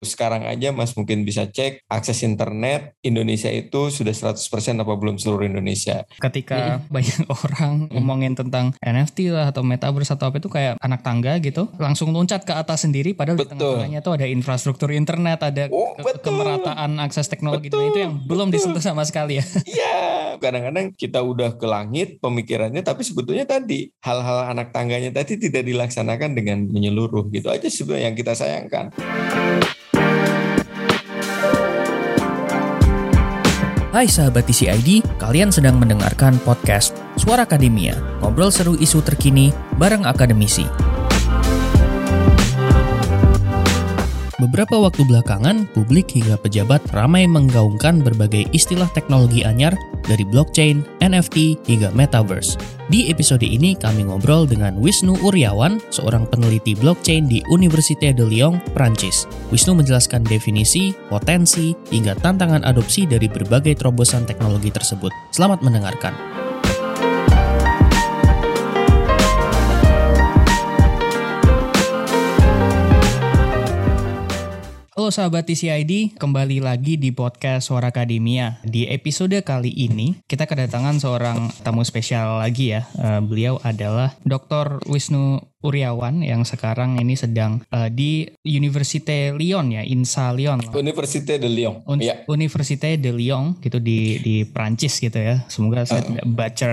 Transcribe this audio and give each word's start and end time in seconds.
sekarang 0.00 0.48
aja 0.48 0.72
Mas 0.72 0.96
mungkin 0.96 1.28
bisa 1.28 1.44
cek 1.44 1.84
akses 1.84 2.24
internet 2.24 2.96
Indonesia 3.04 3.52
itu 3.52 3.92
sudah 3.92 4.16
100% 4.16 4.40
apa 4.80 4.92
belum 4.96 5.20
seluruh 5.20 5.44
Indonesia. 5.44 6.08
Ketika 6.16 6.80
hmm. 6.80 6.88
banyak 6.88 7.20
orang 7.44 7.72
hmm. 7.86 7.92
ngomongin 7.92 8.32
tentang 8.32 8.72
NFT 8.80 9.28
lah 9.28 9.52
atau 9.52 9.60
metaverse 9.60 10.16
atau 10.16 10.32
apa 10.32 10.40
itu 10.40 10.48
kayak 10.48 10.80
anak 10.80 11.04
tangga 11.04 11.36
gitu, 11.44 11.68
langsung 11.76 12.16
loncat 12.16 12.48
ke 12.48 12.52
atas 12.56 12.88
sendiri 12.88 13.12
padahal 13.12 13.36
betul. 13.36 13.52
di 13.52 13.60
tengah-tengahnya 13.60 14.00
itu 14.00 14.10
ada 14.16 14.26
infrastruktur 14.26 14.88
internet, 14.96 15.44
ada 15.44 15.68
oh, 15.68 15.92
ke 16.00 16.24
kemerataan 16.24 16.96
akses 17.04 17.28
teknologi 17.28 17.68
dan 17.68 17.92
itu 17.92 18.00
yang 18.00 18.14
belum 18.24 18.48
disentuh 18.48 18.80
sama 18.80 19.04
sekali 19.04 19.38
ya. 19.38 19.44
Iya, 19.68 19.96
kadang-kadang 20.38 20.92
kita 20.94 21.24
udah 21.24 21.56
ke 21.56 21.66
langit 21.66 22.08
pemikirannya 22.20 22.84
tapi 22.84 23.02
sebetulnya 23.02 23.48
tadi 23.48 23.90
hal-hal 24.04 24.52
anak 24.52 24.70
tangganya 24.70 25.10
tadi 25.10 25.40
tidak 25.40 25.66
dilaksanakan 25.66 26.36
dengan 26.36 26.68
menyeluruh 26.68 27.26
gitu 27.32 27.48
aja 27.50 27.66
sebenarnya 27.66 28.12
yang 28.12 28.16
kita 28.18 28.32
sayangkan. 28.36 28.94
Hai 33.90 34.06
sahabat 34.06 34.46
TCID, 34.46 35.02
kalian 35.18 35.50
sedang 35.50 35.74
mendengarkan 35.74 36.38
podcast 36.46 36.94
Suara 37.18 37.42
Akademia, 37.42 37.98
ngobrol 38.22 38.54
seru 38.54 38.78
isu 38.78 39.02
terkini 39.02 39.50
bareng 39.82 40.06
akademisi. 40.06 40.89
Beberapa 44.40 44.80
waktu 44.80 45.04
belakangan, 45.04 45.68
publik 45.76 46.16
hingga 46.16 46.40
pejabat 46.40 46.80
ramai 46.96 47.28
menggaungkan 47.28 48.00
berbagai 48.00 48.48
istilah 48.56 48.88
teknologi 48.96 49.44
anyar 49.44 49.76
dari 50.08 50.24
blockchain, 50.24 50.80
NFT, 51.04 51.60
hingga 51.68 51.92
metaverse. 51.92 52.56
Di 52.88 53.12
episode 53.12 53.44
ini 53.44 53.76
kami 53.76 54.08
ngobrol 54.08 54.48
dengan 54.48 54.80
Wisnu 54.80 55.20
Uryawan, 55.20 55.76
seorang 55.92 56.24
peneliti 56.24 56.72
blockchain 56.72 57.28
di 57.28 57.44
Université 57.52 58.16
de 58.16 58.24
Lyon, 58.24 58.64
Prancis. 58.72 59.28
Wisnu 59.52 59.76
menjelaskan 59.76 60.24
definisi, 60.24 60.96
potensi, 61.12 61.76
hingga 61.92 62.16
tantangan 62.16 62.64
adopsi 62.64 63.04
dari 63.04 63.28
berbagai 63.28 63.76
terobosan 63.76 64.24
teknologi 64.24 64.72
tersebut. 64.72 65.12
Selamat 65.36 65.60
mendengarkan. 65.60 66.16
Halo 75.10 75.26
sahabat 75.26 75.50
TCID, 75.50 76.22
kembali 76.22 76.62
lagi 76.62 76.94
di 76.94 77.10
podcast 77.10 77.66
Suara 77.66 77.90
Akademia. 77.90 78.62
Di 78.62 78.86
episode 78.86 79.42
kali 79.42 79.74
ini, 79.74 80.14
kita 80.30 80.46
kedatangan 80.46 81.02
seorang 81.02 81.50
tamu 81.66 81.82
spesial 81.82 82.38
lagi 82.38 82.78
ya. 82.78 82.86
Uh, 82.94 83.18
beliau 83.18 83.58
adalah 83.66 84.14
Dr. 84.22 84.78
Wisnu 84.86 85.42
Uriawan 85.66 86.22
yang 86.22 86.46
sekarang 86.46 87.02
ini 87.02 87.18
sedang 87.18 87.58
uh, 87.74 87.90
di 87.90 88.30
Université 88.46 89.34
Lyon 89.34 89.74
ya, 89.74 89.82
INSA 89.82 90.30
Lyon. 90.30 90.62
Université 90.78 91.42
de 91.42 91.50
Lyon. 91.50 91.82
Un 91.90 91.98
ya. 91.98 92.22
Université 92.30 92.94
de 92.94 93.10
Lyon 93.10 93.58
gitu 93.58 93.82
di 93.82 94.22
di 94.22 94.46
Prancis 94.46 95.02
gitu 95.02 95.18
ya. 95.18 95.42
Semoga 95.50 95.90
saya 95.90 96.00
uh. 96.00 96.06
tidak 96.06 96.26
baca 96.30 96.68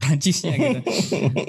Prancisnya 0.00 0.56
gitu. 0.56 0.80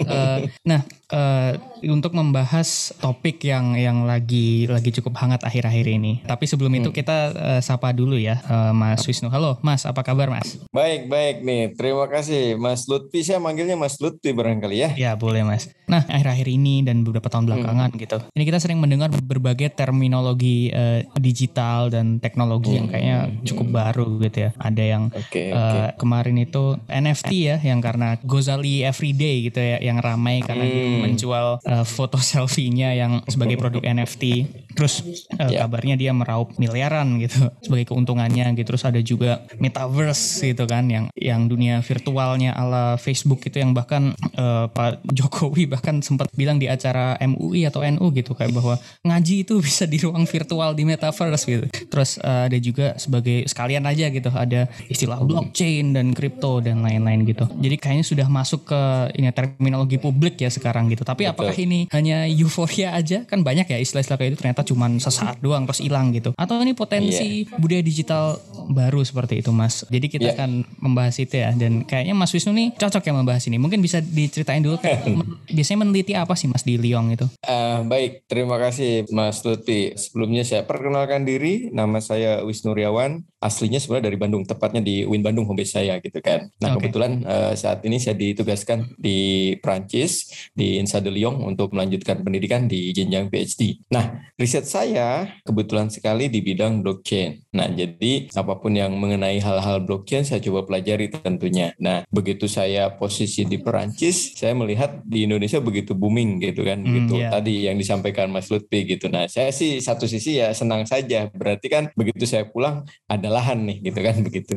uh, 0.03 0.45
nah, 0.69 0.83
uh, 1.14 1.53
untuk 1.86 2.17
membahas 2.17 2.95
topik 2.98 3.44
yang 3.45 3.78
yang 3.78 4.08
lagi 4.08 4.66
lagi 4.66 4.89
cukup 4.95 5.20
hangat 5.20 5.44
akhir-akhir 5.45 5.86
ini. 5.86 6.23
Tapi 6.25 6.45
sebelum 6.50 6.72
hmm. 6.73 6.81
itu 6.81 6.89
kita 6.95 7.17
uh, 7.36 7.62
sapa 7.62 7.94
dulu 7.94 8.17
ya, 8.17 8.42
uh, 8.47 8.72
Mas 8.73 9.06
Wisnu. 9.06 9.30
Halo, 9.30 9.62
Mas, 9.62 9.86
apa 9.86 10.02
kabar, 10.02 10.31
Mas? 10.31 10.58
Baik, 10.73 11.12
baik 11.12 11.45
nih. 11.45 11.64
Terima 11.75 12.08
kasih, 12.09 12.58
Mas 12.58 12.88
Lutfi. 12.89 13.22
Saya 13.22 13.38
manggilnya 13.38 13.78
Mas 13.78 14.00
Lutfi 14.00 14.34
barangkali 14.34 14.78
ya. 14.78 14.89
Ya, 14.95 15.12
boleh, 15.14 15.45
Mas. 15.45 15.70
Nah, 15.86 16.02
akhir-akhir 16.09 16.47
ini 16.50 16.81
dan 16.81 17.06
beberapa 17.06 17.30
tahun 17.30 17.45
belakangan 17.45 17.94
hmm. 17.94 18.02
gitu. 18.02 18.17
Ini 18.34 18.44
kita 18.47 18.59
sering 18.62 18.81
mendengar 18.81 19.14
berbagai 19.14 19.69
terminologi 19.78 20.73
uh, 20.73 21.06
digital 21.22 21.94
dan 21.94 22.17
teknologi 22.17 22.73
hmm. 22.73 22.78
yang 22.78 22.88
kayaknya 22.90 23.17
cukup 23.45 23.67
hmm. 23.69 23.75
baru 23.75 24.08
gitu 24.25 24.38
ya. 24.50 24.52
Ada 24.58 24.84
yang 24.84 25.03
okay, 25.14 25.53
uh, 25.53 25.62
okay. 25.62 25.88
kemarin 26.02 26.38
itu 26.42 26.80
NFT 26.90 27.31
ya, 27.38 27.58
yang 27.62 27.80
karena 27.84 28.17
Gozali 28.25 28.81
Everyday 28.81 29.46
gitu 29.51 29.62
ya, 29.62 29.78
yang 29.78 30.01
ramai 30.01 30.41
karena 30.41 30.66
hmm. 30.66 30.94
Menjual 31.01 31.59
uh, 31.63 31.85
foto 31.88 32.17
selfie-nya 32.19 32.95
yang 32.95 33.23
sebagai 33.28 33.59
produk 33.61 33.83
NFT. 33.83 34.47
Terus 34.75 35.02
uh, 35.40 35.47
yeah. 35.47 35.63
kabarnya 35.66 35.96
dia 35.96 36.12
meraup 36.12 36.53
miliaran 36.59 37.18
gitu 37.24 37.50
sebagai 37.66 37.90
keuntungannya 37.90 38.53
gitu. 38.59 38.75
Terus 38.75 38.84
ada 38.84 39.00
juga 39.00 39.41
metaverse 39.58 40.52
gitu 40.52 40.68
kan 40.68 40.86
yang 40.91 41.06
yang 41.16 41.47
dunia 41.47 41.80
virtualnya 41.80 42.52
ala 42.52 43.00
Facebook 43.00 43.41
itu 43.47 43.63
yang 43.63 43.72
bahkan 43.72 44.12
uh, 44.36 44.68
Pak 44.69 45.08
Jokowi 45.09 45.66
bahkan 45.74 46.03
sempat 46.03 46.30
bilang 46.36 46.59
di 46.59 46.68
acara 46.68 47.16
MUI 47.24 47.66
atau 47.66 47.81
NU 47.81 48.12
gitu 48.12 48.36
kayak 48.36 48.52
bahwa 48.52 48.75
ngaji 49.08 49.47
itu 49.47 49.56
bisa 49.66 49.88
di 49.88 49.97
ruang 50.03 50.28
virtual 50.28 50.75
di 50.75 50.84
metaverse 50.84 51.46
gitu. 51.47 51.66
Terus 51.88 52.19
uh, 52.19 52.52
ada 52.52 52.57
juga 52.59 53.00
sebagai 53.00 53.47
sekalian 53.47 53.88
aja 53.88 54.12
gitu 54.12 54.30
ada 54.36 54.68
istilah 54.92 55.24
blockchain 55.24 55.96
dan 55.96 56.12
kripto 56.12 56.59
dan 56.59 56.84
lain-lain 56.84 57.24
gitu. 57.24 57.47
Jadi 57.56 57.75
kayaknya 57.80 58.06
sudah 58.06 58.28
masuk 58.28 58.68
ke 58.68 58.81
ini 59.16 59.31
terminologi 59.31 59.97
publik 60.02 60.42
ya 60.42 60.50
sekarang 60.52 60.92
gitu. 60.92 61.06
Tapi 61.06 61.30
apakah 61.30 61.56
ini 61.56 61.88
hanya 61.94 62.28
euforia 62.28 62.97
aja? 62.97 63.24
Kan 63.24 63.46
banyak 63.46 63.69
ya 63.69 63.78
istilah-istilah 63.80 64.19
kayak 64.19 64.30
itu 64.36 64.40
ternyata 64.42 64.62
cuma 64.66 64.90
sesaat 64.98 65.40
doang 65.40 65.70
terus 65.70 65.81
hilang 65.81 66.09
gitu. 66.12 66.34
Atau 66.36 66.58
ini 66.59 66.74
potensi 66.74 67.46
yeah. 67.46 67.58
budaya 67.62 67.84
digital 67.86 68.42
baru 68.70 69.06
seperti 69.06 69.46
itu 69.46 69.53
Mas. 69.53 69.86
Jadi 69.88 70.08
kita 70.09 70.28
yeah. 70.31 70.36
akan 70.38 70.66
membahas 70.81 71.16
itu 71.22 71.36
ya 71.38 71.53
dan 71.53 71.86
kayaknya 71.86 72.16
Mas 72.18 72.34
Wisnu 72.34 72.52
nih 72.53 72.74
cocok 72.75 73.04
ya 73.04 73.14
membahas 73.14 73.44
ini. 73.50 73.58
Mungkin 73.62 73.81
bisa 73.81 74.00
diceritain 74.00 74.64
dulu 74.64 74.80
kayak 74.80 75.06
biasanya 75.56 75.80
meneliti 75.86 76.14
apa 76.18 76.34
sih 76.38 76.50
Mas 76.50 76.64
di 76.64 76.78
Lyon 76.80 77.12
itu? 77.12 77.28
Uh, 77.44 77.84
baik, 77.86 78.25
terima 78.30 78.56
kasih 78.62 79.09
Mas 79.12 79.42
Lutfi. 79.42 79.98
Sebelumnya 80.00 80.46
saya 80.46 80.64
perkenalkan 80.64 81.28
diri, 81.28 81.70
nama 81.75 82.00
saya 82.00 82.46
Wisnu 82.46 82.72
Riawan. 82.72 83.25
Aslinya 83.44 83.78
sebenarnya 83.78 84.09
dari 84.09 84.18
Bandung, 84.18 84.42
tepatnya 84.48 84.81
di 84.81 85.06
Win 85.06 85.22
Bandung 85.22 85.46
home 85.46 85.59
base 85.62 85.75
saya 85.75 86.00
gitu 86.00 86.18
kan. 86.24 86.50
Nah 86.64 86.74
okay. 86.74 86.88
kebetulan 86.90 87.22
uh, 87.28 87.54
saat 87.54 87.84
ini 87.84 88.00
saya 88.00 88.16
ditugaskan 88.16 88.96
di 88.96 89.54
Prancis 89.59 90.31
di 90.56 90.80
Insa 90.80 91.04
de 91.04 91.12
Lyon 91.12 91.44
untuk 91.44 91.75
melanjutkan 91.75 92.24
pendidikan 92.24 92.72
di 92.72 92.96
jenjang 92.96 93.28
PhD. 93.28 93.84
Nah 93.92 94.31
riset 94.40 94.55
saya 94.64 95.28
kebetulan 95.44 95.88
sekali 95.92 96.28
di 96.28 96.40
bidang 96.44 96.84
blockchain. 96.84 97.52
Nah 97.56 97.68
jadi 97.72 98.32
apa 98.32 98.60
pun 98.60 98.76
yang 98.76 98.96
mengenai 98.96 99.40
hal-hal 99.40 99.84
blockchain 99.84 100.24
saya 100.28 100.40
coba 100.44 100.68
pelajari 100.68 101.12
tentunya. 101.12 101.76
Nah 101.80 102.04
begitu 102.12 102.48
saya 102.48 102.92
posisi 102.96 103.44
di 103.44 103.60
Perancis, 103.60 104.36
saya 104.40 104.56
melihat 104.56 105.04
di 105.04 105.28
Indonesia 105.28 105.60
begitu 105.60 105.96
booming 105.96 106.44
gitu 106.44 106.64
kan, 106.64 106.80
hmm, 106.84 106.94
gitu 106.96 107.16
yeah. 107.20 107.32
tadi 107.32 107.68
yang 107.68 107.76
disampaikan 107.80 108.32
Mas 108.32 108.48
Lutfi 108.48 108.88
gitu. 108.88 109.12
Nah 109.12 109.28
saya 109.28 109.52
sih 109.52 109.84
satu 109.84 110.08
sisi 110.08 110.40
ya 110.40 110.52
senang 110.56 110.88
saja, 110.88 111.28
berarti 111.32 111.68
kan 111.68 111.84
begitu 111.96 112.24
saya 112.24 112.48
pulang 112.48 112.88
adalah 113.12 113.36
lahan 113.36 113.68
nih 113.68 113.78
gitu 113.92 114.00
kan 114.00 114.16
begitu. 114.24 114.54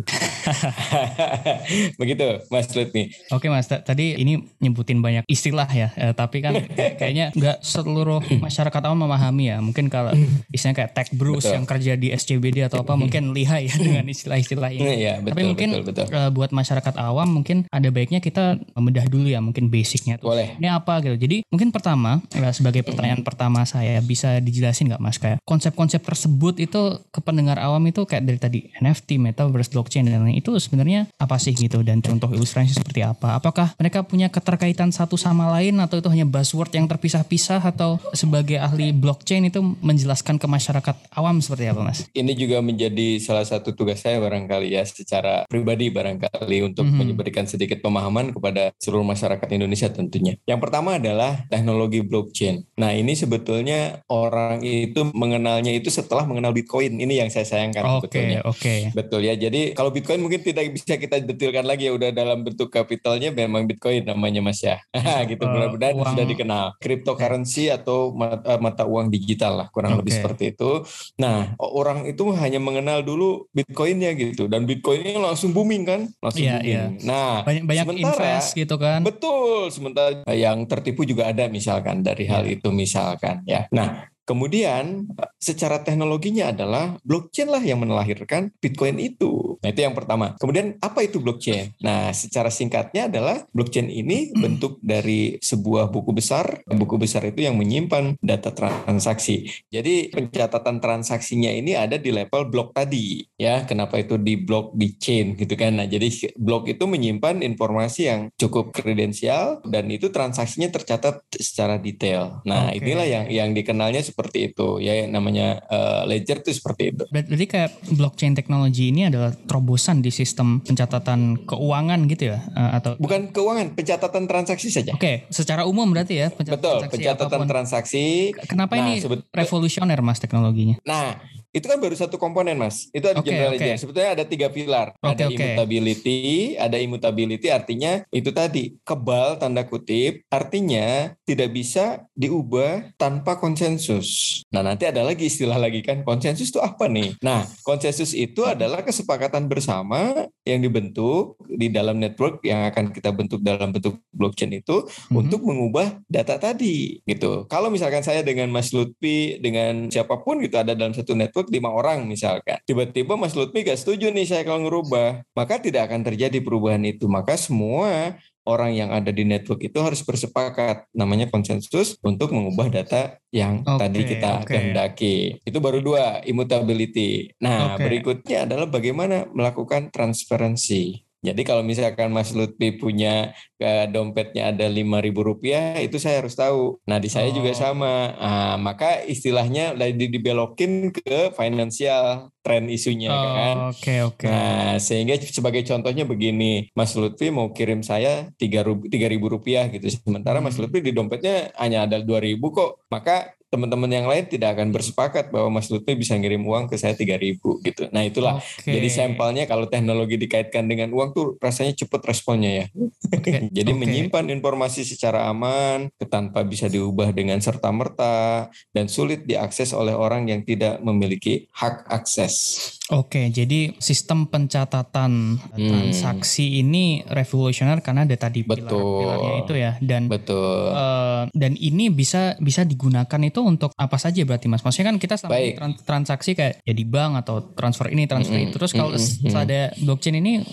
begitu 2.01 2.47
Mas 2.47 2.71
Lutfi. 2.71 3.11
Oke 3.35 3.51
Mas, 3.51 3.67
tadi 3.67 4.15
ini 4.15 4.39
nyebutin 4.63 5.03
banyak 5.03 5.27
istilah 5.27 5.67
ya, 5.67 5.91
eh, 5.99 6.15
tapi 6.15 6.39
kan 6.39 6.55
kayaknya 7.01 7.35
nggak 7.35 7.59
seluruh 7.65 8.23
masyarakat 8.39 8.83
awam 8.87 9.09
memahami 9.09 9.51
ya. 9.51 9.57
Mungkin 9.59 9.88
kalau 9.93 10.12
istilahnya 10.54 10.76
kayak 10.84 10.93
tech 10.94 11.09
bros 11.12 11.44
betul. 11.44 11.54
yang 11.56 11.65
kerja 11.65 11.93
di 11.99 12.09
SCBD 12.15 12.69
atau 12.69 12.84
apa 12.84 12.94
mungkin 12.94 13.32
lihai 13.32 13.69
ya 13.69 13.76
dengan 13.76 14.04
istilah-istilah 14.09 14.71
ini. 14.72 14.84
Ya, 14.99 15.21
betul, 15.21 15.32
tapi 15.34 15.43
mungkin 15.44 15.69
betul, 15.81 15.84
betul. 15.93 16.06
Uh, 16.09 16.31
buat 16.32 16.50
masyarakat 16.54 16.94
awam 17.00 17.28
mungkin 17.41 17.65
ada 17.69 17.88
baiknya 17.93 18.22
kita 18.22 18.59
membedah 18.76 19.06
dulu 19.09 19.28
ya 19.28 19.41
mungkin 19.43 19.69
basicnya 19.72 20.16
tuh. 20.21 20.32
Boleh. 20.32 20.56
Ini 20.56 20.69
apa 20.72 21.00
gitu. 21.04 21.16
Jadi 21.16 21.44
mungkin 21.49 21.69
pertama 21.75 22.22
ya, 22.32 22.50
sebagai 22.53 22.82
pertanyaan 22.84 23.22
pertama 23.22 23.65
saya 23.65 24.00
bisa 24.00 24.38
dijelasin 24.41 24.93
nggak 24.93 25.03
Mas 25.03 25.19
kayak 25.21 25.38
konsep-konsep 25.44 26.00
tersebut 26.03 26.60
itu 26.62 27.00
ke 27.12 27.20
pendengar 27.20 27.60
awam 27.60 27.82
itu 27.88 28.05
kayak 28.09 28.25
dari 28.25 28.38
tadi 28.38 28.59
NFT, 28.81 29.20
metaverse, 29.20 29.70
blockchain 29.72 30.09
dan 30.09 30.25
lain 30.25 30.38
itu 30.38 30.55
sebenarnya 30.56 31.10
apa 31.19 31.37
sih 31.37 31.53
gitu 31.53 31.82
dan 31.82 32.00
contoh 32.00 32.31
ilustrasi 32.32 32.76
seperti 32.76 33.05
apa? 33.05 33.38
Apakah 33.38 33.75
mereka 33.76 34.05
punya 34.05 34.28
keterkaitan 34.32 34.91
satu 34.91 35.19
sama 35.19 35.50
lain 35.59 35.78
atau 35.81 36.00
itu 36.00 36.09
hanya 36.10 36.26
buzzword 36.28 36.72
yang 36.75 36.87
terpisah-pisah 36.87 37.60
atau 37.62 38.00
sebagai 38.12 38.59
ahli 38.59 38.91
blockchain 38.91 39.49
itu 39.49 39.60
menjelaskan 39.81 40.37
ke 40.37 40.47
masyarakat 40.47 40.97
awam 41.15 41.39
seperti 41.41 41.71
apa 41.71 41.81
Mas? 41.83 42.06
Ini 42.12 42.33
juga 42.34 42.59
menjadi 42.61 43.19
salah 43.23 43.47
satu 43.47 43.73
tugas 43.75 44.03
saya 44.03 44.19
barangkali 44.19 44.75
ya 44.75 44.82
secara 44.85 45.47
pribadi 45.47 45.91
barangkali 45.91 46.58
untuk 46.64 46.87
mm 46.87 46.93
-hmm. 46.94 47.06
memberikan 47.14 47.44
sedikit 47.47 47.81
pemahaman 47.81 48.35
kepada 48.35 48.75
seluruh 48.79 49.06
masyarakat 49.06 49.49
Indonesia 49.55 49.88
tentunya. 49.91 50.37
Yang 50.44 50.61
pertama 50.69 50.99
adalah 51.00 51.47
teknologi 51.49 52.03
blockchain. 52.03 52.67
Nah 52.79 52.94
ini 52.94 53.14
sebetulnya 53.14 54.03
orang 54.11 54.61
itu 54.62 55.08
mengenalnya 55.14 55.73
itu 55.73 55.88
setelah 55.88 56.26
mengenal 56.26 56.53
Bitcoin. 56.53 56.99
Ini 56.99 57.26
yang 57.26 57.31
saya 57.31 57.47
sayangkan 57.47 57.82
okay, 57.82 57.94
sebetulnya. 57.99 58.41
Oke. 58.44 58.61
Okay. 58.61 58.81
Betul 58.93 59.20
ya. 59.26 59.35
Jadi 59.38 59.73
kalau 59.73 59.94
Bitcoin 59.94 60.20
mungkin 60.20 60.43
tidak 60.43 60.69
bisa 60.75 60.99
kita 60.99 61.23
detilkan 61.23 61.64
lagi 61.64 61.88
ya 61.88 61.93
udah 61.94 62.11
dalam 62.11 62.43
bentuk 62.43 62.69
kapitalnya 62.69 63.31
memang 63.31 63.64
Bitcoin 63.64 64.05
namanya 64.05 64.41
Mas 64.43 64.61
ya. 64.61 64.82
gitu 65.31 65.44
uh, 65.44 65.50
mudah-mudahan 65.50 65.94
sudah 65.94 66.26
dikenal. 66.26 66.67
Cryptocurrency 66.82 67.70
atau 67.70 68.12
mata, 68.12 68.58
mata 68.58 68.85
uang 68.85 69.08
digital 69.08 69.64
lah 69.64 69.68
kurang 69.70 69.97
okay. 69.97 70.00
lebih 70.03 70.12
seperti 70.19 70.44
itu. 70.56 70.82
Nah, 71.20 71.55
orang 71.59 72.09
itu 72.09 72.29
hanya 72.37 72.59
mengenal 72.59 73.00
dulu 73.06 73.49
Bitcoinnya 73.55 74.12
gitu 74.19 74.50
dan 74.50 74.65
Bitcoinnya 74.67 75.17
langsung 75.20 75.55
booming 75.55 75.85
kan? 75.87 76.00
Langsung 76.20 76.44
yeah, 76.44 76.61
booming. 76.61 76.75
Yeah. 76.75 76.88
Nah, 77.06 77.32
banyak 77.47 77.65
banyak 77.65 77.87
invest 78.03 78.56
gitu 78.59 78.76
kan. 78.76 79.06
Betul. 79.06 79.70
Sementara 79.70 80.25
yang 80.32 80.65
tertipu 80.67 81.06
juga 81.06 81.31
ada 81.31 81.47
misalkan 81.47 82.03
dari 82.03 82.26
hal 82.26 82.44
yeah. 82.44 82.56
itu 82.59 82.69
misalkan 82.75 83.44
ya. 83.47 83.70
Nah, 83.70 84.11
kemudian 84.29 85.09
secara 85.41 85.81
teknologinya 85.81 86.53
adalah 86.53 87.01
blockchain 87.01 87.49
lah 87.49 87.65
yang 87.65 87.81
melahirkan 87.81 88.53
Bitcoin 88.61 89.01
itu. 89.01 89.57
Nah 89.65 89.73
itu 89.73 89.81
yang 89.81 89.97
pertama. 89.97 90.37
Kemudian 90.37 90.77
apa 90.85 91.01
itu 91.01 91.17
blockchain? 91.25 91.73
Nah 91.81 92.13
secara 92.13 92.53
singkatnya 92.53 93.09
adalah 93.09 93.49
blockchain 93.57 93.89
ini 93.89 94.37
bentuk 94.37 94.77
dari 94.85 95.41
sebuah 95.41 95.89
buku 95.89 96.13
besar. 96.13 96.61
Buku 96.69 97.01
besar 97.01 97.25
itu 97.25 97.49
yang 97.49 97.57
menyimpan 97.57 98.21
data 98.21 98.53
transaksi. 98.53 99.49
Jadi 99.73 100.13
pencatatan 100.13 100.85
transaksinya 100.85 101.49
ini 101.49 101.73
ada 101.73 101.97
di 101.97 102.13
level 102.13 102.53
blok 102.53 102.77
tadi. 102.77 103.25
Ya 103.41 103.65
kenapa 103.65 103.97
itu 103.97 104.21
di 104.21 104.37
blok 104.37 104.77
di 104.77 104.93
chain 105.01 105.33
gitu 105.41 105.57
kan. 105.57 105.81
Nah 105.81 105.89
jadi 105.89 106.11
blok 106.37 106.69
itu 106.69 106.85
menyimpan 106.85 107.41
informasi 107.41 108.01
yang 108.05 108.21
cukup 108.37 108.77
kredensial 108.77 109.65
dan 109.65 109.89
itu 109.89 110.13
transaksinya 110.13 110.69
tercatat 110.69 111.25
secara 111.33 111.79
detail. 111.79 112.43
Nah, 112.43 112.75
okay. 112.75 112.83
inilah 112.83 113.07
yang 113.07 113.25
yang 113.31 113.51
dikenalnya 113.55 114.03
seperti 114.19 114.50
itu 114.50 114.82
ya 114.82 115.06
yang 115.06 115.15
namanya 115.15 115.62
uh, 115.70 116.03
ledger 116.03 116.43
itu 116.43 116.50
seperti 116.59 116.91
itu. 116.91 117.06
Berarti 117.06 117.47
kayak 117.47 117.70
blockchain 117.94 118.35
teknologi 118.35 118.91
ini 118.91 119.06
adalah 119.06 119.31
terobosan 119.31 120.03
di 120.03 120.11
sistem 120.11 120.59
pencatatan 120.59 121.47
keuangan 121.47 122.11
gitu 122.11 122.35
ya 122.35 122.43
uh, 122.59 122.82
atau 122.82 122.99
bukan 122.99 123.31
keuangan, 123.31 123.79
pencatatan 123.79 124.26
transaksi 124.26 124.75
saja. 124.75 124.91
Oke, 124.99 124.99
okay. 124.99 125.17
secara 125.31 125.70
umum 125.70 125.87
berarti 125.87 126.19
ya 126.19 126.35
pencatatan 126.35 126.59
Betul, 126.59 126.75
transaksi 126.82 126.99
pencatatan 126.99 127.31
apa 127.31 127.38
pun. 127.38 127.47
transaksi. 127.47 128.05
Kenapa 128.50 128.75
nah, 128.75 128.82
ini 128.82 128.93
revolusioner 129.31 130.03
Mas 130.03 130.19
teknologinya? 130.19 130.82
Nah, 130.82 131.15
itu 131.53 131.65
kan 131.65 131.81
baru 131.81 131.97
satu 131.97 132.21
komponen 132.21 132.61
mas 132.61 132.93
itu 132.93 133.05
ada 133.09 133.21
okay, 133.21 133.29
general 133.33 133.53
okay. 133.56 133.75
sebetulnya 133.81 134.11
ada 134.15 134.25
tiga 134.29 134.49
pilar 134.53 134.93
okay, 135.00 135.11
ada 135.12 135.25
okay. 135.27 135.35
immutability 135.37 136.19
ada 136.61 136.77
immutability 136.77 137.49
artinya 137.49 138.05
itu 138.12 138.31
tadi 138.31 138.77
kebal 138.85 139.41
tanda 139.41 139.65
kutip 139.65 140.23
artinya 140.29 141.17
tidak 141.25 141.50
bisa 141.56 142.05
diubah 142.12 142.93
tanpa 143.00 143.41
konsensus 143.41 144.41
nah 144.53 144.61
nanti 144.61 144.85
ada 144.85 145.00
lagi 145.00 145.27
istilah 145.27 145.56
lagi 145.56 145.81
kan 145.81 146.05
konsensus 146.05 146.53
itu 146.53 146.61
apa 146.61 146.85
nih 146.87 147.17
nah 147.25 147.49
konsensus 147.65 148.12
itu 148.12 148.44
adalah 148.44 148.85
kesepakatan 148.85 149.49
bersama 149.49 150.29
yang 150.44 150.61
dibentuk 150.61 151.41
di 151.49 151.73
dalam 151.73 151.97
network 151.97 152.44
yang 152.44 152.69
akan 152.69 152.93
kita 152.93 153.11
bentuk 153.12 153.41
dalam 153.41 153.73
bentuk 153.73 153.97
blockchain 154.12 154.61
itu 154.61 154.85
mm-hmm. 154.85 155.17
untuk 155.17 155.41
mengubah 155.44 155.97
data 156.05 156.37
tadi 156.37 157.01
gitu 157.09 157.49
kalau 157.49 157.73
misalkan 157.73 158.05
saya 158.05 158.21
dengan 158.21 158.53
Mas 158.53 158.73
Lutfi 158.77 159.41
dengan 159.41 159.89
siapa 159.89 160.21
pun 160.21 160.44
gitu 160.44 160.61
ada 160.61 160.77
dalam 160.77 160.93
satu 160.93 161.17
network 161.17 161.38
network 161.38 161.55
lima 161.55 161.70
orang 161.70 162.02
misalkan. 162.11 162.58
Tiba-tiba 162.67 163.14
Mas 163.14 163.38
Lutfi 163.38 163.62
gak 163.62 163.79
setuju 163.79 164.11
nih 164.11 164.26
saya 164.26 164.43
kalau 164.43 164.67
ngerubah. 164.67 165.23
Maka 165.38 165.62
tidak 165.62 165.87
akan 165.87 166.02
terjadi 166.02 166.43
perubahan 166.43 166.82
itu. 166.82 167.06
Maka 167.06 167.38
semua 167.38 168.19
orang 168.43 168.75
yang 168.75 168.90
ada 168.90 169.14
di 169.14 169.23
network 169.23 169.62
itu 169.62 169.79
harus 169.79 170.02
bersepakat 170.02 170.90
namanya 170.90 171.31
konsensus 171.31 171.94
untuk 172.02 172.35
mengubah 172.35 172.67
data 172.73 173.23
yang 173.31 173.62
okay, 173.62 173.79
tadi 173.87 174.00
kita 174.02 174.31
okay. 174.43 174.50
kehendaki. 174.50 175.17
Itu 175.46 175.62
baru 175.62 175.79
dua 175.79 176.26
immutability. 176.26 177.38
Nah, 177.38 177.79
okay. 177.79 177.87
berikutnya 177.87 178.50
adalah 178.50 178.67
bagaimana 178.67 179.31
melakukan 179.31 179.94
transparansi. 179.94 181.06
Jadi 181.19 181.43
kalau 181.43 181.67
misalkan 181.67 182.15
Mas 182.15 182.31
Lutfi 182.31 182.79
punya 182.79 183.35
ke 183.59 183.91
dompetnya 183.91 184.55
ada 184.55 184.70
lima 184.70 185.03
ribu 185.03 185.26
rupiah, 185.26 185.75
itu 185.82 185.99
saya 185.99 186.23
harus 186.23 186.38
tahu. 186.38 186.79
Nah 186.87 187.03
di 187.03 187.11
saya 187.11 187.35
oh. 187.35 187.35
juga 187.35 187.50
sama. 187.59 188.15
Nah, 188.15 188.55
maka 188.55 189.03
istilahnya 189.03 189.75
lagi 189.75 190.06
dibelokin 190.06 190.94
ke 190.94 191.35
financial 191.35 192.31
trend 192.47 192.70
isunya 192.70 193.11
oh, 193.11 193.35
kan. 193.35 193.56
Oke 193.75 193.79
okay, 193.82 193.99
oke. 194.06 194.17
Okay. 194.23 194.31
Nah 194.31 194.79
sehingga 194.79 195.15
sebagai 195.19 195.67
contohnya 195.67 196.06
begini, 196.06 196.70
Mas 196.79 196.94
Lutfi 196.94 197.35
mau 197.35 197.50
kirim 197.50 197.82
saya 197.82 198.31
tiga 198.38 198.62
ribu 199.11 199.26
rupiah 199.26 199.67
gitu. 199.75 199.91
Sementara 199.91 200.38
Mas 200.38 200.55
hmm. 200.55 200.70
Lutfi 200.70 200.79
di 200.87 200.94
dompetnya 200.94 201.50
hanya 201.59 201.91
ada 201.91 201.99
dua 201.99 202.23
ribu 202.23 202.55
kok. 202.55 202.87
Maka 202.94 203.38
teman-teman 203.49 203.89
yang 203.89 204.06
lain 204.06 204.29
tidak 204.29 204.56
akan 204.56 204.69
bersepakat 204.71 205.33
bahwa 205.33 205.59
Mas 205.59 205.73
Lutfi 205.73 205.97
bisa 205.97 206.12
ngirim 206.15 206.45
uang 206.45 206.69
ke 206.69 206.77
saya 206.77 206.93
3000 206.93 207.41
gitu. 207.41 207.83
Nah, 207.89 208.05
itulah. 208.05 208.41
Okay. 208.61 208.77
Jadi 208.77 208.89
sampelnya 208.93 209.45
kalau 209.49 209.65
teknologi 209.65 210.21
dikaitkan 210.21 210.69
dengan 210.69 210.93
uang 210.93 211.17
tuh 211.17 211.27
rasanya 211.41 211.73
cepat 211.73 212.05
responnya 212.05 212.65
ya. 212.65 212.67
Okay. 213.09 213.49
Jadi 213.56 213.73
okay. 213.73 213.81
menyimpan 213.81 214.29
informasi 214.29 214.85
secara 214.85 215.27
aman 215.33 215.89
tanpa 216.12 216.45
bisa 216.45 216.69
diubah 216.69 217.11
dengan 217.17 217.41
serta 217.41 217.73
merta 217.73 218.53
dan 218.77 218.87
sulit 218.87 219.25
diakses 219.25 219.73
oleh 219.73 219.97
orang 219.97 220.29
yang 220.29 220.44
tidak 220.44 220.79
memiliki 220.85 221.49
hak 221.56 221.89
akses. 221.89 222.78
Oke, 222.88 223.29
jadi 223.29 223.76
sistem 223.76 224.25
pencatatan 224.25 225.37
hmm. 225.37 225.61
transaksi 225.61 226.64
ini 226.64 227.05
revolusioner 227.05 227.85
karena 227.85 228.08
ada 228.08 228.17
tadi 228.17 228.40
pilar-pilarnya 228.49 229.32
itu 229.44 229.55
ya 229.61 229.73
dan 229.85 230.08
betul. 230.08 230.73
Uh, 230.73 231.29
dan 231.37 231.52
ini 231.61 231.93
bisa 231.93 232.40
bisa 232.40 232.64
digunakan 232.64 233.20
itu 233.20 233.44
untuk 233.44 233.76
apa 233.76 234.00
saja 234.00 234.25
berarti 234.25 234.49
Mas? 234.49 234.64
Maksudnya 234.64 234.88
kan 234.88 234.96
kita 234.96 235.20
selama 235.20 235.37
trans 235.52 235.76
transaksi 235.85 236.32
kayak 236.32 236.64
ya 236.64 236.73
di 236.73 236.88
bank 236.88 237.29
atau 237.29 237.52
transfer 237.52 237.93
ini 237.93 238.08
transfer 238.08 238.40
-hmm. 238.40 238.49
itu 238.49 238.56
terus 238.56 238.73
kalau 238.73 238.96
-hmm. 238.96 239.37
ada 239.37 239.69
blockchain 239.84 240.17
ini 240.25 240.49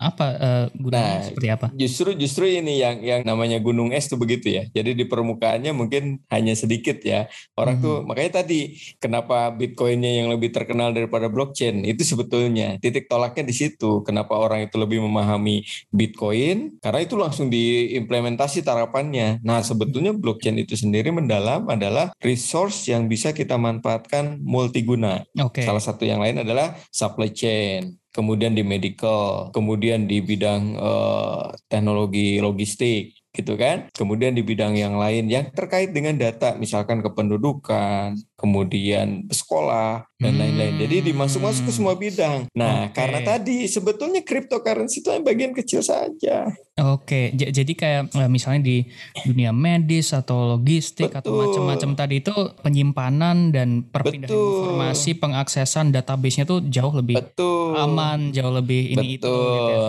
apa 0.00 0.26
uh, 0.40 0.66
gunanya 0.72 1.20
nah, 1.20 1.24
seperti 1.28 1.48
apa? 1.52 1.66
Justru 1.76 2.16
justru 2.16 2.48
ini 2.48 2.80
yang 2.80 3.04
yang 3.04 3.20
namanya 3.28 3.60
gunung 3.60 3.92
es 3.92 4.08
tuh 4.08 4.16
begitu 4.16 4.56
ya. 4.56 4.64
Jadi 4.72 4.96
di 4.96 5.04
permukaannya 5.04 5.76
mungkin 5.76 6.24
hanya 6.32 6.56
sedikit 6.56 7.04
ya. 7.04 7.28
Orang 7.60 7.76
-hmm. 7.76 7.84
tuh 7.84 7.96
makanya 8.08 8.40
tadi 8.40 8.72
kenapa 8.96 9.52
Bitcoinnya 9.52 10.24
yang 10.24 10.32
lebih 10.32 10.48
terkenal 10.48 10.96
daripada 10.96 11.28
blockchain 11.28 11.73
Bitcoin 11.74 11.90
itu 11.90 12.02
sebetulnya 12.06 12.78
titik 12.78 13.10
tolaknya 13.10 13.42
di 13.42 13.54
situ. 13.54 14.06
Kenapa 14.06 14.38
orang 14.38 14.62
itu 14.70 14.76
lebih 14.78 15.02
memahami 15.02 15.66
Bitcoin? 15.90 16.78
Karena 16.78 17.00
itu 17.02 17.18
langsung 17.18 17.50
diimplementasi 17.50 18.62
tarapannya. 18.62 19.42
Nah, 19.42 19.64
sebetulnya 19.66 20.14
blockchain 20.14 20.62
itu 20.62 20.78
sendiri 20.78 21.10
mendalam 21.10 21.66
adalah 21.66 22.14
resource 22.22 22.86
yang 22.86 23.10
bisa 23.10 23.34
kita 23.34 23.58
manfaatkan 23.58 24.38
multiguna. 24.38 25.26
Okay. 25.34 25.66
Salah 25.66 25.82
satu 25.82 26.06
yang 26.06 26.22
lain 26.22 26.46
adalah 26.46 26.78
supply 26.94 27.34
chain 27.34 27.98
kemudian 28.14 28.54
di 28.54 28.62
medical, 28.62 29.50
kemudian 29.50 30.06
di 30.06 30.22
bidang 30.22 30.78
uh, 30.78 31.50
teknologi 31.66 32.38
logistik, 32.38 33.10
gitu 33.34 33.58
kan. 33.58 33.90
Kemudian 33.90 34.32
di 34.32 34.46
bidang 34.46 34.78
yang 34.78 34.94
lain 34.94 35.26
yang 35.26 35.50
terkait 35.50 35.90
dengan 35.90 36.14
data, 36.14 36.54
misalkan 36.54 37.02
kependudukan, 37.02 38.14
kemudian 38.38 39.26
sekolah 39.26 40.06
dan 40.22 40.34
lain-lain. 40.38 40.78
Jadi 40.86 41.10
dimasuk-masuk 41.10 41.66
ke 41.66 41.72
semua 41.74 41.98
bidang. 41.98 42.46
Nah, 42.54 42.88
okay. 42.88 43.02
karena 43.02 43.20
tadi 43.26 43.66
sebetulnya 43.66 44.22
cryptocurrency 44.22 45.02
itu 45.02 45.10
bagian 45.20 45.52
kecil 45.52 45.82
saja. 45.82 46.48
Oke, 46.74 47.30
J 47.38 47.54
jadi 47.54 47.72
kayak 47.78 48.02
eh, 48.18 48.26
misalnya 48.26 48.66
di 48.66 48.82
dunia 49.22 49.54
medis 49.54 50.10
atau 50.10 50.58
logistik 50.58 51.06
Betul. 51.06 51.22
atau 51.22 51.32
macam-macam 51.38 51.90
tadi 51.94 52.18
itu 52.18 52.34
penyimpanan 52.66 53.54
dan 53.54 53.86
perpindahan 53.86 54.26
Betul. 54.26 54.50
informasi, 54.50 55.10
pengaksesan 55.22 55.94
database-nya 55.94 56.50
tuh 56.50 56.66
jauh 56.66 56.90
lebih 56.90 57.22
Betul. 57.22 57.78
aman, 57.78 58.34
jauh 58.34 58.50
lebih 58.50 58.90
ini 58.90 59.14
Betul. 59.14 59.22
itu. 59.22 59.36
Gitu 59.38 59.70
ya. 59.70 59.86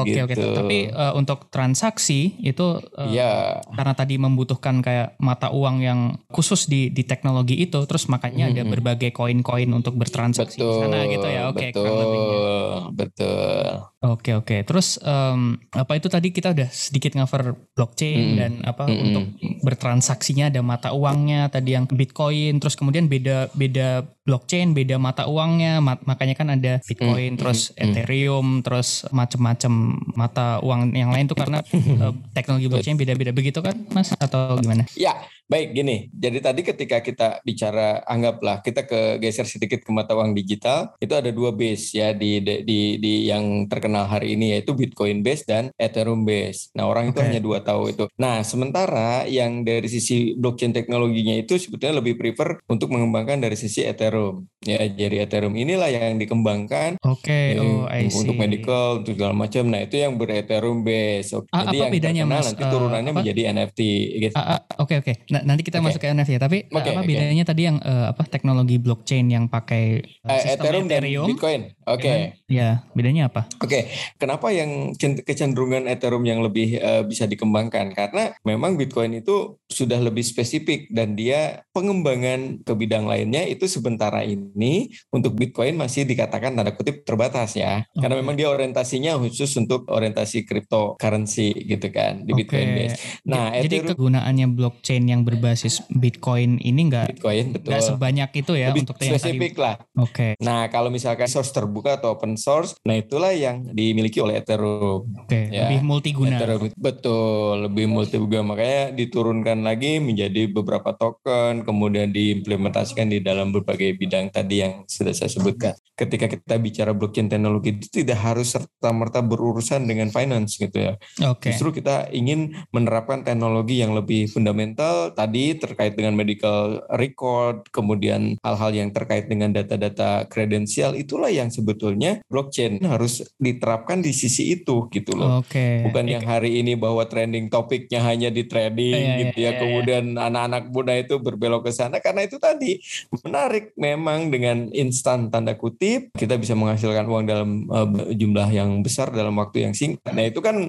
Oke 0.00 0.10
gitu. 0.16 0.24
oke. 0.24 0.56
Tapi 0.64 0.78
uh, 0.96 1.12
untuk 1.12 1.38
transaksi 1.52 2.40
itu 2.40 2.73
uh, 2.80 3.10
ya. 3.10 3.60
karena 3.74 3.94
tadi 3.94 4.14
membutuhkan 4.16 4.80
kayak 4.80 5.18
mata 5.20 5.50
uang 5.50 5.82
yang 5.82 6.00
khusus 6.30 6.66
di 6.66 6.90
di 6.90 7.06
teknologi 7.06 7.58
itu, 7.60 7.82
terus 7.86 8.06
makanya 8.10 8.48
hmm. 8.48 8.52
ada 8.54 8.62
berbagai 8.66 9.10
koin-koin 9.14 9.70
untuk 9.70 9.94
bertransaksi 9.94 10.58
di 10.58 10.74
sana 10.80 11.06
gitu 11.06 11.26
ya. 11.28 11.50
Oke, 11.50 11.70
betul. 11.70 12.94
Betul. 12.94 13.66
Oke 14.04 14.30
oke. 14.36 14.56
Terus 14.68 15.00
um, 15.00 15.56
apa 15.72 15.96
itu 15.96 16.12
tadi 16.12 16.28
kita 16.28 16.52
udah 16.52 16.68
sedikit 16.68 17.16
cover 17.16 17.56
blockchain 17.72 18.20
mm 18.20 18.28
-hmm. 18.28 18.38
dan 18.38 18.52
apa 18.68 18.84
mm 18.84 18.92
-hmm. 18.92 19.04
untuk 19.08 19.24
bertransaksinya 19.64 20.52
ada 20.52 20.60
mata 20.60 20.92
uangnya 20.92 21.48
tadi 21.48 21.72
yang 21.72 21.88
Bitcoin. 21.88 22.60
Terus 22.60 22.76
kemudian 22.76 23.08
beda 23.08 23.48
beda 23.56 24.04
blockchain 24.24 24.72
beda 24.72 24.96
mata 24.96 25.28
uangnya. 25.28 25.84
makanya 25.84 26.34
kan 26.34 26.48
ada 26.48 26.80
Bitcoin, 26.80 27.14
mm 27.14 27.28
-hmm. 27.36 27.40
terus 27.40 27.60
Ethereum, 27.76 28.64
terus 28.64 29.04
macam-macam 29.12 29.72
mata 30.16 30.58
uang 30.64 30.96
yang 30.96 31.12
lain 31.12 31.28
tuh 31.28 31.36
karena 31.36 31.60
uh, 32.00 32.12
teknologi 32.36 32.66
blockchain 32.72 32.96
beda-beda 32.96 33.30
begitu 33.36 33.60
kan, 33.60 33.76
Mas? 33.92 34.16
Atau 34.16 34.58
gimana? 34.64 34.88
Ya 34.96 35.12
Baik, 35.44 35.76
gini. 35.76 36.08
Jadi 36.08 36.38
tadi 36.40 36.60
ketika 36.64 36.98
kita 37.04 37.28
bicara, 37.44 38.00
anggaplah 38.08 38.64
kita 38.64 38.88
ke 38.88 39.20
geser 39.20 39.44
sedikit 39.44 39.84
ke 39.84 39.90
mata 39.92 40.16
uang 40.16 40.32
digital, 40.32 40.96
itu 40.96 41.12
ada 41.12 41.28
dua 41.28 41.52
base 41.52 41.92
ya 41.92 42.16
di 42.16 42.40
di, 42.40 42.96
di 42.96 43.28
yang 43.28 43.68
terkenal 43.68 44.08
hari 44.08 44.40
ini 44.40 44.56
yaitu 44.56 44.72
Bitcoin 44.72 45.20
base 45.20 45.44
dan 45.44 45.68
Ethereum 45.76 46.24
base. 46.24 46.72
Nah 46.72 46.88
orang 46.88 47.10
okay. 47.10 47.12
itu 47.12 47.20
hanya 47.28 47.40
dua 47.44 47.60
tahu 47.60 47.92
itu. 47.92 48.08
Nah 48.16 48.40
sementara 48.40 49.28
yang 49.28 49.68
dari 49.68 49.84
sisi 49.84 50.32
blockchain 50.32 50.72
teknologinya 50.72 51.36
itu 51.36 51.60
sebetulnya 51.60 52.00
lebih 52.00 52.16
prefer 52.16 52.56
untuk 52.64 52.88
mengembangkan 52.88 53.44
dari 53.44 53.56
sisi 53.60 53.84
Ethereum. 53.84 54.48
Ya 54.64 54.80
jadi 54.88 55.28
Ethereum 55.28 55.52
inilah 55.60 55.92
yang 55.92 56.16
dikembangkan. 56.16 56.96
Oke. 57.04 57.56
Okay. 57.56 57.60
Oh, 57.60 57.84
untuk 58.16 58.36
medical, 58.40 59.04
untuk 59.04 59.12
segala 59.20 59.36
macam. 59.36 59.68
Nah 59.68 59.84
itu 59.84 60.00
yang 60.00 60.16
ber 60.16 60.32
Ethereum 60.32 60.80
base. 60.80 61.36
A 61.52 61.68
jadi 61.68 61.68
apa 61.68 61.74
yang 61.76 61.92
bedanya 61.92 62.22
terkenal 62.24 62.40
mas? 62.40 62.46
nanti 62.48 62.64
turunannya 62.64 63.12
uh, 63.12 63.16
menjadi 63.20 63.40
NFT. 63.52 63.80
Gitu. 64.24 64.34
Oke 64.34 64.48
oke. 64.80 64.88
Okay, 64.88 64.96
okay. 65.04 65.14
Nah, 65.34 65.42
nanti 65.42 65.66
kita 65.66 65.82
okay. 65.82 65.86
masuk 65.90 65.98
ke 65.98 66.06
NFT 66.14 66.30
ya. 66.38 66.40
Tapi 66.46 66.58
okay, 66.70 66.94
apa 66.94 67.02
bedanya 67.02 67.42
okay. 67.42 67.50
tadi 67.50 67.62
yang 67.66 67.76
uh, 67.82 68.14
apa 68.14 68.22
teknologi 68.30 68.78
blockchain 68.78 69.26
yang 69.26 69.50
pakai 69.50 69.98
uh, 70.22 70.38
Ethereum, 70.46 70.86
Ethereum 70.86 70.86
dan 70.86 71.02
Bitcoin. 71.34 71.60
Oke. 71.84 72.04
Okay. 72.04 72.20
Ya, 72.48 72.84
bedanya 72.96 73.28
apa? 73.28 73.48
Oke, 73.60 73.68
okay. 73.68 73.82
kenapa 74.16 74.48
yang 74.52 74.92
kecenderungan 74.98 75.88
Ethereum 75.88 76.24
yang 76.24 76.40
lebih 76.40 76.80
uh, 76.80 77.02
bisa 77.04 77.28
dikembangkan? 77.28 77.92
Karena 77.92 78.32
memang 78.44 78.76
Bitcoin 78.80 79.20
itu 79.20 79.60
sudah 79.68 80.00
lebih 80.00 80.22
spesifik 80.24 80.88
dan 80.92 81.16
dia 81.18 81.66
pengembangan 81.74 82.62
ke 82.62 82.72
bidang 82.72 83.04
lainnya 83.04 83.44
itu 83.44 83.66
sementara 83.66 84.22
ini 84.22 84.92
untuk 85.10 85.34
Bitcoin 85.34 85.76
masih 85.76 86.06
dikatakan 86.08 86.54
tanda 86.54 86.72
kutip 86.72 87.02
terbatas 87.02 87.58
ya. 87.58 87.84
Okay. 87.92 88.00
Karena 88.00 88.16
memang 88.20 88.38
dia 88.38 88.48
orientasinya 88.48 89.18
khusus 89.20 89.50
untuk 89.60 89.88
orientasi 89.90 90.46
cryptocurrency 90.48 91.52
gitu 91.68 91.88
kan 91.90 92.22
di 92.24 92.32
okay. 92.32 92.38
Bitcoin 92.44 92.68
base. 92.76 92.94
Nah, 93.26 93.52
jadi 93.60 93.76
Ethereum, 93.82 93.90
kegunaannya 93.96 94.46
blockchain 94.54 95.04
yang 95.10 95.26
berbasis 95.26 95.84
Bitcoin 95.90 96.62
ini 96.62 96.88
enggak 96.88 97.16
Bitcoin 97.16 97.52
betul. 97.52 97.68
Enggak 97.74 97.84
sebanyak 97.84 98.30
itu 98.36 98.52
ya 98.54 98.68
lebih 98.70 98.82
untuk 98.86 98.96
spesifik 99.02 99.54
lah. 99.58 99.74
Oke. 99.98 100.12
Okay. 100.14 100.32
Nah, 100.40 100.70
kalau 100.70 100.88
misalkan 100.88 101.26
source 101.26 101.50
terbuka 101.74 101.98
atau 101.98 102.14
open 102.14 102.38
source. 102.38 102.78
Nah 102.86 102.94
itulah 102.94 103.34
yang 103.34 103.66
dimiliki 103.74 104.22
oleh 104.22 104.38
Ethereum. 104.38 105.10
Oke, 105.26 105.50
ya. 105.50 105.66
lebih 105.66 105.82
multiguna. 105.82 106.38
Ethereum, 106.38 106.70
betul, 106.78 107.66
lebih 107.66 107.90
multiguna. 107.90 108.46
Makanya 108.46 108.94
diturunkan 108.94 109.66
lagi 109.66 109.98
menjadi 109.98 110.46
beberapa 110.46 110.94
token, 110.94 111.66
kemudian 111.66 112.14
diimplementasikan 112.14 113.10
di 113.10 113.18
dalam 113.18 113.50
berbagai 113.50 113.98
bidang 113.98 114.30
tadi 114.30 114.62
yang 114.62 114.86
sudah 114.86 115.10
saya 115.10 115.26
sebutkan. 115.26 115.74
Ketika 115.98 116.30
kita 116.30 116.54
bicara 116.62 116.94
blockchain 116.94 117.26
teknologi 117.26 117.74
itu 117.74 118.06
tidak 118.06 118.22
harus 118.22 118.54
serta-merta 118.54 119.26
berurusan 119.26 119.82
dengan 119.90 120.14
finance 120.14 120.54
gitu 120.62 120.78
ya. 120.78 120.94
Oke. 121.26 121.50
Justru 121.50 121.82
kita 121.82 122.06
ingin 122.14 122.54
menerapkan 122.70 123.26
teknologi 123.26 123.82
yang 123.82 123.98
lebih 123.98 124.30
fundamental 124.30 125.10
tadi 125.10 125.58
terkait 125.58 125.98
dengan 125.98 126.14
medical 126.14 126.86
record, 126.94 127.66
kemudian 127.74 128.38
hal-hal 128.46 128.70
yang 128.70 128.94
terkait 128.94 129.26
dengan 129.26 129.50
data-data 129.50 130.30
kredensial 130.30 130.94
itulah 130.94 131.32
yang 131.32 131.48
sebetulnya 131.64 132.20
blockchain 132.28 132.76
harus 132.84 133.24
diterapkan 133.40 134.04
di 134.04 134.12
sisi 134.12 134.52
itu 134.52 134.92
gitu 134.92 135.16
loh. 135.16 135.40
Okay. 135.40 135.80
Bukan 135.88 136.04
yang 136.04 136.28
hari 136.28 136.60
ini 136.60 136.76
bahwa 136.76 137.08
trending 137.08 137.48
topiknya 137.48 138.04
hanya 138.04 138.28
di 138.28 138.44
trading 138.44 138.92
yeah, 138.92 139.20
gitu 139.24 139.36
ya. 139.40 139.44
Yeah, 139.48 139.60
Kemudian 139.64 140.04
anak-anak 140.20 140.68
muda 140.68 140.92
itu 141.00 141.16
berbelok 141.16 141.64
ke 141.64 141.72
sana 141.72 142.04
karena 142.04 142.28
itu 142.28 142.36
tadi 142.36 142.76
menarik 143.24 143.72
memang 143.80 144.28
dengan 144.28 144.68
instan 144.76 145.32
tanda 145.32 145.56
kutip 145.56 146.12
kita 146.12 146.36
bisa 146.36 146.52
menghasilkan 146.52 147.08
uang 147.08 147.24
dalam 147.24 147.64
uh, 147.72 147.88
jumlah 148.12 148.52
yang 148.52 148.84
besar 148.84 149.08
dalam 149.08 149.32
waktu 149.40 149.64
yang 149.64 149.72
singkat. 149.72 150.12
Nah, 150.12 150.28
itu 150.28 150.44
kan 150.44 150.68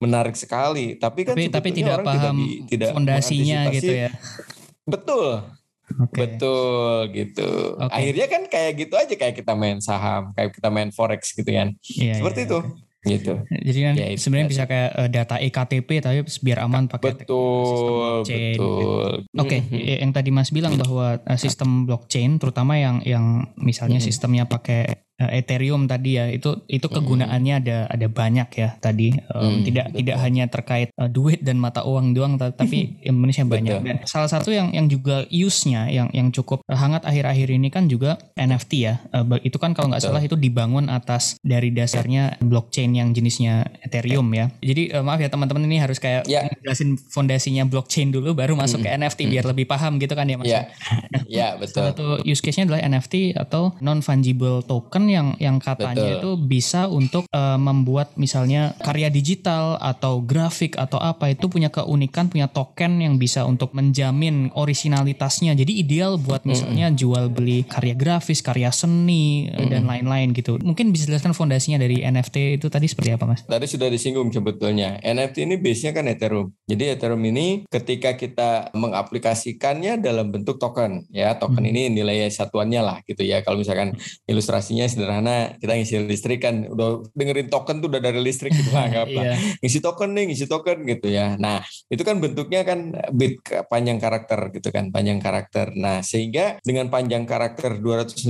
menarik 0.00 0.34
sekali. 0.34 0.96
Tapi 0.96 1.28
kan 1.28 1.36
tapi, 1.36 1.52
tapi 1.52 1.68
tidak 1.76 2.00
paham 2.00 2.40
tidak, 2.40 2.68
tidak 2.72 2.90
fondasinya 2.96 3.60
gitu 3.76 3.92
ya. 4.08 4.10
Betul. 4.88 5.59
Okay. 5.90 6.18
Betul 6.26 6.96
gitu. 7.12 7.50
Okay. 7.76 7.94
Akhirnya 7.94 8.26
kan 8.30 8.42
kayak 8.46 8.72
gitu 8.78 8.94
aja 8.94 9.14
kayak 9.14 9.34
kita 9.34 9.52
main 9.58 9.78
saham, 9.82 10.30
kayak 10.36 10.54
kita 10.54 10.68
main 10.70 10.90
forex 10.94 11.34
gitu 11.34 11.50
kan. 11.50 11.74
Yeah, 11.86 12.22
Seperti 12.22 12.46
yeah, 12.46 12.48
itu. 12.48 12.58
Okay 12.60 12.88
gitu. 13.00 13.32
Jadi 13.48 13.78
kan 13.80 13.94
ya, 13.96 14.06
sebenarnya 14.12 14.48
bisa 14.52 14.64
kayak 14.68 14.90
uh, 14.92 15.08
data 15.08 15.40
ektp 15.40 15.88
tapi 16.04 16.20
biar 16.44 16.68
aman 16.68 16.84
pakai 16.84 17.16
betul, 17.16 18.20
blockchain. 18.20 18.60
Betul. 18.60 19.12
Oke, 19.24 19.48
okay, 19.48 19.60
mm-hmm. 19.64 20.00
yang 20.04 20.12
tadi 20.12 20.28
Mas 20.28 20.52
bilang 20.52 20.76
bahwa 20.76 21.16
uh, 21.16 21.38
sistem 21.40 21.88
blockchain 21.88 22.36
terutama 22.36 22.76
yang 22.76 23.00
yang 23.08 23.48
misalnya 23.56 24.04
mm-hmm. 24.04 24.12
sistemnya 24.12 24.44
pakai 24.44 24.80
Eh, 24.90 24.98
Ethereum 25.28 25.84
tadi 25.84 26.16
ya 26.16 26.32
itu 26.32 26.64
itu 26.64 26.88
kegunaannya 26.88 27.54
ada 27.60 27.78
ada 27.92 28.06
banyak 28.08 28.48
ya 28.56 28.68
tadi. 28.80 29.12
Um, 29.28 29.60
hmm, 29.60 29.62
tidak 29.68 29.86
betul. 29.92 29.98
tidak 30.00 30.16
hanya 30.24 30.44
terkait 30.48 30.88
uh, 30.96 31.10
duit 31.10 31.44
dan 31.44 31.60
mata 31.60 31.84
uang 31.84 32.16
doang 32.16 32.40
tapi 32.40 32.78
Indonesia 33.08 33.44
banyak. 33.44 33.76
Dan 33.84 33.96
salah 34.08 34.30
satu 34.30 34.54
yang 34.54 34.72
yang 34.72 34.88
juga 34.88 35.28
use-nya 35.28 35.92
yang 35.92 36.08
yang 36.16 36.32
cukup 36.32 36.64
hangat 36.70 37.04
akhir-akhir 37.04 37.48
ini 37.52 37.68
kan 37.68 37.90
juga 37.90 38.16
NFT 38.38 38.72
ya. 38.80 39.02
Uh, 39.12 39.36
itu 39.44 39.60
kan 39.60 39.76
kalau 39.76 39.92
nggak 39.92 40.00
salah 40.00 40.22
itu 40.24 40.38
dibangun 40.38 40.88
atas 40.88 41.36
dari 41.44 41.74
dasarnya 41.74 42.40
blockchain 42.40 42.96
yang 42.96 43.12
jenisnya 43.12 43.68
Ethereum 43.84 44.26
ya. 44.32 44.48
Jadi 44.62 44.94
uh, 44.94 45.04
maaf 45.04 45.20
ya 45.20 45.28
teman-teman 45.28 45.66
ini 45.66 45.82
harus 45.82 45.98
kayak 45.98 46.24
ya. 46.24 46.46
jelasin 46.62 46.96
fondasinya 46.96 47.66
blockchain 47.66 48.14
dulu 48.14 48.32
baru 48.32 48.54
masuk 48.54 48.80
hmm. 48.80 48.86
ke 48.86 48.96
NFT 48.96 49.20
hmm. 49.26 49.32
biar 49.36 49.44
lebih 49.50 49.66
paham 49.66 49.98
gitu 49.98 50.14
kan 50.14 50.26
ya 50.30 50.36
mas 50.38 50.46
ya, 50.46 50.60
ya. 51.26 51.48
Betul. 51.60 51.92
satu 51.92 52.06
use 52.22 52.40
case-nya 52.40 52.70
adalah 52.70 52.80
NFT 52.86 53.34
atau 53.34 53.74
non 53.82 54.00
fungible 54.00 54.62
token 54.64 55.09
yang 55.10 55.28
yang 55.42 55.58
katanya 55.58 56.16
Betul. 56.16 56.18
itu 56.22 56.30
bisa 56.46 56.86
untuk 56.86 57.24
uh, 57.34 57.58
membuat 57.58 58.14
misalnya 58.14 58.72
karya 58.78 59.10
digital 59.10 59.76
atau 59.82 60.22
grafik 60.22 60.78
atau 60.78 61.02
apa 61.02 61.34
itu 61.34 61.50
punya 61.50 61.68
keunikan, 61.68 62.30
punya 62.30 62.46
token 62.46 63.02
yang 63.02 63.18
bisa 63.18 63.42
untuk 63.44 63.74
menjamin 63.74 64.54
originalitasnya. 64.54 65.58
Jadi 65.58 65.82
ideal 65.82 66.16
buat 66.16 66.46
misalnya 66.46 66.90
mm 66.90 66.92
-hmm. 66.94 67.00
jual 67.00 67.24
beli 67.34 67.58
karya 67.66 67.94
grafis, 67.98 68.40
karya 68.40 68.70
seni 68.70 69.50
mm 69.50 69.58
-hmm. 69.58 69.68
dan 69.70 69.82
lain-lain 69.90 70.28
gitu. 70.32 70.56
Mungkin 70.62 70.94
bisa 70.94 71.10
jelaskan 71.10 71.34
fondasinya 71.34 71.82
dari 71.82 72.00
NFT 72.00 72.62
itu 72.62 72.66
tadi 72.70 72.86
seperti 72.86 73.10
apa, 73.14 73.26
Mas? 73.26 73.42
Tadi 73.44 73.66
sudah 73.66 73.90
disinggung 73.90 74.30
sebetulnya. 74.30 75.02
NFT 75.02 75.50
ini 75.50 75.56
base-nya 75.58 75.92
kan 75.92 76.06
Ethereum. 76.06 76.54
Jadi 76.70 76.84
Ethereum 76.94 77.22
ini 77.26 77.66
ketika 77.66 78.14
kita 78.14 78.70
mengaplikasikannya 78.76 79.98
dalam 79.98 80.30
bentuk 80.30 80.62
token, 80.62 81.08
ya 81.10 81.34
token 81.34 81.66
hmm. 81.66 81.72
ini 81.72 81.82
nilai 81.90 82.30
satuannya 82.30 82.80
lah 82.80 82.98
gitu 83.04 83.26
ya. 83.26 83.42
Kalau 83.42 83.58
misalkan 83.58 83.96
ilustrasinya 84.28 84.86
sederhana 85.00 85.56
kita 85.56 85.72
ngisi 85.80 85.96
listrik 86.04 86.44
kan 86.44 86.68
udah 86.68 87.00
dengerin 87.16 87.48
token 87.48 87.80
tuh 87.80 87.88
udah 87.88 88.04
dari 88.04 88.20
listrik 88.20 88.52
gitu 88.52 88.68
lah 88.76 88.92
nggak 88.92 89.04
apa 89.08 89.22
yeah. 89.24 89.36
ngisi 89.64 89.80
token 89.80 90.12
nih 90.12 90.24
ngisi 90.28 90.44
token 90.44 90.84
gitu 90.84 91.08
ya 91.08 91.40
nah 91.40 91.64
itu 91.88 92.02
kan 92.04 92.20
bentuknya 92.20 92.60
kan 92.68 92.92
bit 93.16 93.40
panjang 93.72 93.96
karakter 93.96 94.52
gitu 94.52 94.68
kan 94.68 94.92
panjang 94.92 95.16
karakter 95.16 95.72
nah 95.72 96.04
sehingga 96.04 96.60
dengan 96.60 96.92
panjang 96.92 97.24
karakter 97.24 97.80
256 97.80 98.28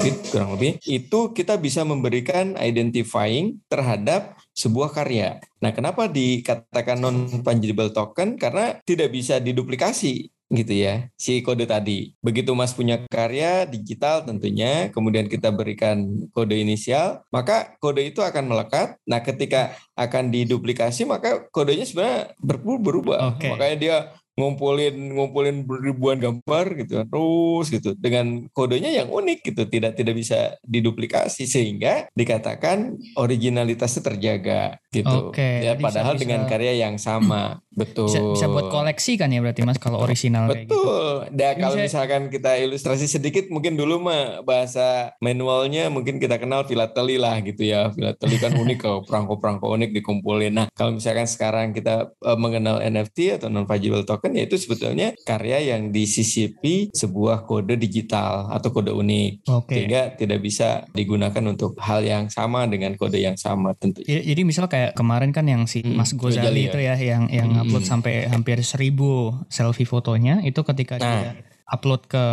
bit 0.00 0.16
kurang 0.32 0.56
lebih 0.56 0.80
itu 0.88 1.20
kita 1.36 1.60
bisa 1.60 1.84
memberikan 1.84 2.56
identifying 2.56 3.60
terhadap 3.68 4.40
sebuah 4.54 4.92
karya. 4.92 5.40
Nah, 5.64 5.72
kenapa 5.72 6.10
dikatakan 6.10 7.00
non 7.00 7.28
fungible 7.40 7.92
token? 7.94 8.36
Karena 8.36 8.76
tidak 8.84 9.12
bisa 9.12 9.40
diduplikasi 9.40 10.28
gitu 10.50 10.74
ya 10.74 11.06
si 11.14 11.40
kode 11.46 11.64
tadi. 11.64 12.12
Begitu 12.18 12.50
Mas 12.58 12.74
punya 12.74 12.98
karya 13.06 13.64
digital 13.70 14.26
tentunya, 14.26 14.90
kemudian 14.90 15.30
kita 15.30 15.54
berikan 15.54 16.26
kode 16.34 16.58
inisial, 16.58 17.22
maka 17.30 17.78
kode 17.78 18.02
itu 18.02 18.20
akan 18.20 18.50
melekat. 18.50 18.98
Nah, 19.06 19.22
ketika 19.22 19.78
akan 19.94 20.34
diduplikasi 20.34 21.06
maka 21.06 21.46
kodenya 21.54 21.86
sebenarnya 21.86 22.34
berubah. 22.42 23.38
Okay. 23.38 23.54
Makanya 23.54 23.76
dia 23.78 23.96
ngumpulin 24.40 24.94
ngumpulin 25.12 25.56
ribuan 25.68 26.16
gambar 26.16 26.64
gitu 26.80 27.04
terus 27.04 27.66
gitu 27.68 27.92
dengan 28.00 28.48
kodenya 28.56 28.88
yang 28.88 29.12
unik 29.12 29.52
gitu 29.52 29.68
tidak 29.68 30.00
tidak 30.00 30.16
bisa 30.16 30.56
diduplikasi 30.64 31.44
sehingga 31.44 32.08
dikatakan 32.16 32.96
originalitasnya 33.20 34.00
terjaga 34.00 34.80
gitu 34.88 35.34
Oke, 35.34 35.60
ya 35.60 35.76
padahal 35.76 36.16
bisa, 36.16 36.22
dengan 36.24 36.48
karya 36.48 36.88
yang 36.88 36.96
sama 36.96 37.60
betul. 37.80 38.06
Bisa, 38.06 38.20
bisa 38.20 38.46
buat 38.52 38.68
koleksi 38.68 39.16
kan 39.16 39.32
ya 39.32 39.40
berarti 39.40 39.64
mas 39.64 39.80
kalau 39.80 40.04
original 40.04 40.52
betul 40.52 40.60
kayak 40.60 40.68
gitu. 40.68 41.36
nah 41.36 41.52
kalau 41.56 41.76
misalkan 41.80 42.22
kita 42.28 42.50
ilustrasi 42.60 43.06
sedikit 43.08 43.48
mungkin 43.48 43.80
dulu 43.80 43.96
mah 44.04 44.44
bahasa 44.44 45.16
manualnya 45.24 45.88
mungkin 45.88 46.20
kita 46.20 46.36
kenal 46.36 46.68
filateli 46.68 47.16
lah 47.16 47.40
gitu 47.40 47.62
ya. 47.64 47.88
Filateli 47.90 48.36
kan 48.36 48.52
unik 48.54 48.78
kalau 48.84 49.00
perangko-perangko 49.06 49.66
unik 49.72 49.90
dikumpulin. 49.96 50.52
Nah 50.52 50.66
kalau 50.76 50.94
misalkan 50.94 51.24
sekarang 51.24 51.72
kita 51.72 52.12
uh, 52.20 52.38
mengenal 52.38 52.84
NFT 52.84 53.40
atau 53.40 53.48
non 53.48 53.64
fungible 53.64 54.04
token 54.04 54.36
ya 54.36 54.44
itu 54.44 54.60
sebetulnya 54.60 55.16
karya 55.24 55.74
yang 55.76 55.90
disisipi 55.90 56.92
sebuah 56.92 57.48
kode 57.48 57.80
digital 57.80 58.52
atau 58.52 58.68
kode 58.70 58.92
unik. 58.92 59.32
Okay. 59.46 59.74
sehingga 59.82 60.02
tidak 60.14 60.40
bisa 60.42 60.84
digunakan 60.92 61.42
untuk 61.46 61.78
hal 61.80 62.02
yang 62.04 62.28
sama 62.28 62.66
dengan 62.66 62.94
kode 62.98 63.18
yang 63.18 63.38
sama 63.38 63.72
tentu 63.76 64.02
jadi, 64.04 64.22
jadi 64.22 64.42
misal 64.42 64.66
kayak 64.66 64.92
kemarin 64.98 65.30
kan 65.30 65.46
yang 65.46 65.64
si 65.64 65.82
hmm, 65.82 65.96
Mas 65.96 66.12
Gozali 66.14 66.68
itu 66.68 66.78
ya 66.78 66.94
yang 66.98 67.30
yang 67.30 67.50
hmm. 67.50 67.69
Upload 67.70 67.86
sampai 67.86 68.26
hampir 68.26 68.58
seribu 68.66 69.32
selfie 69.46 69.86
fotonya 69.86 70.42
itu 70.42 70.60
ketika 70.66 70.98
nah. 70.98 71.06
dia 71.06 71.30
upload 71.70 72.02
ke 72.10 72.24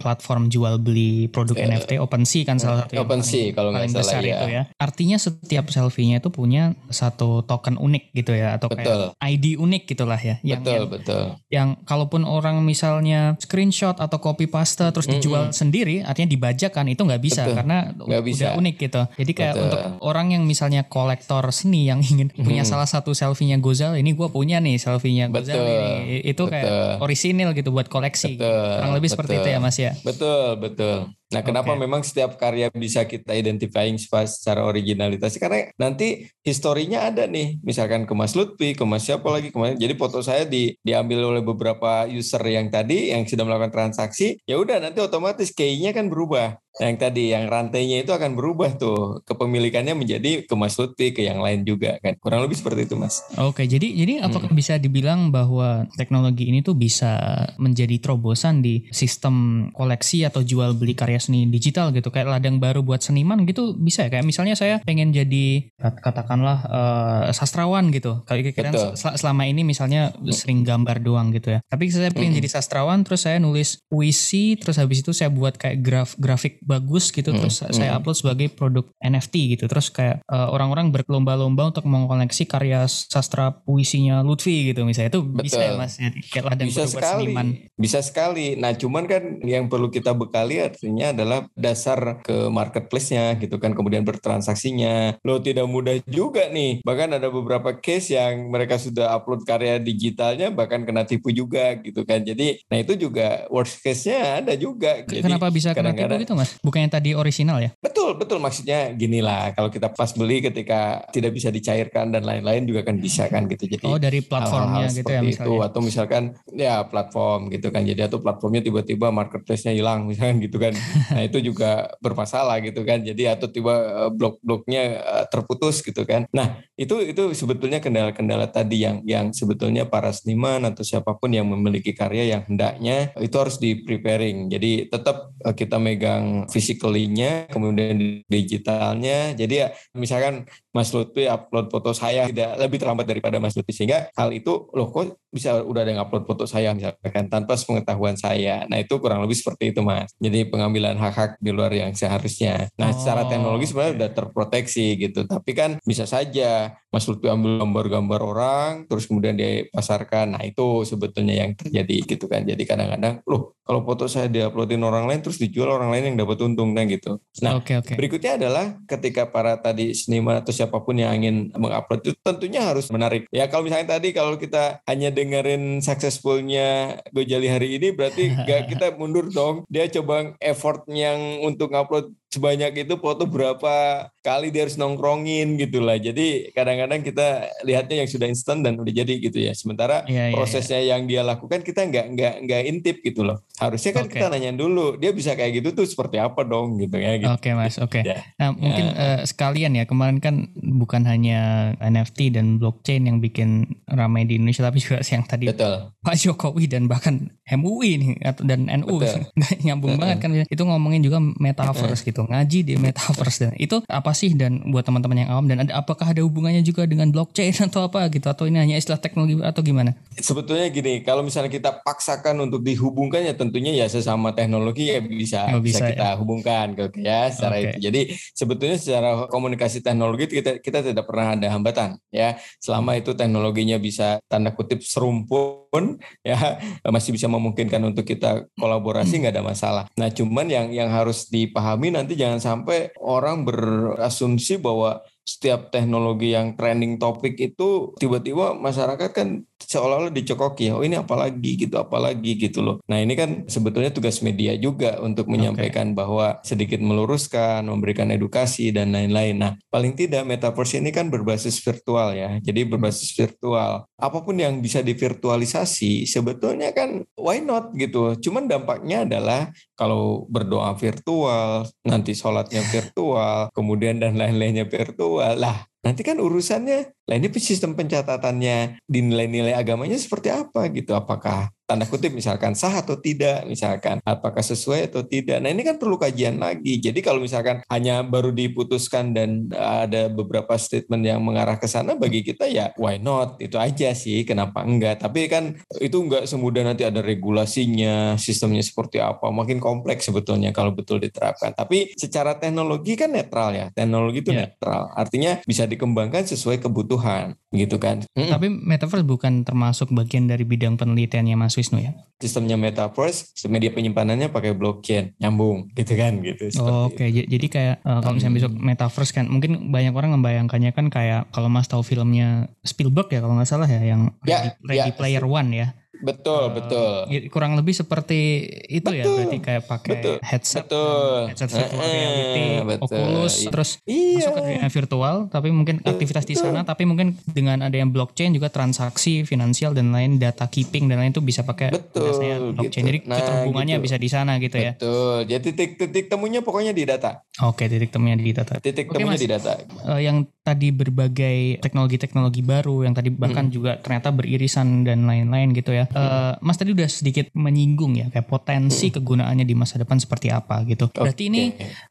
platform 0.00 0.48
jual 0.48 0.80
beli 0.80 1.28
produk 1.28 1.52
uh, 1.52 1.62
eh, 1.62 1.68
NFT 1.76 1.90
OpenSea 2.00 2.42
kan 2.48 2.56
salah 2.56 2.88
satu 2.88 3.04
OpenSea 3.04 3.52
kalau 3.52 3.70
nggak 3.70 3.92
salah 3.92 4.02
besar 4.02 4.22
ya. 4.24 4.36
itu 4.40 4.46
ya. 4.48 4.62
Artinya 4.80 5.16
setiap 5.20 5.68
selfie-nya 5.68 6.24
itu 6.24 6.32
punya 6.32 6.72
satu 6.88 7.44
token 7.44 7.76
unik 7.76 8.16
gitu 8.16 8.32
ya 8.32 8.56
atau 8.56 8.72
betul. 8.72 9.12
kayak 9.12 9.20
ID 9.20 9.60
unik 9.60 9.82
gitulah 9.84 10.16
ya. 10.16 10.40
Yang, 10.40 10.60
betul 10.64 10.72
yang, 10.72 10.88
betul. 10.88 11.24
Yang 11.52 11.68
kalaupun 11.84 12.22
orang 12.24 12.56
misalnya 12.64 13.36
screenshot 13.36 14.00
atau 14.00 14.16
copy 14.16 14.48
paste 14.48 14.88
terus 14.88 15.06
dijual 15.06 15.48
mm 15.48 15.50
-hmm. 15.52 15.60
sendiri, 15.60 15.96
artinya 16.00 16.32
dibajak 16.32 16.72
kan 16.72 16.88
itu 16.88 17.04
nggak 17.04 17.20
bisa 17.20 17.44
betul. 17.44 17.56
karena 17.60 17.78
gak 17.92 18.24
bisa. 18.24 18.42
udah 18.48 18.50
unik 18.64 18.76
gitu. 18.80 19.02
Jadi 19.20 19.32
kayak 19.36 19.54
betul. 19.54 19.64
untuk 19.68 19.80
orang 20.08 20.26
yang 20.32 20.42
misalnya 20.48 20.88
kolektor 20.88 21.44
seni 21.52 21.84
yang 21.92 22.00
ingin 22.00 22.32
mm 22.32 22.40
-hmm. 22.40 22.46
punya 22.48 22.64
salah 22.64 22.88
satu 22.88 23.12
selfie-nya 23.12 23.60
Gozal, 23.60 24.00
ini 24.00 24.16
gue 24.16 24.28
punya 24.32 24.56
nih 24.56 24.80
selfie-nya 24.80 25.28
Gozal 25.28 25.60
ini. 25.60 26.24
Itu 26.24 26.48
betul. 26.48 26.56
kayak 26.56 27.04
orisinil 27.04 27.52
gitu 27.52 27.68
buat 27.76 27.92
koleksi. 27.92 28.40
Betul 28.40 28.85
kurang 28.86 28.96
lebih 29.02 29.10
betul. 29.10 29.16
seperti 29.18 29.32
itu 29.42 29.48
ya 29.50 29.58
Mas 29.58 29.76
ya. 29.76 29.92
Betul, 30.06 30.46
betul. 30.62 30.96
Nah, 31.36 31.44
kenapa 31.44 31.76
okay. 31.76 31.82
memang 31.84 32.00
setiap 32.00 32.40
karya 32.40 32.72
bisa 32.72 33.04
kita 33.04 33.36
identifying 33.36 34.00
secara 34.00 34.64
originalitas? 34.64 35.36
Karena 35.36 35.68
nanti 35.76 36.32
historinya 36.40 37.12
ada 37.12 37.28
nih, 37.28 37.60
misalkan 37.60 38.08
ke 38.08 38.14
Mas 38.16 38.32
Lutfi, 38.32 38.72
ke 38.72 38.88
Mas 38.88 39.04
siapa 39.04 39.28
lagi 39.28 39.52
kemarin. 39.52 39.76
Jadi 39.76 39.92
foto 40.00 40.24
saya 40.24 40.48
di, 40.48 40.72
diambil 40.80 41.28
oleh 41.28 41.44
beberapa 41.44 42.08
user 42.08 42.40
yang 42.48 42.72
tadi 42.72 43.12
yang 43.12 43.28
sudah 43.28 43.44
melakukan 43.44 43.68
transaksi, 43.68 44.40
ya 44.48 44.56
udah 44.56 44.80
nanti 44.80 45.04
otomatis 45.04 45.52
key-nya 45.52 45.92
kan 45.92 46.08
berubah 46.08 46.56
yang 46.76 46.96
tadi 47.00 47.32
yang 47.32 47.48
rantainya 47.48 48.04
itu 48.04 48.12
akan 48.12 48.36
berubah 48.36 48.76
tuh 48.76 49.24
kepemilikannya 49.24 49.96
menjadi 49.96 50.44
ke 50.44 50.54
Mas 50.56 50.76
Lutfi 50.76 51.16
ke 51.16 51.24
yang 51.24 51.40
lain 51.40 51.64
juga 51.64 51.96
kan 52.04 52.12
kurang 52.20 52.44
lebih 52.44 52.60
seperti 52.60 52.84
itu 52.84 53.00
Mas. 53.00 53.24
Oke 53.40 53.64
jadi 53.64 53.88
jadi 53.96 54.20
apakah 54.28 54.52
hmm. 54.52 54.60
bisa 54.60 54.76
dibilang 54.76 55.32
bahwa 55.32 55.88
teknologi 55.96 56.52
ini 56.52 56.60
tuh 56.60 56.76
bisa 56.76 57.16
menjadi 57.56 57.96
terobosan 57.96 58.60
di 58.60 58.84
sistem 58.92 59.68
koleksi 59.72 60.28
atau 60.28 60.44
jual 60.44 60.76
beli 60.76 60.92
karya 60.92 61.16
seni 61.26 61.50
digital 61.50 61.90
gitu 61.90 62.08
kayak 62.14 62.30
ladang 62.30 62.62
baru 62.62 62.86
buat 62.86 63.02
seniman 63.02 63.42
gitu 63.44 63.74
bisa 63.74 64.06
ya? 64.06 64.10
Kayak 64.14 64.26
misalnya 64.26 64.54
saya 64.54 64.78
pengen 64.86 65.10
jadi 65.10 65.66
katakanlah 65.76 66.58
uh, 66.66 67.22
sastrawan 67.34 67.90
gitu. 67.90 68.22
Kayak 68.24 68.54
kira 68.54 68.70
sel 68.94 69.18
selama 69.18 69.44
ini 69.50 69.66
misalnya 69.66 70.14
sering 70.30 70.62
gambar 70.62 71.02
doang 71.02 71.34
gitu 71.34 71.58
ya. 71.58 71.60
Tapi 71.66 71.90
saya 71.90 72.14
pengen 72.14 72.36
hmm. 72.36 72.40
jadi 72.42 72.48
sastrawan 72.58 73.02
terus 73.02 73.26
saya 73.26 73.42
nulis 73.42 73.82
puisi 73.90 74.54
terus 74.56 74.78
habis 74.78 75.02
itu 75.02 75.10
saya 75.10 75.28
buat 75.32 75.58
kayak 75.58 75.82
graf 75.82 76.10
grafik 76.16 76.62
bagus 76.62 77.10
gitu 77.10 77.34
hmm. 77.34 77.38
terus 77.42 77.62
saya 77.62 77.98
upload 77.98 78.16
sebagai 78.16 78.52
produk 78.54 78.86
NFT 79.02 79.58
gitu. 79.58 79.64
Terus 79.66 79.90
kayak 79.90 80.22
uh, 80.30 80.48
orang-orang 80.54 80.94
berlomba-lomba 80.94 81.74
untuk 81.74 81.84
mengkoleksi 81.86 82.46
karya 82.46 82.86
sastra 82.86 83.50
puisinya 83.50 84.22
Lutfi 84.22 84.72
gitu 84.72 84.86
misalnya. 84.86 85.10
Itu 85.10 85.22
Betul. 85.26 85.44
bisa 85.46 85.60
ya 85.62 85.72
mas 85.74 85.94
ya, 85.98 86.10
kayak 86.32 86.44
ladang 86.46 86.68
bisa 86.70 86.84
sekali. 86.86 87.24
seniman. 87.32 87.46
bisa 87.76 87.98
sekali. 88.00 88.46
Nah 88.58 88.72
cuman 88.74 89.04
kan 89.10 89.22
yang 89.42 89.66
perlu 89.66 89.88
kita 89.90 90.12
bekali 90.14 90.62
artinya 90.62 91.05
adalah 91.12 91.46
dasar 91.58 92.22
ke 92.24 92.48
marketplace-nya 92.48 93.36
gitu 93.42 93.58
kan 93.60 93.74
kemudian 93.74 94.06
bertransaksinya 94.06 95.20
lo 95.26 95.42
tidak 95.42 95.66
mudah 95.68 96.00
juga 96.08 96.48
nih 96.48 96.80
bahkan 96.86 97.12
ada 97.12 97.28
beberapa 97.28 97.76
case 97.76 98.16
yang 98.16 98.48
mereka 98.48 98.80
sudah 98.80 99.12
upload 99.14 99.44
karya 99.44 99.76
digitalnya 99.82 100.54
bahkan 100.54 100.86
kena 100.88 101.04
tipu 101.04 101.34
juga 101.34 101.76
gitu 101.82 102.06
kan 102.06 102.22
jadi 102.22 102.58
nah 102.70 102.78
itu 102.80 102.96
juga 102.96 103.44
worst 103.52 103.82
case-nya 103.82 104.42
ada 104.42 104.54
juga 104.56 105.04
kenapa 105.04 105.50
bisa 105.52 105.76
kena 105.76 105.92
tipu 105.92 106.16
gitu 106.16 106.34
mas 106.34 106.56
bukannya 106.62 106.90
tadi 106.90 107.16
original 107.16 107.58
ya? 107.58 107.70
Betul, 107.82 108.14
betul. 108.14 108.38
Maksudnya 108.38 108.94
gini 108.94 109.18
lah, 109.18 109.50
kalau 109.56 109.72
kita 109.72 109.90
pas 109.90 110.12
beli 110.14 110.44
ketika 110.44 111.04
tidak 111.10 111.34
bisa 111.34 111.48
dicairkan 111.50 112.14
dan 112.14 112.22
lain-lain 112.22 112.62
juga 112.68 112.86
kan 112.86 112.96
bisa 113.00 113.26
kan 113.26 113.50
gitu. 113.50 113.66
Jadi 113.66 113.84
Oh, 113.86 113.98
dari 113.98 114.22
platformnya 114.22 114.86
hal 114.86 114.92
-hal 114.92 114.98
gitu 114.98 115.10
ya 115.10 115.20
misalnya. 115.22 115.48
Itu. 115.50 115.66
Atau 115.66 115.80
misalkan 115.82 116.22
ya 116.54 116.84
platform 116.86 117.50
gitu 117.50 117.68
kan. 117.74 117.82
Jadi 117.82 118.00
atau 118.06 118.18
platformnya 118.22 118.62
tiba-tiba 118.62 119.10
marketplace-nya 119.10 119.72
hilang 119.74 120.06
misalkan 120.06 120.38
gitu 120.38 120.56
kan. 120.62 120.72
Nah, 121.12 121.22
itu 121.22 121.38
juga 121.40 121.92
bermasalah 122.00 122.60
gitu 122.64 122.82
kan. 122.82 123.02
Jadi 123.04 123.28
atau 123.28 123.48
tiba 123.50 123.74
eh, 124.06 124.10
blok-bloknya 124.12 124.82
eh, 124.96 125.24
terputus 125.30 125.80
gitu 125.84 126.02
kan. 126.08 126.26
Nah, 126.32 126.60
itu 126.74 127.00
itu 127.02 127.32
sebetulnya 127.32 127.78
kendala-kendala 127.80 128.48
tadi 128.50 128.82
yang 128.84 129.00
yang 129.04 129.30
sebetulnya 129.30 129.86
para 129.86 130.10
seniman 130.12 130.64
atau 130.68 130.82
siapa 130.82 131.16
pun 131.16 131.32
yang 131.32 131.46
memiliki 131.46 131.92
karya 131.92 132.36
yang 132.36 132.42
hendaknya 132.46 133.12
itu 133.20 133.36
harus 133.36 133.56
di 133.60 133.82
preparing. 133.82 134.48
Jadi 134.52 134.88
tetap 134.88 135.32
eh, 135.44 135.54
kita 135.54 135.76
megang 135.76 136.48
physically-nya, 136.48 137.50
kemudian 137.50 138.24
digitalnya. 138.28 139.32
Jadi 139.36 139.54
ya 139.56 139.68
misalkan 139.96 140.46
Mas 140.76 140.92
Lutfi 140.92 141.24
upload 141.24 141.72
foto 141.72 141.96
saya 141.96 142.28
tidak 142.28 142.60
lebih 142.60 142.78
terlambat 142.78 143.08
daripada 143.08 143.40
Mas 143.40 143.56
Lutfi 143.56 143.72
sehingga 143.72 144.12
hal 144.12 144.28
itu 144.36 144.68
loh 144.76 144.92
kok 144.92 145.16
bisa 145.32 145.64
udah 145.64 145.80
ada 145.82 145.90
yang 145.96 146.04
upload 146.04 146.28
foto 146.28 146.44
saya 146.44 146.76
misalkan 146.76 147.26
tanpa 147.32 147.56
pengetahuan 147.56 148.14
saya. 148.14 148.68
Nah 148.70 148.78
itu 148.78 148.94
kurang 149.02 149.24
lebih 149.26 149.34
seperti 149.34 149.74
itu 149.74 149.82
Mas. 149.82 150.14
Jadi 150.22 150.46
pengambilan 150.46 150.85
hak-hak 150.94 151.42
di 151.42 151.50
luar 151.50 151.74
yang 151.74 151.90
seharusnya. 151.90 152.70
Nah 152.78 152.94
oh. 152.94 152.94
secara 152.94 153.26
teknologi 153.26 153.66
sebenarnya 153.66 153.94
udah 153.98 154.10
terproteksi 154.14 154.94
gitu. 154.94 155.26
Tapi 155.26 155.50
kan 155.58 155.70
bisa 155.82 156.06
saja 156.06 156.78
Mas 156.94 157.10
Lutfi 157.10 157.26
ambil 157.26 157.66
gambar-gambar 157.66 158.20
orang 158.22 158.70
terus 158.86 159.10
kemudian 159.10 159.34
dipasarkan. 159.34 160.38
Nah 160.38 160.42
itu 160.46 160.86
sebetulnya 160.86 161.42
yang 161.42 161.58
terjadi 161.58 161.96
gitu 162.14 162.30
kan. 162.30 162.46
Jadi 162.46 162.62
kadang-kadang 162.62 163.26
loh 163.26 163.55
kalau 163.66 163.82
foto 163.82 164.06
saya 164.06 164.30
diuploadin 164.30 164.78
orang 164.86 165.10
lain 165.10 165.26
terus 165.26 165.42
dijual 165.42 165.74
orang 165.74 165.90
lain 165.90 166.14
yang 166.14 166.16
dapat 166.22 166.38
untung 166.46 166.70
kan 166.70 166.86
gitu. 166.86 167.18
Nah 167.42 167.58
okay, 167.58 167.82
okay. 167.82 167.98
berikutnya 167.98 168.38
adalah 168.38 168.78
ketika 168.86 169.26
para 169.26 169.58
tadi 169.58 169.90
seniman 169.90 170.38
atau 170.38 170.54
siapa 170.54 170.78
pun 170.78 170.94
yang 170.94 171.10
ingin 171.18 171.50
mengupload 171.50 172.06
itu 172.06 172.14
tentunya 172.22 172.62
harus 172.62 172.86
menarik. 172.94 173.26
Ya 173.34 173.50
kalau 173.50 173.66
misalnya 173.66 173.98
tadi 173.98 174.14
kalau 174.14 174.38
kita 174.38 174.78
hanya 174.86 175.10
dengerin 175.10 175.82
successfulnya 175.82 177.02
Gojali 177.10 177.50
hari 177.50 177.82
ini 177.82 177.90
berarti 177.90 178.30
gak 178.46 178.62
kita 178.70 178.86
mundur 178.94 179.26
dong. 179.34 179.66
Dia 179.66 179.90
coba 179.90 180.38
effort 180.38 180.86
yang 180.86 181.42
untuk 181.42 181.74
ngupload 181.74 182.14
sebanyak 182.36 182.84
itu 182.84 182.94
foto 183.00 183.24
berapa 183.24 184.06
kali 184.20 184.52
dia 184.52 184.68
harus 184.68 184.76
nongkrongin 184.76 185.56
gitu 185.56 185.80
lah. 185.80 185.96
Jadi 185.96 186.52
kadang-kadang 186.52 187.00
kita 187.00 187.48
lihatnya 187.64 188.04
yang 188.04 188.10
sudah 188.10 188.28
instan 188.28 188.60
dan 188.60 188.76
udah 188.76 188.92
jadi 188.92 189.14
gitu 189.16 189.40
ya. 189.40 189.56
Sementara 189.56 190.04
yeah, 190.04 190.28
yeah, 190.28 190.36
prosesnya 190.36 190.84
yeah. 190.84 190.92
yang 190.92 191.08
dia 191.08 191.24
lakukan 191.24 191.64
kita 191.64 191.88
nggak 191.88 192.06
nggak 192.12 192.34
nggak 192.44 192.62
intip 192.68 192.96
gitu 193.00 193.24
loh. 193.24 193.40
Harusnya 193.56 193.96
kan 193.96 194.04
okay. 194.04 194.20
kita 194.20 194.26
nanya 194.28 194.52
dulu 194.52 195.00
dia 195.00 195.16
bisa 195.16 195.32
kayak 195.32 195.64
gitu 195.64 195.72
tuh 195.72 195.86
seperti 195.88 196.20
apa 196.20 196.44
dong 196.44 196.76
gitu 196.76 197.00
ya. 197.00 197.16
Gitu. 197.16 197.32
Oke 197.32 197.48
okay, 197.48 197.52
mas, 197.56 197.80
oke. 197.80 197.96
Okay. 197.96 198.02
Ya. 198.04 198.20
Nah 198.36 198.52
mungkin 198.52 198.86
uh, 198.92 199.20
sekalian 199.24 199.72
ya 199.78 199.88
kemarin 199.88 200.18
kan 200.20 200.52
bukan 200.58 201.08
hanya 201.08 201.72
NFT 201.80 202.36
dan 202.36 202.60
blockchain 202.60 203.08
yang 203.08 203.22
bikin 203.22 203.80
ramai 203.88 204.28
di 204.28 204.36
Indonesia 204.36 204.66
tapi 204.66 204.82
juga 204.82 205.00
yang 205.06 205.24
tadi 205.24 205.48
Betul. 205.48 205.94
Pak 206.02 206.16
Jokowi 206.18 206.66
dan 206.66 206.90
bahkan 206.90 207.30
MUI 207.46 207.90
nih 208.02 208.10
dan 208.42 208.66
NU 208.82 208.98
nyambung 209.66 209.94
banget 210.02 210.18
kan 210.18 210.30
itu 210.34 210.62
ngomongin 210.66 211.00
juga 211.06 211.22
metaverse 211.22 212.02
gitu 212.02 212.26
ngaji 212.26 212.58
di 212.66 212.74
metaverse 212.74 213.38
dan 213.46 213.52
itu 213.54 213.82
apa 213.86 214.10
sih 214.10 214.34
dan 214.34 214.66
buat 214.74 214.82
teman-teman 214.82 215.22
yang 215.22 215.30
awam 215.30 215.46
dan 215.46 215.62
ada 215.62 215.78
apakah 215.78 216.10
ada 216.10 216.26
hubungannya 216.26 216.66
juga 216.66 216.88
dengan 216.88 217.12
blockchain 217.14 217.54
atau 217.70 217.86
apa 217.86 218.10
gitu 218.10 218.26
atau 218.26 218.50
ini 218.50 218.58
hanya 218.58 218.76
istilah 218.80 218.98
teknologi 218.98 219.38
atau 219.38 219.62
gimana? 219.62 219.94
Sebetulnya 220.16 220.66
gini, 220.72 221.04
kalau 221.06 221.22
misalnya 221.22 221.52
kita 221.52 221.84
paksakan 221.84 222.48
untuk 222.48 222.64
dihubungkan 222.66 223.22
ya 223.22 223.36
tentunya 223.36 223.70
ya 223.76 223.86
sesama 223.86 224.32
teknologi 224.32 224.90
ya 224.90 224.98
bisa 224.98 225.54
oh, 225.54 225.62
bisa, 225.62 225.84
bisa 225.86 225.92
kita 225.92 226.08
ya? 226.10 226.18
hubungkan 226.18 226.66
gitu 226.74 226.98
ya 226.98 227.30
secara 227.30 227.56
okay. 227.60 227.64
itu. 227.70 227.76
Jadi 227.86 228.00
sebetulnya 228.34 228.76
secara 228.80 229.30
komunikasi 229.30 229.84
teknologi 229.84 230.26
kita 230.26 230.58
kita 230.58 230.82
tidak 230.82 231.04
pernah 231.06 231.38
ada 231.38 231.46
hambatan 231.52 232.00
ya 232.10 232.40
selama 232.58 232.96
itu 232.98 233.12
teknologinya 233.12 233.76
bisa 233.76 234.18
tanda 234.26 234.50
kutip 234.56 234.82
serumpun 234.82 236.00
ya 236.26 236.58
masih 236.88 237.12
bisa 237.12 237.28
memungkinkan 237.36 237.84
untuk 237.84 238.08
kita 238.08 238.48
kolaborasi 238.56 239.20
nggak 239.20 239.34
ada 239.36 239.44
masalah. 239.44 239.84
Nah 240.00 240.08
cuman 240.08 240.48
yang 240.48 240.66
yang 240.72 240.88
harus 240.88 241.28
dipahami 241.28 241.92
nanti 241.92 242.16
jangan 242.16 242.40
sampai 242.40 242.96
orang 242.96 243.44
berasumsi 243.44 244.56
bahwa 244.56 245.04
setiap 245.26 245.74
teknologi 245.74 246.32
yang 246.38 246.54
trending 246.54 247.02
topik 247.02 247.34
itu 247.36 247.92
tiba-tiba 247.98 248.54
masyarakat 248.54 249.10
kan 249.10 249.42
seolah-olah 249.60 250.12
dicokoki 250.12 250.68
oh 250.70 250.84
ini 250.84 251.00
apalagi 251.00 251.66
gitu 251.66 251.76
apalagi 251.80 252.36
gitu 252.36 252.60
loh. 252.62 252.76
Nah 252.86 253.00
ini 253.00 253.16
kan 253.16 253.44
sebetulnya 253.48 253.90
tugas 253.90 254.20
media 254.20 254.54
juga 254.56 255.00
untuk 255.00 255.26
menyampaikan 255.26 255.92
okay. 255.92 255.96
bahwa 255.96 256.26
sedikit 256.44 256.78
meluruskan 256.78 257.64
memberikan 257.66 258.12
edukasi 258.12 258.70
dan 258.70 258.92
lain-lain. 258.92 259.36
Nah 259.40 259.52
paling 259.72 259.96
tidak 259.96 260.28
metaverse 260.28 260.78
ini 260.78 260.92
kan 260.92 261.08
berbasis 261.08 261.58
virtual 261.60 262.12
ya. 262.12 262.38
Jadi 262.44 262.68
berbasis 262.68 263.12
virtual. 263.16 263.88
Apa 263.96 264.18
pun 264.22 264.36
yang 264.36 264.60
bisa 264.60 264.84
divirtualisasi 264.84 266.04
sebetulnya 266.04 266.70
kan 266.76 267.02
why 267.16 267.40
not 267.40 267.72
gitu. 267.74 268.14
Cuman 268.20 268.46
dampaknya 268.46 269.08
adalah 269.08 269.50
kalau 269.76 270.28
berdoa 270.28 270.76
virtual 270.76 271.64
nanti 271.84 272.12
sholatnya 272.12 272.60
virtual 272.74 273.48
kemudian 273.56 273.98
dan 273.98 274.20
lain-lainnya 274.20 274.68
virtual. 274.68 275.36
Lah 275.36 275.64
Nanti 275.86 276.02
kan 276.02 276.18
urusannya, 276.18 277.06
lah 277.06 277.14
ini 277.14 277.30
sistem 277.38 277.78
pencatatannya 277.78 278.82
di 278.90 278.98
nilai-nilai 279.06 279.54
agamanya 279.54 279.94
seperti 279.94 280.34
apa 280.34 280.66
gitu. 280.74 280.98
Apakah 280.98 281.54
tanda 281.66 281.82
kutip 281.90 282.14
misalkan 282.14 282.54
sah 282.54 282.78
atau 282.78 282.94
tidak 283.02 283.42
misalkan 283.50 283.98
apakah 284.06 284.40
sesuai 284.40 284.88
atau 284.88 285.02
tidak. 285.02 285.42
Nah 285.42 285.50
ini 285.50 285.66
kan 285.66 285.82
perlu 285.82 285.98
kajian 285.98 286.38
lagi. 286.38 286.78
Jadi 286.78 287.02
kalau 287.02 287.18
misalkan 287.18 287.60
hanya 287.66 288.06
baru 288.06 288.30
diputuskan 288.30 289.10
dan 289.10 289.50
ada 289.50 290.06
beberapa 290.06 290.54
statement 290.54 291.02
yang 291.02 291.18
mengarah 291.26 291.58
ke 291.58 291.66
sana 291.66 291.98
bagi 291.98 292.22
kita 292.22 292.46
ya 292.46 292.70
why 292.78 293.02
not? 293.02 293.42
Itu 293.42 293.58
aja 293.58 293.90
sih 293.98 294.22
kenapa 294.22 294.62
enggak? 294.62 295.02
Tapi 295.02 295.26
kan 295.26 295.58
itu 295.82 295.98
enggak 295.98 296.30
semudah 296.30 296.62
nanti 296.62 296.86
ada 296.86 297.02
regulasinya 297.02 298.14
sistemnya 298.14 298.62
seperti 298.62 299.02
apa. 299.02 299.26
Makin 299.34 299.58
kompleks 299.58 300.06
sebetulnya 300.06 300.54
kalau 300.54 300.70
betul 300.70 301.02
diterapkan. 301.02 301.50
Tapi 301.50 301.98
secara 301.98 302.38
teknologi 302.38 302.94
kan 302.94 303.10
netral 303.10 303.50
ya. 303.50 303.66
Teknologi 303.74 304.22
itu 304.22 304.30
yeah. 304.30 304.46
netral. 304.46 304.94
Artinya 304.94 305.42
bisa 305.42 305.66
dikembangkan 305.66 306.22
sesuai 306.30 306.62
kebutuhan. 306.62 307.34
Gitu 307.50 307.82
kan? 307.82 308.06
Tapi 308.14 308.46
metaverse 308.46 309.02
bukan 309.02 309.42
termasuk 309.42 309.90
bagian 309.90 310.30
dari 310.30 310.46
bidang 310.46 310.78
penelitiannya 310.78 311.34
mas 311.34 311.55
Wisnu 311.56 311.80
ya. 311.80 311.92
Sistemnya 312.16 312.56
metaverse, 312.56 313.36
media 313.48 313.68
penyimpanannya 313.68 314.32
pakai 314.32 314.56
blockchain, 314.56 315.16
nyambung 315.20 315.68
gitu 315.76 315.92
kan 315.96 316.16
gitu. 316.24 316.48
Oh, 316.64 316.88
Oke, 316.88 317.08
okay. 317.08 317.28
jadi 317.28 317.46
kayak 317.48 317.76
uh, 317.84 318.00
kalau 318.00 318.16
misalnya 318.16 318.36
besok 318.40 318.52
metaverse 318.56 319.12
kan, 319.12 319.28
mungkin 319.28 319.68
banyak 319.68 319.92
orang 319.92 320.16
membayangkannya 320.16 320.72
kan 320.72 320.88
kayak 320.88 321.28
kalau 321.32 321.52
Mas 321.52 321.68
tahu 321.68 321.84
filmnya 321.84 322.48
Spielberg 322.64 323.12
ya 323.12 323.20
kalau 323.20 323.36
nggak 323.36 323.48
salah 323.48 323.68
ya, 323.68 323.84
yang 323.84 324.16
ya, 324.24 324.48
Ready, 324.48 324.50
Ready 324.64 324.90
ya. 324.92 324.96
Player 324.96 325.24
One 325.24 325.50
ya. 325.52 325.68
Betul, 326.02 326.42
uh, 326.48 326.52
betul. 326.52 326.94
Kurang 327.32 327.56
lebih 327.56 327.72
seperti 327.72 328.48
itu 328.68 328.90
ya, 328.92 329.04
betul. 329.04 329.12
ya 329.12 329.16
berarti 329.16 329.38
kayak 329.40 329.62
pakai 329.64 329.92
betul. 329.96 330.16
headset 330.22 330.64
betul. 330.66 331.18
headset 331.32 331.50
virtual 331.50 331.80
uh, 331.80 331.90
reality, 331.90 332.44
betul. 332.62 332.84
Oculus 332.84 333.34
iya. 333.36 333.50
terus 333.52 333.70
iya. 333.88 334.16
masuk 334.18 334.32
ke 334.32 334.40
dunia 334.44 334.68
virtual 334.70 335.16
tapi 335.32 335.48
mungkin 335.52 335.76
aktivitas 335.82 336.24
betul. 336.24 336.32
di 336.32 336.36
sana 336.36 336.60
tapi 336.66 336.82
mungkin 336.84 337.16
dengan 337.30 337.64
ada 337.64 337.76
yang 337.76 337.90
blockchain 337.90 338.34
juga 338.36 338.52
transaksi 338.52 339.24
finansial 339.24 339.72
dan 339.72 339.90
lain 339.90 340.20
data 340.20 340.46
keeping 340.50 340.88
dan 340.90 341.00
lain 341.00 341.12
itu 341.14 341.22
bisa 341.24 341.42
pakai 341.46 341.72
betul, 341.72 342.12
blockchain. 342.56 342.84
Gitu. 342.84 342.88
Jadi 342.92 342.98
nah, 343.08 343.16
keterhubungannya 343.20 343.76
gitu. 343.80 343.84
bisa 343.88 343.96
di 343.96 344.08
sana 344.08 344.32
gitu 344.42 344.56
ya. 344.60 344.72
Betul. 344.76 345.18
Jadi 345.26 345.44
titik-titik 345.52 346.04
temunya 346.10 346.40
pokoknya 346.42 346.72
di 346.76 346.84
data. 346.84 347.24
Oke, 347.44 347.70
titik 347.70 347.94
temunya 347.94 348.16
di 348.18 348.32
data. 348.34 348.58
Titik 348.60 348.90
Oke, 348.90 349.00
temunya 349.00 349.16
mas, 349.16 349.22
di 349.22 349.28
data. 349.30 349.52
Uh, 349.86 350.00
yang 350.00 350.26
tadi 350.46 350.70
berbagai 350.70 351.58
teknologi-teknologi 351.58 352.46
baru 352.46 352.86
yang 352.86 352.94
tadi 352.94 353.10
bahkan 353.10 353.50
hmm. 353.50 353.54
juga 353.54 353.72
ternyata 353.82 354.14
beririsan 354.14 354.86
dan 354.86 355.02
lain-lain 355.10 355.50
gitu 355.50 355.74
ya. 355.74 355.90
Uh, 355.90 356.38
Mas 356.38 356.54
tadi 356.54 356.70
udah 356.70 356.86
sedikit 356.86 357.26
menyinggung 357.34 357.98
ya 357.98 358.06
kayak 358.14 358.30
potensi 358.30 358.94
hmm. 358.94 359.02
kegunaannya 359.02 359.42
di 359.42 359.58
masa 359.58 359.82
depan 359.82 359.98
seperti 359.98 360.30
apa 360.30 360.62
gitu. 360.70 360.86
Berarti 360.94 361.26
okay. 361.26 361.30
ini 361.34 361.42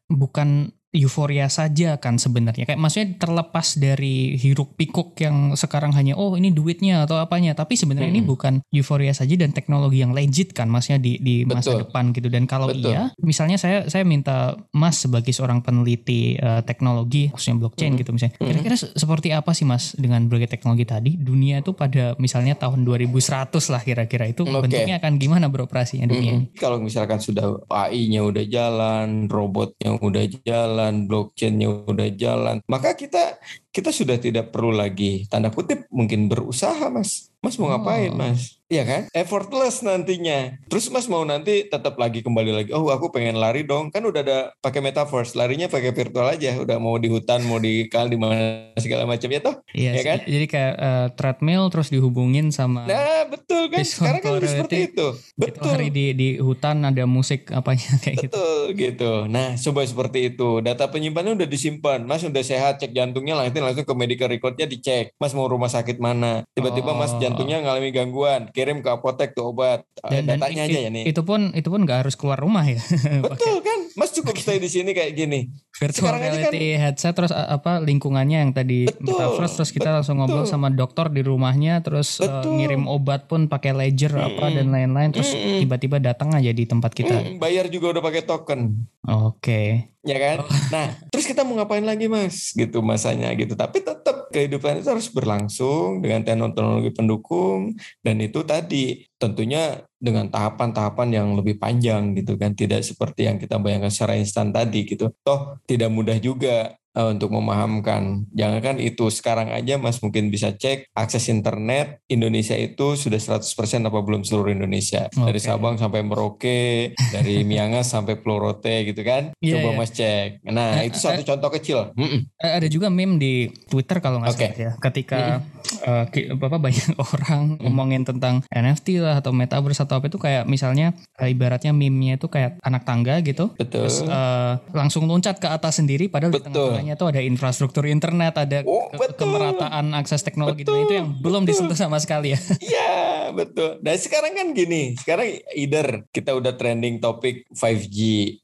bukan 0.08 0.72
euforia 0.96 1.52
saja 1.52 2.00
kan 2.00 2.16
sebenarnya 2.16 2.64
kayak 2.64 2.80
maksudnya 2.80 3.20
terlepas 3.20 3.76
dari 3.76 4.40
hiruk 4.40 4.80
pikuk 4.80 5.20
yang 5.20 5.54
sekarang 5.60 5.92
hanya 5.92 6.16
oh 6.16 6.40
ini 6.40 6.56
duitnya 6.56 7.04
atau 7.04 7.20
apanya 7.20 7.52
tapi 7.54 7.76
sebenarnya 7.76 8.10
hmm. 8.10 8.20
ini 8.20 8.24
bukan 8.24 8.54
euforia 8.72 9.12
saja 9.12 9.36
dan 9.36 9.52
teknologi 9.52 10.02
yang 10.02 10.16
legit 10.16 10.56
kan 10.56 10.72
maksudnya 10.72 11.04
di 11.04 11.20
di 11.20 11.36
masa 11.44 11.76
depan 11.76 12.16
gitu 12.16 12.32
dan 12.32 12.48
kalau 12.48 12.72
Betul. 12.72 12.96
iya 12.96 13.12
misalnya 13.20 13.60
saya 13.60 13.86
saya 13.92 14.08
minta 14.08 14.56
Mas 14.72 15.04
sebagai 15.04 15.36
seorang 15.36 15.60
peneliti 15.60 16.40
uh, 16.40 16.64
teknologi 16.64 17.28
khususnya 17.30 17.60
blockchain 17.60 17.94
hmm. 17.94 18.00
gitu 18.00 18.12
misalnya 18.16 18.34
hmm. 18.40 18.48
kira-kira 18.48 18.76
seperti 18.80 19.30
apa 19.36 19.52
sih 19.52 19.68
Mas 19.68 19.94
dengan 20.00 20.24
berbagai 20.32 20.56
teknologi 20.56 20.88
tadi 20.88 21.12
dunia 21.20 21.60
itu 21.60 21.76
pada 21.76 22.16
misalnya 22.18 22.56
tahun 22.56 22.88
2100 22.88 23.52
lah 23.74 23.82
kira-kira 23.84 24.26
itu 24.32 24.48
okay. 24.48 24.62
bentuknya 24.64 24.96
akan 25.04 25.14
gimana 25.20 25.46
beroperasinya 25.52 26.08
dunia 26.08 26.34
hmm. 26.40 26.56
kalau 26.56 26.80
misalkan 26.80 27.20
sudah 27.20 27.60
AI-nya 27.68 28.24
udah 28.24 28.46
jalan 28.48 29.28
robotnya 29.28 29.98
udah 29.98 30.24
jalan 30.46 30.85
jalan, 30.86 31.10
blockchainnya 31.10 31.68
udah 31.90 32.10
jalan, 32.14 32.56
maka 32.70 32.94
kita 32.94 33.42
kita 33.76 33.92
sudah 33.92 34.16
tidak 34.16 34.56
perlu 34.56 34.72
lagi 34.72 35.28
tanda 35.28 35.52
kutip 35.52 35.92
mungkin 35.92 36.32
berusaha, 36.32 36.88
Mas. 36.88 37.36
Mas 37.44 37.60
mau 37.60 37.70
ngapain, 37.70 38.10
oh. 38.10 38.18
Mas? 38.18 38.58
Iya 38.66 38.82
kan? 38.82 39.02
Effortless 39.14 39.86
nantinya. 39.86 40.58
Terus 40.66 40.90
Mas 40.90 41.06
mau 41.06 41.22
nanti 41.22 41.70
tetap 41.70 41.94
lagi 42.02 42.26
kembali 42.26 42.50
lagi. 42.50 42.70
Oh, 42.74 42.90
aku 42.90 43.14
pengen 43.14 43.38
lari 43.38 43.62
dong. 43.62 43.94
Kan 43.94 44.02
udah 44.02 44.26
ada 44.26 44.40
pakai 44.58 44.82
metaverse, 44.82 45.38
larinya 45.38 45.70
pakai 45.70 45.94
virtual 45.94 46.26
aja. 46.34 46.58
Udah 46.58 46.82
mau 46.82 46.98
di 46.98 47.06
hutan, 47.06 47.46
mau 47.46 47.62
di 47.62 47.86
kal 47.86 48.10
di 48.10 48.18
mana 48.18 48.74
segala 48.82 49.06
macam 49.06 49.30
ya 49.30 49.40
toh? 49.46 49.62
Iya 49.70 49.92
ya 49.94 50.02
kan? 50.02 50.18
Jadi 50.26 50.46
kayak 50.50 50.74
uh, 50.82 51.08
treadmill 51.14 51.70
terus 51.70 51.94
dihubungin 51.94 52.50
sama 52.50 52.90
Nah, 52.90 53.30
betul 53.30 53.70
kan? 53.70 53.86
Sekarang 53.86 54.22
kan 54.26 54.42
seperti 54.42 54.90
itu. 54.90 55.08
Betul. 55.38 55.62
Itu 55.62 55.68
hari 55.70 55.90
di 55.94 56.06
di 56.18 56.30
hutan 56.42 56.82
ada 56.82 57.06
musik 57.06 57.54
apanya 57.54 58.02
kayak 58.02 58.34
betul, 58.34 58.34
gitu. 58.34 58.42
Betul 58.42 58.82
gitu. 58.82 59.14
Nah, 59.30 59.48
coba 59.62 59.80
seperti 59.86 60.20
itu. 60.34 60.50
Data 60.66 60.90
penyimpanannya 60.90 61.46
udah 61.46 61.50
disimpan. 61.54 62.02
Mas 62.02 62.26
udah 62.26 62.42
sehat, 62.42 62.82
cek 62.82 62.98
jantungnya 62.98 63.38
langsung 63.38 63.62
langsung 63.66 63.86
ke 63.86 63.94
medical 63.98 64.30
recordnya 64.30 64.70
dicek. 64.70 65.12
Mas 65.18 65.34
mau 65.34 65.50
rumah 65.50 65.70
sakit 65.70 65.98
mana? 65.98 66.46
Tiba-tiba 66.54 66.94
oh. 66.94 66.98
Mas 66.98 67.12
jantungnya 67.18 67.66
ngalami 67.66 67.90
gangguan 67.90 68.48
kirim 68.54 68.86
ke 68.86 68.90
apotek 68.92 69.34
tuh 69.34 69.52
obat 69.52 69.88
dan, 70.04 70.28
datanya 70.28 70.64
dan 70.68 70.72
aja 70.72 70.80
ya 70.86 70.90
nih 70.92 71.04
itu 71.10 71.22
pun 71.24 71.52
itu 71.56 71.68
pun 71.72 71.82
nggak 71.84 72.06
harus 72.06 72.16
keluar 72.20 72.38
rumah 72.38 72.64
ya 72.68 72.80
betul 73.26 73.64
kan 73.64 73.80
mas 73.96 74.12
cukup 74.12 74.36
stay 74.36 74.60
di 74.60 74.70
sini 74.70 74.92
kayak 74.92 75.16
gini 75.16 75.50
virtual 75.76 76.12
Sekarang 76.12 76.22
kan 76.22 76.32
reality 76.32 76.66
kan, 76.76 76.82
headset 76.84 77.14
terus 77.16 77.32
apa 77.32 77.80
lingkungannya 77.82 78.38
yang 78.48 78.52
tadi 78.52 78.88
betul, 78.88 79.16
metaverse 79.16 79.56
terus 79.60 79.72
kita 79.72 79.90
betul. 79.90 79.96
langsung 80.00 80.16
ngobrol 80.20 80.46
sama 80.46 80.68
dokter 80.72 81.08
di 81.12 81.22
rumahnya 81.24 81.82
terus 81.82 82.20
uh, 82.20 82.44
ngirim 82.44 82.86
obat 82.92 83.32
pun 83.32 83.48
pakai 83.48 83.72
ledger 83.72 84.14
hmm. 84.14 84.28
apa 84.28 84.46
dan 84.52 84.68
lain-lain 84.72 85.10
terus 85.16 85.32
tiba-tiba 85.34 85.98
datang 86.04 86.36
aja 86.36 86.52
di 86.52 86.64
tempat 86.68 86.92
kita 86.92 87.16
hmm, 87.16 87.40
bayar 87.40 87.72
juga 87.72 87.96
udah 87.96 88.04
pakai 88.04 88.22
token 88.28 88.60
oke 89.08 89.40
okay. 89.40 89.95
Ya 90.06 90.18
kan? 90.22 90.38
Oh. 90.46 90.50
nah 90.74 90.88
terus 91.10 91.26
kita 91.26 91.42
mau 91.42 91.58
ngapain 91.58 91.84
lagi 91.84 92.06
mas? 92.06 92.54
Gitu 92.54 92.80
masanya 92.80 93.34
gitu. 93.34 93.58
Tapi 93.58 93.82
tetap 93.82 94.30
kehidupan 94.30 94.80
itu 94.80 94.88
harus 94.94 95.10
berlangsung 95.10 96.00
dengan 96.00 96.22
teknologi 96.22 96.94
pendukung. 96.94 97.74
Dan 98.00 98.22
itu 98.22 98.46
tadi 98.46 99.04
tentunya 99.18 99.82
dengan 99.98 100.30
tahapan-tahapan 100.30 101.10
yang 101.10 101.28
lebih 101.34 101.58
panjang 101.58 102.14
gitu 102.14 102.38
kan. 102.38 102.54
Tidak 102.54 102.80
seperti 102.86 103.28
yang 103.28 103.42
kita 103.42 103.58
bayangkan 103.58 103.92
secara 103.92 104.16
instan 104.16 104.54
tadi 104.54 104.86
gitu. 104.86 105.12
Toh 105.26 105.60
tidak 105.66 105.90
mudah 105.90 106.22
juga 106.22 106.78
uh, 106.96 107.12
untuk 107.12 107.30
memahamkan. 107.30 108.26
Jangan 108.32 108.60
kan 108.64 108.76
itu 108.80 109.12
sekarang 109.12 109.52
aja 109.52 109.76
Mas 109.78 110.00
mungkin 110.00 110.32
bisa 110.32 110.56
cek 110.56 110.90
akses 110.96 111.28
internet 111.28 112.02
Indonesia 112.08 112.56
itu 112.56 112.96
sudah 112.96 113.20
100% 113.20 113.44
apa 113.86 114.00
belum 114.02 114.24
seluruh 114.24 114.56
Indonesia. 114.56 115.12
Okay. 115.12 115.36
Dari 115.36 115.40
Sabang 115.44 115.76
sampai 115.76 116.02
Merauke, 116.02 116.96
dari 117.12 117.44
Miangas 117.50 117.92
sampai 117.92 118.18
Pulau 118.18 118.50
Rote 118.50 118.88
gitu 118.88 119.04
kan. 119.04 119.36
Yeah, 119.44 119.60
Coba 119.60 119.70
yeah. 119.70 119.78
Mas 119.78 119.92
cek. 119.92 120.30
Nah, 120.48 120.82
itu 120.88 120.98
satu 120.98 121.22
uh, 121.22 121.28
contoh 121.36 121.50
kecil. 121.60 121.80
Mm 121.94 122.08
-mm. 122.08 122.20
Ada 122.40 122.68
juga 122.72 122.88
meme 122.88 123.20
di 123.20 123.34
Twitter 123.68 124.00
kalau 124.00 124.24
nggak 124.24 124.34
okay. 124.34 124.50
salah 124.56 124.58
ya. 124.58 124.72
Ketika 124.80 125.20
mm 125.20 125.30
-mm. 125.44 125.55
Uh, 125.84 126.06
Bapak 126.36 126.60
banyak 126.60 126.96
orang 127.14 127.58
mm. 127.58 127.62
ngomongin 127.66 128.04
tentang 128.08 128.42
NFT 128.50 129.02
lah 129.02 129.20
atau 129.20 129.32
metaverse 129.32 129.84
atau 129.84 130.00
apa 130.00 130.08
itu 130.08 130.20
kayak 130.20 130.46
misalnya 130.46 130.94
uh, 131.20 131.28
ibaratnya 131.28 131.72
meme-nya 131.76 132.18
itu 132.18 132.28
kayak 132.30 132.60
anak 132.62 132.88
tangga 132.88 133.20
gitu. 133.22 133.52
Betul. 133.56 133.88
Terus 133.88 134.06
uh, 134.06 134.60
langsung 134.72 135.06
loncat 135.10 135.38
ke 135.40 135.48
atas 135.48 135.80
sendiri 135.82 136.08
padahal 136.08 136.32
Betul. 136.32 136.42
di 136.42 136.46
tengah 136.52 136.66
semuanya 136.72 136.96
tuh 136.96 137.08
ada 137.12 137.22
infrastruktur 137.22 137.84
internet, 137.90 138.34
ada 138.38 138.64
oh, 138.64 138.92
ke 138.92 139.16
kemerataan 139.18 139.92
akses 139.98 140.22
teknologi 140.22 140.64
betul. 140.68 140.86
itu 140.86 140.94
yang 141.00 141.08
belum 141.20 141.44
disentuh 141.48 141.78
sama 141.78 141.98
sekali 142.02 142.34
ya. 142.36 142.40
Iya, 142.66 143.30
betul. 143.36 143.78
Dan 143.82 143.96
sekarang 144.00 144.34
kan 144.34 144.48
gini, 144.56 144.98
sekarang 144.98 145.38
either 145.54 146.08
kita 146.10 146.34
udah 146.34 146.58
trending 146.58 146.98
topik 146.98 147.46
5G. 147.54 147.98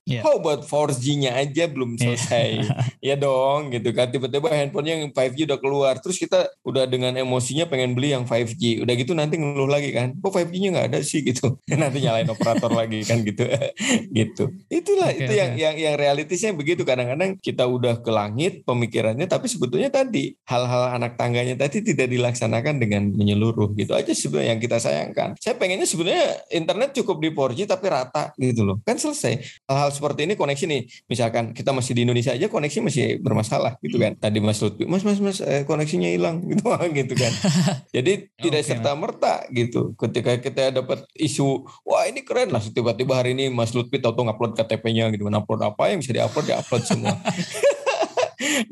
Yeah. 0.06 0.22
How 0.22 0.38
about 0.38 0.68
4G-nya 0.68 1.36
aja 1.36 1.66
belum 1.68 1.98
iya. 1.98 2.14
selesai. 2.14 2.50
ya 3.12 3.16
dong, 3.18 3.74
gitu 3.74 3.90
kan. 3.92 4.14
Tiba-tiba 4.14 4.52
handphonenya 4.52 5.02
yang 5.02 5.12
5G 5.12 5.50
udah 5.50 5.60
keluar, 5.60 5.94
terus 6.00 6.22
kita 6.22 6.50
udah 6.62 6.86
dengan 6.86 7.11
emosinya 7.16 7.66
pengen 7.68 7.98
beli 7.98 8.14
yang 8.14 8.28
5G. 8.28 8.84
Udah 8.84 8.94
gitu 8.96 9.12
nanti 9.16 9.40
ngeluh 9.40 9.70
lagi 9.70 9.92
kan, 9.96 10.16
kok 10.18 10.32
5G-nya 10.32 10.70
nggak 10.76 10.88
ada 10.94 11.00
sih 11.02 11.24
gitu. 11.28 11.58
nanti 11.72 12.04
nyalain 12.04 12.30
operator 12.30 12.72
lagi 12.72 13.02
kan 13.08 13.24
gitu. 13.26 13.48
gitu. 14.20 14.44
Itulah 14.68 15.10
okay, 15.12 15.26
itu 15.26 15.32
okay. 15.34 15.40
yang 15.40 15.52
yang 15.58 15.76
yang 15.78 15.96
realitasnya 15.98 16.52
begitu. 16.54 16.84
Kadang-kadang 16.84 17.40
kita 17.40 17.66
udah 17.66 18.00
ke 18.00 18.12
langit, 18.12 18.62
pemikirannya 18.64 19.26
tapi 19.26 19.48
sebetulnya 19.48 19.90
tadi 19.90 20.36
hal-hal 20.46 20.96
anak 20.96 21.18
tangganya 21.18 21.56
tadi 21.58 21.82
tidak 21.82 22.12
dilaksanakan 22.12 22.78
dengan 22.78 23.10
menyeluruh 23.16 23.72
gitu 23.74 23.96
aja 23.96 24.12
sebenarnya 24.12 24.50
yang 24.56 24.60
kita 24.62 24.78
sayangkan 24.78 25.30
saya 25.40 25.56
pengennya 25.58 25.88
sebenarnya 25.88 26.46
internet 26.52 26.94
cukup 27.02 27.18
di 27.24 27.30
4G 27.32 27.60
tapi 27.66 27.86
rata 27.88 28.24
gitu 28.38 28.68
loh 28.68 28.78
kan 28.84 29.00
selesai 29.00 29.64
hal-hal 29.66 29.90
seperti 29.90 30.28
ini 30.28 30.34
koneksi 30.36 30.66
nih 30.68 30.82
misalkan 31.08 31.56
kita 31.56 31.72
masih 31.72 31.96
di 31.96 32.02
Indonesia 32.04 32.36
aja 32.36 32.48
koneksi 32.52 32.80
masih 32.84 33.06
bermasalah 33.24 33.80
gitu 33.82 33.98
kan 33.98 34.14
tadi 34.20 34.44
Mas 34.44 34.60
Lutfi 34.60 34.84
Mas 34.86 35.02
Mas 35.02 35.20
Mas 35.24 35.40
eh, 35.42 35.64
koneksinya 35.64 36.10
hilang 36.12 36.44
gitu 36.52 36.68
gitu 36.92 37.01
kan 37.10 37.34
jadi 37.96 38.30
tidak 38.38 38.62
okay. 38.62 38.70
serta 38.76 38.92
merta 38.94 39.46
gitu 39.50 39.98
ketika 39.98 40.38
kita 40.38 40.64
dapat 40.82 41.04
isu 41.18 41.66
wah 41.86 42.06
ini 42.06 42.22
keren 42.22 42.54
lah 42.54 42.62
tiba-tiba 42.62 43.18
hari 43.18 43.34
ini 43.34 43.50
Mas 43.50 43.74
Lutfi 43.74 43.98
tahu-tahu 43.98 44.30
ngupload 44.30 44.54
KTP-nya 44.58 45.10
gitu 45.16 45.26
upload 45.26 45.62
apa 45.64 45.90
yang 45.90 46.00
bisa 46.04 46.14
diupload 46.14 46.46
diupload 46.52 46.84
semua 46.86 47.16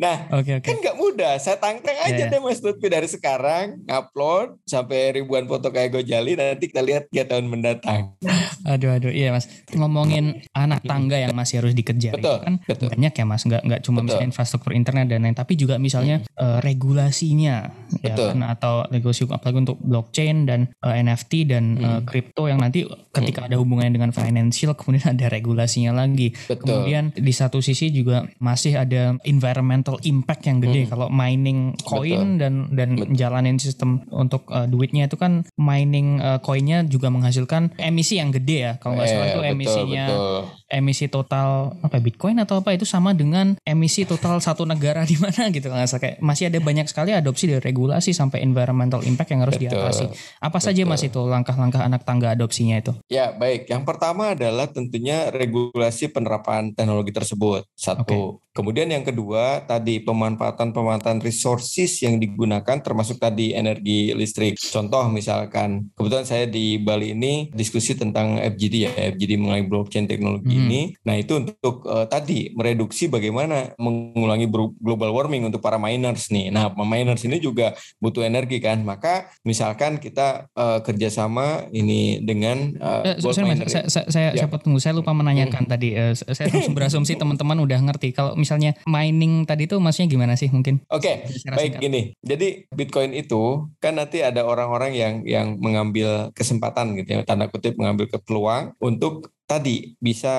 nah, 0.01 0.27
okay, 0.33 0.59
okay. 0.59 0.73
kan 0.73 0.77
nggak 0.81 0.97
mudah. 0.97 1.33
Saya 1.41 1.57
tantang 1.61 1.97
aja 2.01 2.15
yeah, 2.15 2.29
deh 2.29 2.41
Mas 2.41 2.61
Lutfi 2.61 2.87
dari 2.89 3.07
sekarang 3.07 3.85
ngupload 3.85 4.59
sampai 4.65 5.21
ribuan 5.21 5.45
foto 5.45 5.69
kayak 5.69 5.93
Gojali 5.93 6.35
nanti 6.35 6.69
kita 6.69 6.81
lihat 6.83 7.09
tiga 7.09 7.29
tahun 7.29 7.49
mendatang. 7.49 8.15
aduh 8.71 8.91
aduh 8.93 9.13
iya 9.13 9.33
Mas. 9.33 9.47
Ngomongin 9.73 10.43
anak 10.59 10.83
tangga 10.83 11.17
yang 11.17 11.31
masih 11.35 11.63
harus 11.63 11.73
dikejar 11.75 12.19
betul, 12.19 12.37
kan 12.43 12.53
betul. 12.65 12.87
banyak 12.91 13.13
ya 13.13 13.25
Mas. 13.25 13.43
Nggak 13.47 13.61
nggak 13.63 13.81
cuma 13.85 13.97
betul. 14.01 14.05
misalnya 14.07 14.27
infrastruktur 14.27 14.71
internet 14.75 15.05
dan 15.07 15.23
lain 15.23 15.35
tapi 15.37 15.53
juga 15.55 15.75
misalnya 15.79 16.21
hmm. 16.23 16.35
uh, 16.35 16.57
regulasinya 16.59 17.55
ya 18.03 18.13
betul. 18.13 18.27
ya 18.27 18.33
kan 18.35 18.39
atau 18.45 18.73
regulasi 18.87 19.21
apalagi 19.29 19.57
untuk 19.67 19.77
blockchain 19.79 20.37
dan 20.43 20.59
uh, 20.83 20.93
eh, 20.93 21.01
NFT 21.05 21.33
dan 21.49 21.63
uh, 21.79 21.99
kripto 22.03 22.45
yang 22.51 22.59
nanti 22.59 22.85
ketika 23.15 23.45
hmm. 23.45 23.47
ada 23.51 23.55
hubungannya 23.57 23.93
dengan 23.95 24.11
financial 24.11 24.75
kemudian 24.75 25.15
ada 25.15 25.25
regulasinya 25.31 25.95
lagi. 25.95 26.35
Betul. 26.47 26.67
Kemudian 26.67 27.15
di 27.15 27.33
satu 27.33 27.63
sisi 27.63 27.91
juga 27.91 28.27
masih 28.39 28.75
ada 28.75 29.15
environment 29.25 29.69
environmental 29.79 29.97
impact 30.03 30.43
yang 30.49 30.57
gede 30.59 30.81
hmm. 30.85 30.91
kalau 30.91 31.07
mining 31.09 31.77
koin 31.85 32.41
dan 32.41 32.69
dan 32.73 32.97
Betul. 32.97 33.15
jalanin 33.15 33.57
sistem 33.61 34.01
untuk 34.09 34.49
uh, 34.49 34.65
duitnya 34.65 35.05
itu 35.05 35.15
kan 35.15 35.45
mining 35.55 36.17
uh, 36.19 36.41
koinnya 36.41 36.81
juga 36.85 37.13
menghasilkan 37.13 37.77
emisi 37.77 38.17
yang 38.17 38.33
gede 38.33 38.57
ya 38.57 38.73
kalau 38.81 38.97
nggak 38.97 39.07
salah 39.07 39.25
eh, 39.25 39.31
itu 39.31 39.41
emisinya 39.45 40.05
betul. 40.09 40.41
Emisi 40.67 41.07
total 41.07 41.77
apa 41.81 41.97
Bitcoin 41.97 42.39
atau 42.41 42.61
apa 42.61 42.75
itu 42.75 42.85
sama 42.85 43.15
dengan 43.15 43.57
emisi 43.63 44.03
total 44.03 44.41
satu 44.41 44.65
negara 44.65 45.05
di 45.09 45.15
mana 45.17 45.49
gitu 45.49 45.69
nggak 45.69 45.99
kayak 45.99 46.15
masih 46.23 46.51
ada 46.51 46.59
banyak 46.61 46.87
sekali 46.87 47.11
adopsi 47.15 47.49
dari 47.49 47.61
regulasi 47.61 48.15
sampai 48.15 48.41
environmental 48.41 49.03
impact 49.05 49.29
yang 49.33 49.41
harus 49.45 49.57
Betul. 49.57 49.69
diatasi. 49.69 50.05
Apa 50.41 50.57
Betul. 50.57 50.65
saja 50.71 50.81
Mas 50.87 51.03
itu 51.03 51.21
langkah-langkah 51.21 51.81
anak 51.83 52.01
tangga 52.07 52.33
adopsinya 52.33 52.79
itu? 52.79 52.93
Ya, 53.11 53.35
baik. 53.35 53.69
Yang 53.69 53.83
pertama 53.85 54.33
adalah 54.33 54.71
tentunya 54.71 55.29
regulasi 55.29 56.09
penerapan 56.09 56.73
teknologi 56.73 57.11
tersebut. 57.11 57.67
Satu. 57.75 58.03
Okay. 58.03 58.49
Kemudian 58.59 58.91
yang 58.91 59.05
kedua 59.07 59.63
tadi 59.63 60.03
pemanfaatan-pemanfaatan 60.03 61.23
resources 61.23 62.01
yang 62.03 62.19
digunakan 62.19 62.81
termasuk 62.83 63.21
tadi 63.21 63.55
energi 63.55 64.11
listrik. 64.11 64.59
Contoh 64.59 65.07
misalkan 65.07 65.93
kebetulan 65.95 66.27
saya 66.27 66.43
di 66.49 66.75
Bali 66.81 67.15
ini 67.15 67.47
diskusi 67.55 67.95
tentang 67.95 68.35
FGD 68.35 68.75
ya, 68.75 68.91
FGD 69.15 69.39
mengenai 69.39 69.63
blockchain 69.63 70.11
teknologi 70.11 70.38
hmm. 70.41 70.51
ini. 70.51 70.81
Nah, 71.03 71.15
itu 71.19 71.39
untuk 71.39 71.85
uh, 71.85 72.05
tadi 72.09 72.51
mereduksi 72.55 73.07
bagaimana 73.07 73.73
mengulangi 73.79 74.47
global 74.79 75.11
warming 75.15 75.47
untuk 75.47 75.59
para 75.63 75.77
miners 75.77 76.31
nih. 76.31 76.51
Nah, 76.51 76.71
miners 76.75 77.23
ini 77.25 77.39
juga 77.39 77.75
butuh 77.99 78.23
energi 78.25 78.59
kan. 78.63 78.81
Maka 78.83 79.29
misalkan 79.43 79.99
kita 79.99 80.49
uh, 80.55 80.79
kerjasama 80.83 81.67
ini 81.71 82.23
dengan 82.23 82.75
uh, 82.79 83.03
eh, 83.05 83.15
sorry, 83.19 83.55
saya, 83.65 83.85
saya, 83.87 84.05
saya, 84.07 84.29
ya. 84.33 84.45
saya 84.45 84.59
tunggu, 84.59 84.79
saya 84.81 84.93
lupa 84.95 85.11
menanyakan 85.15 85.65
hmm. 85.67 85.71
tadi. 85.71 85.89
Uh, 85.95 86.13
saya 86.15 86.47
berasumsi 86.71 87.15
teman-teman 87.21 87.59
udah 87.63 87.79
ngerti 87.91 88.11
kalau 88.15 88.33
misalnya 88.35 88.75
mining 88.87 89.43
tadi 89.43 89.67
itu 89.69 89.75
maksudnya 89.77 90.09
gimana 90.09 90.33
sih 90.39 90.49
mungkin? 90.49 90.81
Oke, 90.89 91.25
okay, 91.27 91.53
baik 91.53 91.77
singkat. 91.77 91.81
gini. 91.83 92.01
Jadi 92.23 92.47
Bitcoin 92.71 93.11
itu 93.13 93.69
kan 93.83 93.97
nanti 93.97 94.23
ada 94.23 94.45
orang-orang 94.45 94.91
yang 94.95 95.13
yang 95.23 95.47
mengambil 95.59 96.31
kesempatan 96.33 96.95
gitu 96.97 97.19
ya, 97.19 97.21
tanda 97.27 97.51
kutip 97.51 97.75
mengambil 97.75 98.09
peluang 98.23 98.73
untuk 98.79 99.31
tadi 99.49 99.97
bisa 100.05 100.29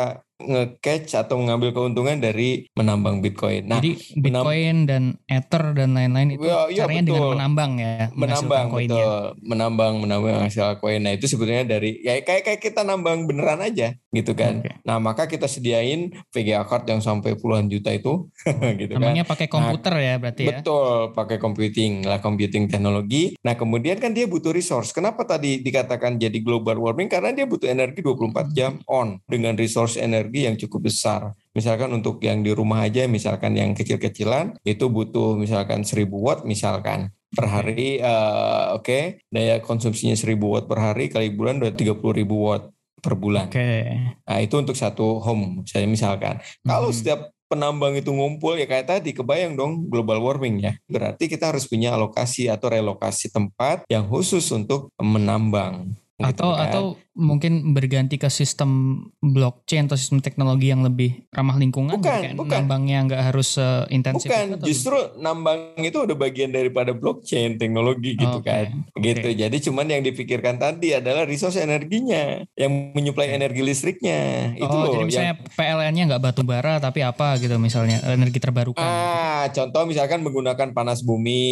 nge-catch 0.40 1.12
atau 1.20 1.36
mengambil 1.36 1.76
keuntungan 1.76 2.16
dari 2.16 2.64
menambang 2.72 3.20
Bitcoin. 3.20 3.68
Nah, 3.68 3.78
Jadi 3.78 4.16
Bitcoin 4.16 4.88
dan 4.88 5.20
Ether 5.28 5.76
dan 5.76 5.92
lain-lain 5.92 6.40
itu 6.40 6.48
ya, 6.48 6.66
ya, 6.72 6.84
caranya 6.84 7.02
betul. 7.04 7.14
dengan 7.14 7.30
menambang 7.36 7.72
ya, 7.76 7.94
menambang 8.16 8.66
betul, 8.72 9.18
menambang 9.44 9.92
menambang 10.00 10.36
hasil 10.48 10.80
koin. 10.80 11.04
Nah, 11.04 11.12
itu 11.14 11.26
sebetulnya 11.28 11.64
dari 11.68 12.00
ya 12.00 12.16
kayak 12.20 12.42
kayak 12.48 12.60
kita 12.60 12.80
nambang 12.82 13.28
beneran 13.28 13.60
aja 13.60 13.92
gitu 14.10 14.32
kan. 14.32 14.64
Okay. 14.64 14.80
Nah, 14.82 14.96
maka 14.98 15.28
kita 15.28 15.46
sediain 15.46 16.10
VGA 16.32 16.64
card 16.64 16.88
yang 16.88 17.04
sampai 17.04 17.36
puluhan 17.36 17.68
juta 17.68 17.92
itu 17.92 18.32
gitu 18.80 18.96
kan. 18.96 19.12
Namanya 19.12 19.24
pakai 19.28 19.46
komputer 19.46 19.94
nah, 19.94 20.02
ya 20.02 20.14
berarti 20.16 20.42
ya. 20.46 20.48
Betul, 20.58 21.12
pakai 21.14 21.36
computing 21.36 22.06
lah 22.06 22.18
computing 22.18 22.66
teknologi. 22.66 23.36
Nah, 23.44 23.54
kemudian 23.54 24.00
kan 24.00 24.16
dia 24.16 24.24
butuh 24.26 24.50
resource. 24.50 24.90
Kenapa 24.96 25.26
tadi 25.28 25.60
dikatakan 25.60 26.16
jadi 26.16 26.38
global 26.40 26.80
warming? 26.80 27.10
Karena 27.10 27.34
dia 27.34 27.44
butuh 27.46 27.68
energi 27.68 28.02
24 28.02 28.56
jam 28.56 28.80
on 28.88 29.20
dengan 29.26 29.54
resource 29.54 29.98
energi 29.98 30.29
energi 30.30 30.46
yang 30.46 30.56
cukup 30.56 30.86
besar. 30.86 31.34
Misalkan 31.50 31.90
untuk 31.90 32.22
yang 32.22 32.46
di 32.46 32.54
rumah 32.54 32.86
aja, 32.86 33.10
misalkan 33.10 33.58
yang 33.58 33.74
kecil-kecilan, 33.74 34.54
itu 34.62 34.86
butuh 34.86 35.34
misalkan 35.34 35.82
1000 35.82 36.06
watt 36.06 36.46
misalkan 36.46 37.10
per 37.34 37.46
hari, 37.50 37.98
uh, 37.98 38.78
oke, 38.78 38.86
okay, 38.86 39.02
daya 39.26 39.58
konsumsinya 39.58 40.14
1000 40.14 40.38
watt 40.46 40.70
per 40.70 40.78
hari 40.78 41.10
kali 41.10 41.34
bulan 41.34 41.58
udah 41.58 41.74
30 41.74 41.98
ribu 42.22 42.46
watt 42.46 42.70
per 43.02 43.18
bulan. 43.18 43.50
Oke. 43.50 43.58
Okay. 43.58 43.82
Nah 44.22 44.38
itu 44.38 44.54
untuk 44.54 44.78
satu 44.78 45.18
home, 45.18 45.66
saya 45.66 45.90
misalkan. 45.90 46.38
Hmm. 46.38 46.68
Kalau 46.70 46.90
setiap 46.94 47.34
penambang 47.50 47.98
itu 47.98 48.14
ngumpul 48.14 48.54
ya 48.54 48.70
kayak 48.70 48.86
tadi 48.86 49.10
kebayang 49.10 49.58
dong 49.58 49.90
global 49.90 50.22
warming 50.22 50.62
ya. 50.62 50.72
Berarti 50.86 51.26
kita 51.26 51.50
harus 51.50 51.66
punya 51.66 51.98
alokasi 51.98 52.46
atau 52.46 52.70
relokasi 52.70 53.26
tempat 53.26 53.82
yang 53.90 54.06
khusus 54.06 54.46
untuk 54.54 54.94
menambang. 55.02 55.90
Gitu 56.20 56.36
atau 56.36 56.50
kan. 56.52 56.68
atau 56.68 56.84
mungkin 57.16 57.74
berganti 57.74 58.16
ke 58.16 58.30
sistem 58.30 59.02
blockchain 59.20 59.90
atau 59.90 59.98
sistem 59.98 60.22
teknologi 60.22 60.72
yang 60.72 60.86
lebih 60.86 61.26
ramah 61.34 61.58
lingkungan 61.58 61.98
bukan, 61.98 62.38
bukan. 62.38 62.64
nambangnya 62.64 62.98
nggak 63.08 63.22
harus 63.32 63.58
uh, 63.60 63.84
intensif 63.92 64.30
bukan 64.30 64.62
justru 64.62 64.96
nambang 65.18 65.76
itu 65.80 66.00
udah 66.00 66.16
bagian 66.16 66.54
daripada 66.54 66.94
blockchain 66.94 67.58
teknologi 67.60 68.16
gitu 68.16 68.40
okay. 68.40 68.72
kan 68.72 69.02
gitu 69.02 69.28
okay. 69.32 69.36
jadi 69.36 69.56
cuman 69.68 69.86
yang 69.90 70.02
dipikirkan 70.06 70.56
tadi 70.56 70.96
adalah 70.96 71.28
resource 71.28 71.60
energinya 71.60 72.46
yang 72.54 72.94
menyuplai 72.96 73.34
energi 73.36 73.60
listriknya 73.64 74.54
itu 74.56 74.70
oh, 74.70 74.80
loh 74.86 74.88
jadi 74.94 75.04
misalnya 75.04 75.34
yang... 75.36 75.56
PLN-nya 75.58 76.04
nggak 76.14 76.22
batu 76.24 76.42
bara 76.46 76.78
tapi 76.78 77.04
apa 77.04 77.36
gitu 77.42 77.58
misalnya 77.58 78.00
energi 78.06 78.38
terbarukan 78.38 78.80
ah 78.80 79.50
contoh 79.52 79.82
misalkan 79.84 80.24
menggunakan 80.24 80.72
panas 80.72 81.04
bumi 81.04 81.42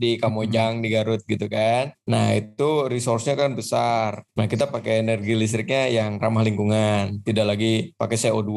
di 0.00 0.18
Kamojang 0.18 0.80
hmm. 0.80 0.82
di 0.82 0.88
Garut 0.88 1.22
gitu 1.22 1.46
kan 1.46 1.94
nah 2.08 2.32
itu 2.32 2.90
resource-nya 2.90 3.38
kan 3.38 3.52
besar 3.52 3.95
besar. 3.96 4.12
Nah 4.36 4.46
kita 4.46 4.68
pakai 4.68 5.00
energi 5.00 5.32
listriknya 5.32 5.88
yang 5.88 6.20
ramah 6.20 6.44
lingkungan, 6.44 7.24
tidak 7.24 7.46
lagi 7.56 7.96
pakai 7.96 8.16
CO2, 8.20 8.52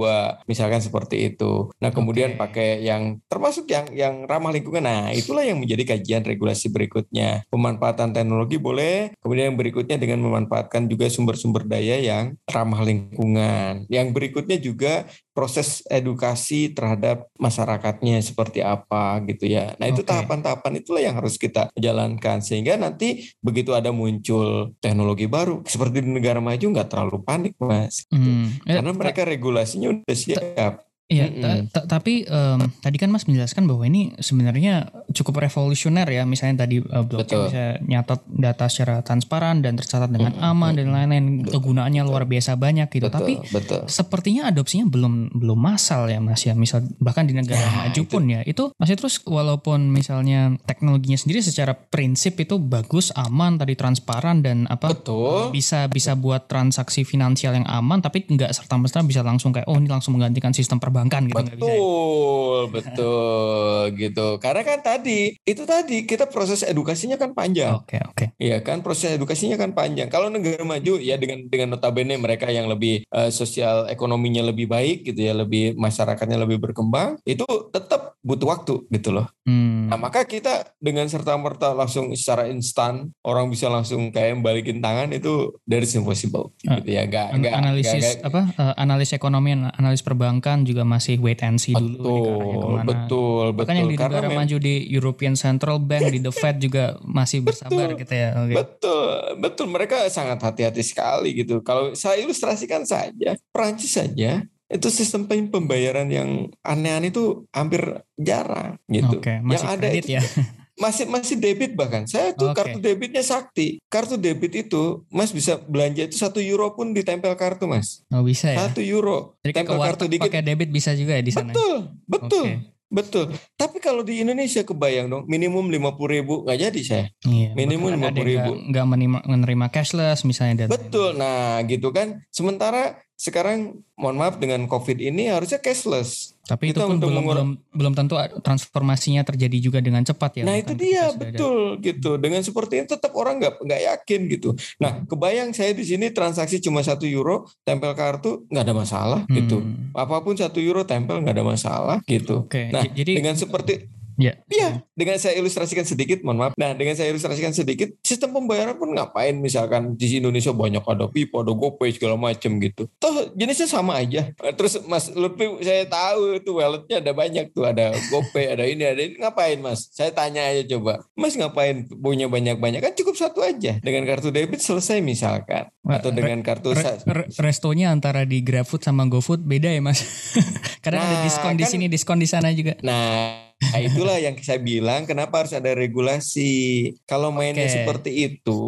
misalkan 0.45 0.83
seperti 0.83 1.31
itu. 1.31 1.71
Nah 1.79 1.95
kemudian 1.95 2.35
okay. 2.35 2.39
pakai 2.39 2.69
yang 2.83 3.23
termasuk 3.31 3.71
yang 3.71 3.87
yang 3.95 4.15
ramah 4.27 4.51
lingkungan. 4.51 4.83
Nah 4.83 5.15
itulah 5.15 5.47
yang 5.47 5.57
menjadi 5.57 5.95
kajian 5.95 6.27
regulasi 6.27 6.67
berikutnya. 6.69 7.47
Pemanfaatan 7.47 8.11
teknologi 8.11 8.59
boleh, 8.59 9.15
kemudian 9.23 9.55
yang 9.55 9.57
berikutnya 9.57 9.95
dengan 9.95 10.19
memanfaatkan 10.27 10.91
juga 10.91 11.07
sumber-sumber 11.07 11.63
daya 11.63 11.97
yang 11.97 12.35
ramah 12.51 12.83
lingkungan. 12.83 13.87
Yang 13.87 14.07
berikutnya 14.11 14.57
juga 14.59 15.07
proses 15.39 15.79
edukasi 15.87 16.75
terhadap 16.75 17.31
masyarakatnya 17.39 18.19
seperti 18.19 18.59
apa 18.59 19.23
gitu 19.23 19.47
ya. 19.47 19.71
Nah 19.79 19.87
itu 19.87 20.03
tahapan-tahapan 20.03 20.83
itulah 20.83 20.99
yang 20.99 21.15
harus 21.15 21.39
kita 21.39 21.71
jalankan 21.79 22.43
sehingga 22.43 22.75
nanti 22.75 23.31
begitu 23.39 23.71
ada 23.71 23.95
muncul 23.95 24.75
teknologi 24.83 25.31
baru 25.31 25.63
seperti 25.63 26.03
di 26.03 26.11
negara 26.11 26.43
maju 26.43 26.75
nggak 26.75 26.91
terlalu 26.91 27.23
panik 27.23 27.55
mas, 27.55 28.03
gitu. 28.11 28.19
hmm. 28.19 28.67
karena 28.67 28.91
mereka 28.91 29.23
regulasinya 29.23 29.95
udah 29.95 30.17
siap. 30.19 30.88
Iya, 31.09 31.25
mm 31.25 31.41
-hmm. 31.41 31.89
tapi 31.89 32.21
um, 32.29 32.69
tadi 32.85 33.01
kan 33.01 33.09
Mas 33.09 33.25
menjelaskan 33.25 33.65
bahwa 33.65 33.81
ini 33.89 34.13
sebenarnya 34.21 34.93
cukup 35.09 35.41
revolusioner 35.41 36.05
ya. 36.05 36.21
Misalnya 36.29 36.69
tadi 36.69 36.85
uh, 36.85 37.01
blockchain 37.01 37.49
bisa 37.49 37.65
nyatat 37.81 38.29
data 38.29 38.69
secara 38.69 39.01
transparan 39.01 39.65
dan 39.65 39.73
tercatat 39.73 40.05
dengan 40.05 40.37
mm 40.37 40.39
-hmm. 40.39 40.49
aman 40.53 40.71
dan 40.77 40.93
lain-lain. 40.93 41.25
Kegunaannya 41.49 42.05
betul. 42.05 42.13
luar 42.13 42.23
biasa 42.29 42.61
banyak 42.61 42.93
gitu. 42.93 43.09
Betul, 43.09 43.17
tapi 43.17 43.33
betul. 43.49 43.81
sepertinya 43.89 44.53
adopsinya 44.53 44.85
belum 44.85 45.33
belum 45.33 45.57
massal 45.57 46.13
ya 46.13 46.21
Mas 46.21 46.45
ya. 46.45 46.53
Misal 46.53 46.85
bahkan 47.01 47.25
di 47.25 47.33
negara 47.33 47.57
ya, 47.57 47.89
maju 47.89 48.01
pun 48.05 48.23
ya 48.29 48.45
itu 48.45 48.69
masih 48.77 48.93
terus 48.93 49.17
walaupun 49.25 49.89
misalnya 49.89 50.61
teknologinya 50.69 51.17
sendiri 51.17 51.41
secara 51.41 51.73
prinsip 51.73 52.37
itu 52.37 52.61
bagus, 52.61 53.09
aman, 53.17 53.57
tadi 53.57 53.73
transparan 53.73 54.45
dan 54.45 54.69
apa 54.69 54.93
betul. 54.93 55.49
bisa 55.49 55.89
bisa 55.89 56.13
buat 56.13 56.45
transaksi 56.45 57.01
finansial 57.01 57.57
yang 57.57 57.65
aman, 57.65 57.97
tapi 57.97 58.29
nggak 58.29 58.53
serta 58.53 58.77
merta 58.77 59.01
bisa 59.01 59.25
langsung 59.25 59.49
kayak 59.49 59.65
oh 59.65 59.81
ini 59.81 59.89
langsung 59.89 60.13
menggantikan 60.13 60.53
sistem 60.53 60.77
perbankan 60.77 60.98
perbankan 60.99 61.23
gitu 61.31 61.35
betul 61.39 62.59
bisa. 62.67 62.73
betul 62.75 63.79
gitu 64.01 64.27
karena 64.39 64.61
kan 64.63 64.79
tadi 64.83 65.21
itu 65.43 65.63
tadi 65.63 65.97
kita 66.03 66.27
proses 66.27 66.61
edukasinya 66.67 67.15
kan 67.15 67.31
panjang 67.31 67.79
oke 67.79 67.87
okay, 67.87 68.01
oke 68.03 68.15
okay. 68.15 68.27
iya 68.39 68.59
kan 68.59 68.83
proses 68.83 69.15
edukasinya 69.15 69.55
kan 69.55 69.71
panjang 69.71 70.11
kalau 70.11 70.27
negara 70.27 70.61
maju 70.67 70.99
ya 70.99 71.15
dengan 71.15 71.47
dengan 71.47 71.75
notabene 71.75 72.19
mereka 72.19 72.51
yang 72.51 72.67
lebih 72.67 73.03
uh, 73.11 73.31
sosial 73.31 73.87
ekonominya 73.87 74.45
lebih 74.51 74.67
baik 74.67 75.07
gitu 75.07 75.19
ya 75.23 75.33
lebih 75.33 75.79
masyarakatnya 75.79 76.37
lebih 76.39 76.59
berkembang 76.59 77.19
itu 77.23 77.45
tetap 77.71 77.98
butuh 78.19 78.47
waktu 78.51 78.73
gitu 78.91 79.15
loh 79.15 79.27
hmm. 79.47 79.91
nah 79.91 79.97
maka 79.97 80.27
kita 80.27 80.75
dengan 80.79 81.07
serta 81.07 81.35
merta 81.39 81.71
langsung 81.71 82.11
secara 82.15 82.47
instan 82.51 83.11
orang 83.23 83.47
bisa 83.47 83.71
langsung 83.71 84.11
kayak 84.11 84.39
balikin 84.43 84.83
tangan 84.83 85.11
itu 85.15 85.55
dari 85.63 85.87
impossible 85.87 86.51
uh, 86.67 86.77
gitu 86.79 86.89
ya 86.93 87.07
gak, 87.07 87.35
gak 87.39 87.53
analisis 87.55 88.19
gak, 88.19 88.27
apa 88.27 88.41
uh, 88.59 88.73
analis 88.75 89.15
ekonomi 89.15 89.55
analis 89.55 90.03
perbankan 90.03 90.67
juga 90.67 90.83
masih 90.83 91.17
wait 91.23 91.41
and 91.43 91.57
see 91.59 91.73
betul, 91.73 91.95
dulu 91.95 92.49
Betul, 92.79 92.85
betul. 92.85 93.45
Bahkan 93.55 93.75
yang 93.75 93.89
di 93.89 93.97
negara 93.97 94.13
Karena 94.21 94.37
maju 94.37 94.57
di 94.61 94.75
European 94.89 95.35
Central 95.35 95.77
Bank, 95.81 96.03
di 96.13 96.19
The 96.21 96.33
Fed 96.33 96.57
juga 96.61 96.97
masih 97.03 97.43
bersabar 97.43 97.91
betul, 97.91 97.99
gitu 98.05 98.13
ya. 98.13 98.29
Okay. 98.35 98.55
Betul, 98.55 99.11
betul. 99.41 99.67
Mereka 99.69 99.97
sangat 100.11 100.39
hati-hati 100.41 100.81
sekali 100.85 101.35
gitu. 101.35 101.61
Kalau 101.65 101.93
saya 101.93 102.21
ilustrasikan 102.21 102.85
saja, 102.85 103.35
Prancis 103.51 103.93
saja 103.93 104.43
itu 104.69 104.87
sistem 104.93 105.25
pembayaran 105.25 106.07
yang 106.13 106.53
aneh-aneh 106.61 107.09
itu 107.09 107.49
hampir 107.49 108.05
jarang 108.15 108.77
gitu. 108.85 109.17
Okay, 109.17 109.41
masih 109.41 109.65
yang 109.65 109.73
ada 109.73 109.87
itu, 109.89 110.09
ya. 110.13 110.21
masih 110.79 111.05
masih 111.11 111.35
debit 111.35 111.75
bahkan 111.75 112.07
saya 112.07 112.31
tuh 112.31 112.55
okay. 112.55 112.63
kartu 112.63 112.79
debitnya 112.79 113.19
sakti 113.19 113.83
kartu 113.91 114.15
debit 114.15 114.55
itu 114.55 115.03
mas 115.11 115.35
bisa 115.35 115.59
belanja 115.59 116.07
itu 116.07 116.15
satu 116.15 116.39
euro 116.39 116.71
pun 116.71 116.95
ditempel 116.95 117.35
kartu 117.35 117.67
mas 117.67 118.07
oh 118.15 118.23
bisa 118.23 118.55
ya 118.55 118.71
satu 118.71 118.79
euro 118.79 119.35
Jadi 119.43 119.53
tempel 119.59 119.75
kartu 119.75 120.07
dikit 120.07 120.31
pakai 120.31 120.39
debit 120.39 120.71
bisa 120.71 120.95
juga 120.95 121.19
ya 121.19 121.23
di 121.23 121.35
sana 121.35 121.51
betul 121.51 121.75
betul 122.07 122.45
okay. 122.47 122.78
Betul. 122.89 123.37
Tapi 123.53 123.77
kalau 123.77 124.01
di 124.01 124.25
Indonesia 124.25 124.65
kebayang 124.65 125.07
dong, 125.13 125.23
minimum 125.29 125.69
lima 125.69 125.93
puluh 125.93 126.19
ribu 126.19 126.41
nggak 126.41 126.59
jadi 126.59 126.81
saya. 126.81 127.05
Iya, 127.21 127.53
minimum 127.53 127.93
lima 127.93 128.09
puluh 128.09 128.25
ribu. 128.25 128.51
Nggak 128.73 128.85
menerima, 128.89 129.19
menerima 129.29 129.65
cashless 129.69 130.25
misalnya. 130.25 130.65
Dan 130.65 130.73
Betul. 130.73 131.13
Nah 131.13 131.61
gitu 131.69 131.93
kan. 131.93 132.25
Sementara 132.33 132.97
sekarang 133.13 133.85
mohon 133.93 134.17
maaf 134.17 134.41
dengan 134.41 134.65
COVID 134.65 134.97
ini 135.05 135.29
harusnya 135.29 135.61
cashless. 135.61 136.33
Tapi 136.49 136.73
itu 136.73 136.81
pun 136.81 136.97
belum, 136.97 137.21
belum 137.21 137.49
belum 137.69 137.93
tentu 137.93 138.17
transformasinya 138.41 139.21
terjadi 139.21 139.57
juga 139.61 139.79
dengan 139.85 140.01
cepat 140.01 140.41
ya. 140.41 140.43
Nah 140.49 140.57
itu 140.57 140.73
dia 140.73 141.13
betul 141.13 141.77
ada. 141.77 141.85
gitu. 141.85 142.17
Dengan 142.17 142.41
seperti 142.41 142.81
itu 142.81 142.97
tetap 142.97 143.13
orang 143.13 143.37
nggak 143.37 143.61
nggak 143.61 143.81
yakin 143.85 144.21
gitu. 144.33 144.49
Nah 144.81 145.05
kebayang 145.05 145.53
saya 145.53 145.77
di 145.77 145.85
sini 145.85 146.09
transaksi 146.09 146.57
cuma 146.57 146.81
satu 146.81 147.05
euro 147.05 147.45
tempel 147.61 147.93
kartu 147.93 148.49
nggak 148.49 148.65
ada 148.65 148.73
masalah 148.73 149.21
gitu. 149.29 149.61
hmm. 149.61 149.69
gitu. 149.69 149.93
Apa 149.93 150.25
pun 150.25 150.33
satu 150.33 150.57
euro 150.57 150.81
tempel 150.89 151.21
nggak 151.21 151.37
ada 151.37 151.45
masalah 151.45 151.97
gitu. 152.09 152.49
Okay. 152.49 152.73
Nah 152.73 152.81
jadi 152.89 153.21
dengan 153.21 153.37
seperti 153.37 153.98
Iya. 154.19 154.33
Iya, 154.51 154.69
dengan 154.91 155.15
saya 155.15 155.39
ilustrasikan 155.39 155.87
sedikit, 155.87 156.19
mohon 156.27 156.43
maaf. 156.43 156.53
Nah, 156.59 156.75
dengan 156.75 156.93
saya 156.99 157.07
ilustrasikan 157.15 157.55
sedikit, 157.55 157.95
sistem 158.03 158.35
pembayaran 158.35 158.75
pun 158.75 158.91
ngapain 158.91 159.31
misalkan 159.39 159.95
di 159.95 160.19
Indonesia 160.19 160.51
banyak 160.51 160.83
ada 160.83 161.07
Pipo, 161.07 161.39
ada 161.39 161.55
GoPay 161.55 161.95
segala 161.95 162.19
macam 162.19 162.59
gitu. 162.59 162.91
Toh 162.99 163.31
jenisnya 163.33 163.71
sama 163.71 163.95
aja. 163.95 164.35
Terus 164.35 164.83
Mas 164.85 165.07
Lutfi 165.15 165.63
saya 165.63 165.87
tahu 165.87 166.35
itu 166.35 166.51
walletnya 166.51 166.99
ada 166.99 167.15
banyak 167.15 167.55
tuh, 167.55 167.63
ada 167.63 167.95
GoPay, 168.11 168.59
ada 168.59 168.67
ini, 168.67 168.83
ada 168.83 168.99
ini. 168.99 169.15
Ngapain 169.15 169.57
Mas? 169.63 169.87
Saya 169.95 170.11
tanya 170.11 170.43
aja 170.43 170.67
coba. 170.75 170.99
Mas 171.15 171.39
ngapain 171.39 171.87
punya 171.87 172.27
banyak-banyak? 172.27 172.83
Kan 172.83 172.93
cukup 172.99 173.15
satu 173.15 173.39
aja. 173.39 173.79
Dengan 173.79 174.03
kartu 174.03 174.35
debit 174.35 174.59
selesai 174.59 174.99
misalkan. 174.99 175.71
Atau 175.89 176.13
dengan 176.13 176.43
kartu 176.45 176.75
re, 176.75 177.01
re, 177.01 177.25
restonya 177.41 177.89
antara 177.89 178.27
di 178.27 178.45
GrabFood 178.45 178.83
sama 178.83 179.09
GoFood 179.09 179.47
beda 179.47 179.71
ya 179.71 179.81
Mas? 179.81 180.03
Karena 180.83 181.01
nah, 181.01 181.07
ada 181.07 181.17
diskon 181.25 181.55
di 181.57 181.65
kan 181.65 181.71
sini, 181.71 181.85
diskon 181.89 182.19
di 182.21 182.27
sana 182.29 182.53
juga. 182.53 182.77
Nah, 182.85 183.48
Nah, 183.59 183.79
itulah 183.83 184.17
yang 184.17 184.39
saya 184.39 184.57
bilang 184.63 185.03
kenapa 185.03 185.43
harus 185.43 185.51
ada 185.51 185.75
regulasi. 185.75 186.95
Kalau 187.03 187.35
mainnya 187.35 187.67
okay. 187.67 187.83
seperti 187.83 188.11
itu, 188.31 188.63